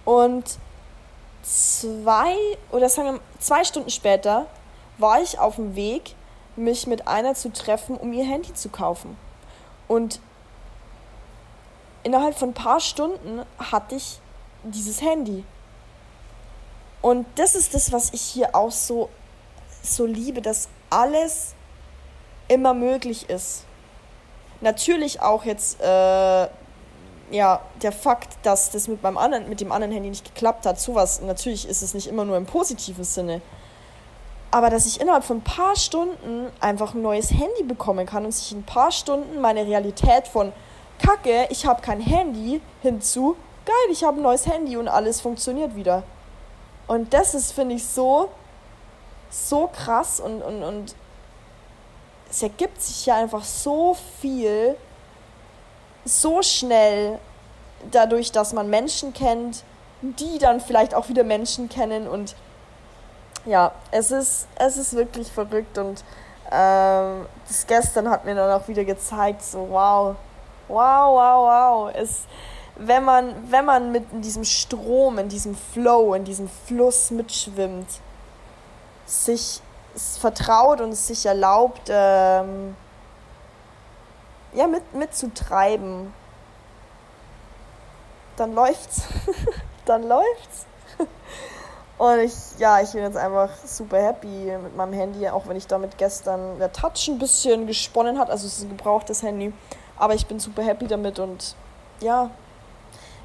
Und 0.05 0.59
zwei 1.43 2.37
oder 2.71 2.89
sagen 2.89 3.15
wir 3.15 3.21
zwei 3.39 3.65
Stunden 3.65 3.91
später 3.91 4.47
war 4.99 5.21
ich 5.21 5.39
auf 5.39 5.57
dem 5.57 5.75
Weg, 5.75 6.15
mich 6.57 6.87
mit 6.87 7.09
einer 7.09 7.35
zu 7.35 7.53
treffen, 7.53 7.97
um 7.97 8.13
ihr 8.13 8.25
Handy 8.25 8.53
zu 8.55 8.69
kaufen. 8.69 9.17
Und 9.89 10.21
innerhalb 12.03 12.39
von 12.39 12.51
ein 12.51 12.55
paar 12.55 12.81
Stunden 12.81 13.43
hatte 13.59 13.95
ich 13.95 14.21
dieses 14.65 15.01
Handy. 15.01 15.45
Und 17.01 17.27
das 17.37 17.55
ist 17.55 17.75
das, 17.75 17.91
was 17.91 18.13
ich 18.13 18.21
hier 18.21 18.55
auch 18.55 18.71
so, 18.71 19.09
so 19.83 20.07
liebe, 20.07 20.41
dass 20.41 20.69
alles 20.91 21.55
immer 22.49 22.75
möglich 22.75 23.29
ist. 23.29 23.65
Natürlich 24.63 25.21
auch 25.21 25.45
jetzt 25.45 25.81
äh, 25.81 26.49
ja, 27.33 27.61
der 27.83 27.93
Fakt, 27.93 28.37
dass 28.43 28.71
das 28.71 28.89
mit, 28.89 29.03
meinem 29.03 29.19
anderen, 29.19 29.49
mit 29.49 29.61
dem 29.61 29.73
anderen 29.73 29.93
Handy 29.93 30.11
nicht 30.11 30.25
geklappt 30.25 30.67
hat, 30.67 30.79
sowas, 30.79 31.21
natürlich 31.23 31.69
ist 31.69 31.83
es 31.83 31.95
nicht 31.95 32.07
immer 32.07 32.25
nur 32.25 32.37
im 32.37 32.47
positiven 32.47 33.05
Sinne. 33.05 33.41
Aber 34.51 34.69
dass 34.69 34.87
ich 34.87 35.01
innerhalb 35.01 35.25
von 35.25 35.39
ein 35.39 35.45
paar 35.45 35.75
Stunden 35.77 36.49
einfach 36.61 36.95
ein 36.95 37.01
neues 37.01 37.31
Handy 37.31 37.63
bekommen 37.67 38.07
kann 38.07 38.27
und 38.27 38.33
sich 38.33 38.53
in 38.53 38.59
ein 38.59 38.65
paar 38.65 38.93
Stunden 38.93 39.41
meine 39.41 39.67
Realität 39.67 40.29
von 40.29 40.53
Kacke, 40.99 41.47
ich 41.49 41.67
habe 41.67 41.81
kein 41.81 42.01
Handy 42.01 42.61
hinzu, 42.83 43.35
geil, 43.65 43.75
ich 43.91 44.05
habe 44.05 44.21
ein 44.21 44.23
neues 44.23 44.47
Handy 44.47 44.77
und 44.77 44.89
alles 44.89 45.23
funktioniert 45.23 45.75
wieder. 45.75 46.03
Und 46.87 47.15
das 47.15 47.35
ist, 47.35 47.53
finde 47.53 47.77
ich, 47.77 47.87
so, 47.87 48.29
so 49.31 49.71
krass 49.73 50.21
und, 50.21 50.43
und, 50.43 50.63
und 50.63 50.95
es 52.33 52.43
ergibt 52.43 52.81
sich 52.81 53.07
ja 53.07 53.17
einfach 53.17 53.45
so 53.45 53.95
viel 54.21 54.75
so 56.05 56.43
schnell 56.43 57.19
dadurch, 57.91 58.33
dass 58.33 58.55
man 58.55 58.71
Menschen 58.71 59.13
kennt, 59.13 59.65
die 60.01 60.39
dann 60.39 60.61
vielleicht 60.61 60.95
auch 60.95 61.09
wieder 61.09 61.25
Menschen 61.25 61.69
kennen 61.69 62.09
und 62.09 62.35
ja, 63.45 63.73
es 63.91 64.11
ist, 64.11 64.49
es 64.57 64.77
ist 64.79 64.95
wirklich 64.95 65.31
verrückt 65.31 65.77
und 65.77 66.03
ähm, 66.51 67.27
das 67.47 67.67
gestern 67.67 68.09
hat 68.09 68.25
mir 68.25 68.35
dann 68.35 68.51
auch 68.51 68.67
wieder 68.67 68.85
gezeigt, 68.85 69.43
so 69.43 69.69
wow, 69.71 70.17
wow, 70.69 71.15
wow, 71.15 71.89
wow. 71.89 71.95
Es, 71.95 72.23
wenn, 72.77 73.05
man, 73.05 73.35
wenn 73.51 73.65
man 73.65 73.93
mit 73.93 74.11
in 74.13 74.23
diesem 74.23 74.45
Strom, 74.45 75.19
in 75.19 75.29
diesem 75.29 75.55
Flow, 75.55 76.15
in 76.15 76.25
diesem 76.25 76.49
Fluss 76.49 77.11
mitschwimmt, 77.11 77.89
sich 79.05 79.61
vertraut 79.97 80.81
und 80.81 80.91
es 80.91 81.07
sich 81.07 81.27
erlaubt, 81.27 81.89
ähm, 81.89 82.77
ja, 84.55 84.67
mit, 84.67 84.95
mitzutreiben, 84.95 86.13
dann 88.37 88.55
läuft's. 88.55 89.03
dann 89.85 90.07
läuft's. 90.07 90.67
Und 91.99 92.19
ich, 92.19 92.35
ja, 92.59 92.81
ich 92.81 92.91
bin 92.91 93.03
jetzt 93.03 93.17
einfach 93.17 93.51
super 93.65 93.99
happy 93.99 94.53
mit 94.61 94.77
meinem 94.77 94.93
Handy, 94.93 95.29
auch 95.29 95.47
wenn 95.47 95.57
ich 95.57 95.69
damit 95.69 95.99
gestern 95.99 96.59
der 96.59 96.73
Touch 96.73 97.07
ein 97.09 97.19
bisschen 97.19 97.67
gesponnen 97.67 98.19
hat. 98.19 98.29
Also 98.29 98.47
es 98.47 98.59
ist 98.59 98.65
ein 98.65 98.71
gebrauchtes 98.71 99.23
Handy. 99.23 99.53
Aber 99.99 100.15
ich 100.15 100.27
bin 100.27 100.41
super 100.41 100.63
happy 100.63 100.89
damit 100.89 101.21
und 101.21 101.55
ja, 102.01 102.31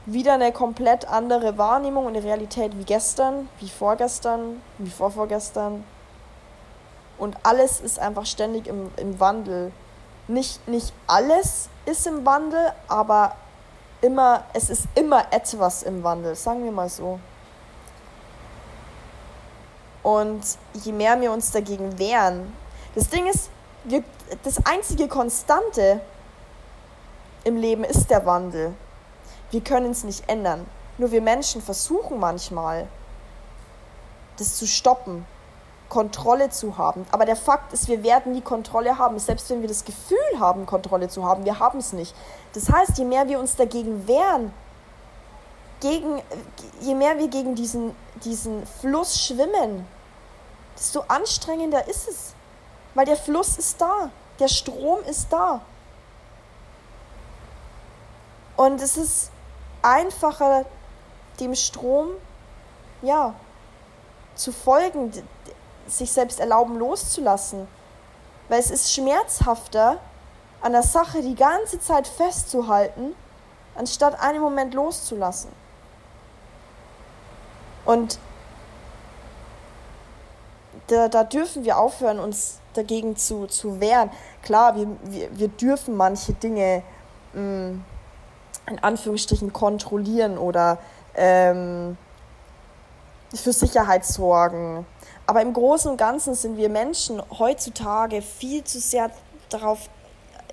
wieder 0.05 0.36
eine 0.36 0.51
komplett 0.51 1.07
andere 1.07 1.57
Wahrnehmung 1.57 2.05
und 2.05 2.15
Realität 2.15 2.78
wie 2.78 2.84
gestern, 2.84 3.49
wie 3.59 3.70
vorgestern, 3.70 4.61
wie 4.78 4.91
vorvorgestern. 4.91 5.84
Und 7.18 7.36
alles 7.43 7.80
ist 7.80 7.99
einfach 7.99 8.26
ständig 8.26 8.68
im, 8.68 8.91
im 8.97 9.20
Wandel 9.20 9.72
nicht, 10.28 10.68
nicht 10.68 10.93
alles 11.07 11.70
ist 11.86 12.05
im 12.05 12.26
Wandel, 12.26 12.74
aber 12.88 13.36
immer, 14.01 14.43
es 14.53 14.70
ist 14.70 14.88
immer 14.95 15.32
etwas 15.32 15.84
im 15.84 16.03
Wandel, 16.03 16.36
sagen 16.36 16.63
wir 16.63 16.72
mal 16.72 16.89
so. 16.89 17.20
Und 20.03 20.43
je 20.74 20.91
mehr 20.91 21.20
wir 21.20 21.32
uns 21.32 21.51
dagegen 21.51 21.97
wehren, 21.97 22.53
das 22.95 23.09
Ding 23.09 23.28
ist, 23.28 23.49
wir, 23.84 24.03
das 24.43 24.65
einzige 24.65 25.07
Konstante 25.07 26.01
im 27.43 27.55
Leben 27.57 27.84
ist 27.84 28.09
der 28.09 28.26
Wandel. 28.26 28.74
Wir 29.51 29.61
können 29.61 29.91
es 29.91 30.03
nicht 30.03 30.28
ändern. 30.28 30.65
Nur 30.97 31.11
wir 31.11 31.22
Menschen 31.22 31.61
versuchen 31.61 32.20
manchmal, 32.20 32.88
das 34.38 34.57
zu 34.57 34.68
stoppen. 34.68 35.26
Kontrolle 35.89 36.49
zu 36.49 36.77
haben. 36.77 37.05
Aber 37.11 37.25
der 37.25 37.35
Fakt 37.35 37.73
ist, 37.73 37.88
wir 37.88 38.03
werden 38.03 38.33
nie 38.33 38.41
Kontrolle 38.41 38.97
haben, 38.97 39.17
selbst 39.19 39.49
wenn 39.49 39.61
wir 39.61 39.67
das 39.67 39.85
Gefühl 39.85 40.17
haben, 40.39 40.65
Kontrolle 40.65 41.07
zu 41.07 41.23
haben. 41.23 41.45
Wir 41.45 41.59
haben 41.59 41.79
es 41.79 41.93
nicht. 41.93 42.13
Das 42.53 42.69
heißt, 42.71 42.97
je 42.97 43.05
mehr 43.05 43.27
wir 43.27 43.39
uns 43.39 43.55
dagegen 43.55 44.07
wehren, 44.07 44.53
gegen, 45.79 46.21
je 46.81 46.95
mehr 46.95 47.17
wir 47.17 47.27
gegen 47.27 47.55
diesen, 47.55 47.95
diesen 48.23 48.65
Fluss 48.65 49.21
schwimmen, 49.21 49.88
desto 50.75 51.01
anstrengender 51.07 51.88
ist 51.88 52.07
es. 52.07 52.33
Weil 52.93 53.05
der 53.05 53.17
Fluss 53.17 53.57
ist 53.57 53.79
da, 53.79 54.09
der 54.39 54.47
Strom 54.47 54.99
ist 55.07 55.31
da. 55.31 55.61
Und 58.55 58.81
es 58.81 58.97
ist 58.97 59.29
einfacher, 59.83 60.65
dem 61.39 61.53
Strom, 61.53 62.09
ja, 63.03 63.35
zu 64.35 64.51
folgen, 64.51 65.11
sich 65.88 66.11
selbst 66.11 66.39
erlauben 66.39 66.77
loszulassen. 66.77 67.67
Weil 68.49 68.59
es 68.59 68.71
ist 68.71 68.93
schmerzhafter, 68.93 69.97
an 70.61 70.71
der 70.71 70.83
Sache 70.83 71.21
die 71.21 71.35
ganze 71.35 71.79
Zeit 71.79 72.07
festzuhalten, 72.07 73.13
anstatt 73.75 74.19
einen 74.19 74.41
Moment 74.41 74.73
loszulassen. 74.73 75.51
Und 77.85 78.19
da, 80.88 81.07
da 81.07 81.23
dürfen 81.23 81.63
wir 81.63 81.77
aufhören, 81.77 82.19
uns 82.19 82.59
dagegen 82.73 83.15
zu, 83.15 83.47
zu 83.47 83.79
wehren. 83.79 84.09
Klar, 84.41 84.75
wir, 84.75 84.88
wir, 85.03 85.38
wir 85.38 85.47
dürfen 85.47 85.95
manche 85.95 86.33
Dinge 86.33 86.83
mh, 87.33 87.41
mm, 87.41 87.85
in 88.69 88.79
Anführungsstrichen 88.79 89.53
kontrollieren 89.53 90.38
oder 90.38 90.77
ähm, 91.15 91.97
für 93.33 93.53
Sicherheit 93.53 94.05
sorgen 94.05 94.85
aber 95.28 95.41
im 95.41 95.53
Großen 95.53 95.91
und 95.91 95.97
Ganzen 95.97 96.34
sind 96.34 96.57
wir 96.57 96.69
Menschen 96.69 97.21
heutzutage 97.38 98.21
viel 98.21 98.63
zu 98.63 98.80
sehr 98.80 99.11
darauf, 99.49 99.89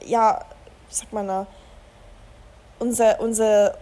ja, 0.04 0.44
sag 0.90 1.12
mal, 1.12 1.24
na, 1.24 1.46
unser, 2.78 3.20
unser 3.20 3.78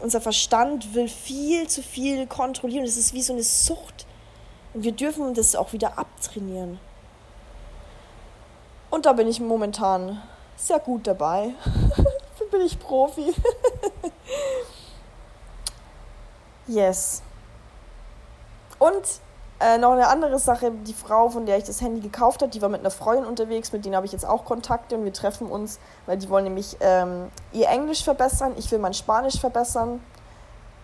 unser 0.00 0.20
Verstand 0.20 0.94
will 0.94 1.08
viel 1.08 1.68
zu 1.68 1.82
viel 1.82 2.26
kontrollieren. 2.26 2.84
Es 2.84 2.96
ist 2.96 3.12
wie 3.12 3.22
so 3.22 3.32
eine 3.32 3.42
Sucht. 3.42 4.06
Und 4.74 4.84
wir 4.84 4.92
dürfen 4.92 5.34
das 5.34 5.56
auch 5.56 5.72
wieder 5.72 5.98
abtrainieren. 5.98 6.78
Und 8.90 9.06
da 9.06 9.12
bin 9.12 9.28
ich 9.28 9.40
momentan 9.40 10.22
sehr 10.56 10.78
gut 10.78 11.06
dabei. 11.06 11.50
bin 12.50 12.60
ich 12.62 12.78
Profi. 12.78 13.34
yes. 16.66 17.22
Und 18.78 19.02
äh, 19.60 19.76
noch 19.78 19.92
eine 19.92 20.06
andere 20.06 20.38
Sache, 20.38 20.70
die 20.70 20.94
Frau, 20.94 21.30
von 21.30 21.44
der 21.44 21.58
ich 21.58 21.64
das 21.64 21.80
Handy 21.80 22.00
gekauft 22.00 22.42
habe, 22.42 22.50
die 22.50 22.62
war 22.62 22.68
mit 22.68 22.80
einer 22.80 22.92
Freundin 22.92 23.26
unterwegs, 23.26 23.72
mit 23.72 23.84
denen 23.84 23.96
habe 23.96 24.06
ich 24.06 24.12
jetzt 24.12 24.24
auch 24.24 24.44
Kontakte 24.44 24.96
und 24.96 25.04
wir 25.04 25.12
treffen 25.12 25.48
uns, 25.48 25.80
weil 26.06 26.16
die 26.16 26.28
wollen 26.28 26.44
nämlich 26.44 26.76
ähm, 26.80 27.28
ihr 27.52 27.68
Englisch 27.68 28.04
verbessern, 28.04 28.54
ich 28.56 28.70
will 28.70 28.78
mein 28.78 28.94
Spanisch 28.94 29.40
verbessern, 29.40 30.00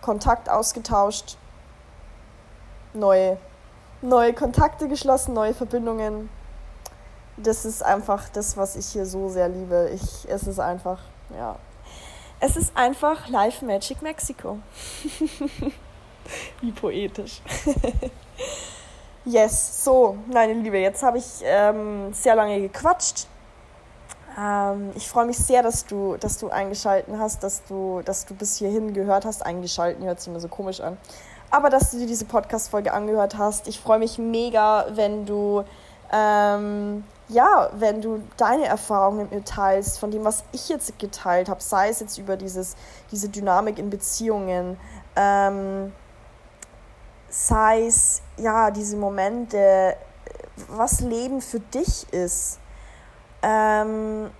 Kontakt 0.01 0.49
ausgetauscht, 0.49 1.37
neue, 2.93 3.37
neue 4.01 4.33
Kontakte 4.33 4.89
geschlossen, 4.89 5.33
neue 5.33 5.53
Verbindungen. 5.53 6.29
Das 7.37 7.63
ist 7.63 7.81
einfach 7.81 8.27
das, 8.29 8.57
was 8.57 8.75
ich 8.75 8.87
hier 8.87 9.05
so 9.05 9.29
sehr 9.29 9.47
liebe. 9.47 9.89
Ich, 9.93 10.29
es 10.29 10.47
ist 10.47 10.59
einfach, 10.59 10.99
ja. 11.35 11.55
Es 12.41 12.57
ist 12.57 12.75
einfach 12.75 13.29
Live 13.29 13.61
Magic 13.61 14.01
Mexico. 14.01 14.59
Wie 16.61 16.71
poetisch. 16.71 17.41
yes, 19.25 19.83
so, 19.83 20.17
meine 20.31 20.53
Liebe, 20.53 20.77
jetzt 20.77 21.03
habe 21.03 21.17
ich 21.17 21.41
ähm, 21.43 22.13
sehr 22.13 22.35
lange 22.35 22.61
gequatscht. 22.61 23.27
Ähm, 24.39 24.91
ich 24.95 25.07
freue 25.07 25.25
mich 25.25 25.37
sehr, 25.37 25.63
dass 25.63 25.85
du, 25.85 26.17
dass 26.17 26.37
du 26.37 26.49
eingeschalten 26.49 27.19
hast, 27.19 27.43
dass 27.43 27.63
du, 27.63 28.01
dass 28.03 28.25
du 28.25 28.33
bis 28.35 28.57
hierhin 28.57 28.93
gehört 28.93 29.25
hast. 29.25 29.45
Eingeschalten 29.45 30.05
hört 30.05 30.19
sich 30.19 30.29
immer 30.29 30.39
so 30.39 30.47
komisch 30.47 30.81
an. 30.81 30.97
Aber 31.51 31.69
dass 31.69 31.91
du 31.91 31.97
dir 31.97 32.07
diese 32.07 32.25
Podcast-Folge 32.25 32.91
angehört 32.91 33.37
hast. 33.37 33.67
Ich 33.67 33.79
freue 33.79 33.99
mich 33.99 34.17
mega, 34.17 34.87
wenn 34.91 35.25
du 35.25 35.63
ähm, 36.11 37.03
ja, 37.27 37.69
wenn 37.73 38.01
du 38.01 38.21
deine 38.37 38.65
Erfahrungen 38.65 39.17
mit 39.17 39.31
mir 39.31 39.43
teilst, 39.43 39.99
von 39.99 40.11
dem, 40.11 40.23
was 40.23 40.43
ich 40.51 40.69
jetzt 40.69 40.97
geteilt 40.99 41.49
habe, 41.49 41.61
sei 41.61 41.89
es 41.89 41.99
jetzt 41.99 42.17
über 42.17 42.37
dieses, 42.37 42.75
diese 43.11 43.29
Dynamik 43.29 43.79
in 43.79 43.89
Beziehungen, 43.89 44.77
ähm, 45.15 45.91
sei 47.35 47.85
es 47.85 48.21
ja 48.37 48.71
diese 48.71 48.95
Momente, 48.95 49.95
was 50.69 51.01
Leben 51.01 51.41
für 51.41 51.59
dich 51.59 52.11
ist. 52.13 52.59
Ähm, 53.41 54.31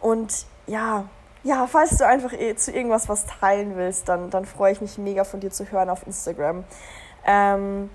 und 0.00 0.46
ja, 0.66 1.04
ja, 1.42 1.66
falls 1.66 1.98
du 1.98 2.06
einfach 2.06 2.30
zu 2.56 2.70
irgendwas 2.70 3.08
was 3.08 3.26
teilen 3.26 3.76
willst, 3.76 4.08
dann, 4.08 4.30
dann 4.30 4.44
freue 4.44 4.72
ich 4.72 4.80
mich 4.80 4.96
mega 4.96 5.24
von 5.24 5.40
dir 5.40 5.50
zu 5.50 5.70
hören 5.70 5.90
auf 5.90 6.06
Instagram. 6.06 6.64
Ähm, 7.26 7.90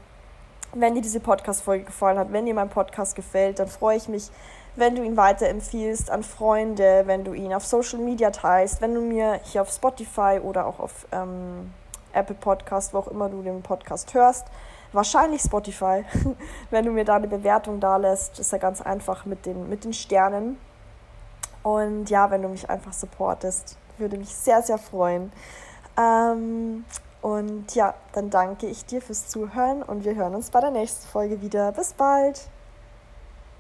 wenn 0.74 0.96
dir 0.96 1.02
diese 1.02 1.22
Podcast-Folge 1.22 1.86
gefallen 1.86 2.18
hat, 2.18 2.34
wenn 2.34 2.46
dir 2.46 2.54
mein 2.54 2.70
Podcast 2.70 3.16
gefällt, 3.16 3.60
dann 3.60 3.70
freue 3.70 3.96
ich 3.96 4.10
mich, 4.10 4.30
wenn 4.76 4.96
du 4.96 5.04
ihn 5.04 5.16
weiterempfiehlst 5.16 6.12
an 6.12 6.24
Freunde, 6.24 7.04
wenn 7.06 7.24
du 7.24 7.34
ihn 7.34 7.54
auf 7.54 7.66
Social 7.66 8.00
Media 8.00 8.32
teilst, 8.32 8.82
wenn 8.82 8.94
du 8.94 9.00
mir 9.00 9.40
hier 9.44 9.62
auf 9.62 9.70
Spotify 9.70 10.42
oder 10.44 10.66
auch 10.66 10.80
auf 10.80 11.08
ähm, 11.14 11.72
Apple 12.16 12.36
Podcast, 12.36 12.94
wo 12.94 13.00
auch 13.00 13.08
immer 13.08 13.30
du 13.30 13.42
den 13.42 13.62
Podcast 13.62 14.14
hörst, 14.14 14.48
wahrscheinlich 14.92 15.42
Spotify, 15.42 16.04
wenn 16.70 16.86
du 16.86 16.92
mir 16.92 17.06
da 17.06 17.16
eine 17.16 17.28
Bewertung 17.28 17.80
da 17.80 17.98
lässt, 17.98 18.40
ist 18.40 18.52
ja 18.52 18.58
ganz 18.58 18.82
einfach 18.82 19.26
mit 19.26 19.46
den, 19.46 19.70
mit 19.70 19.84
den 19.84 19.94
Sternen. 19.94 20.58
Und 21.64 22.10
ja, 22.10 22.30
wenn 22.32 22.42
du 22.42 22.48
mich 22.48 22.70
einfach 22.70 22.94
supportest, 22.94 23.78
würde 23.98 24.18
mich 24.18 24.34
sehr, 24.36 24.62
sehr 24.62 24.78
freuen. 24.78 25.32
Ähm, 25.98 26.86
und 27.22 27.74
ja, 27.74 27.96
dann 28.14 28.30
danke 28.30 28.68
ich 28.68 28.86
dir 28.86 29.02
fürs 29.02 29.28
Zuhören 29.28 29.82
und 29.82 30.06
wir 30.06 30.16
hören 30.16 30.36
uns 30.36 30.52
bei 30.52 30.60
der 30.60 30.72
nächsten 30.72 31.08
Folge 31.08 31.42
wieder. 31.42 31.72
Bis 31.72 31.94
bald! 31.94 32.50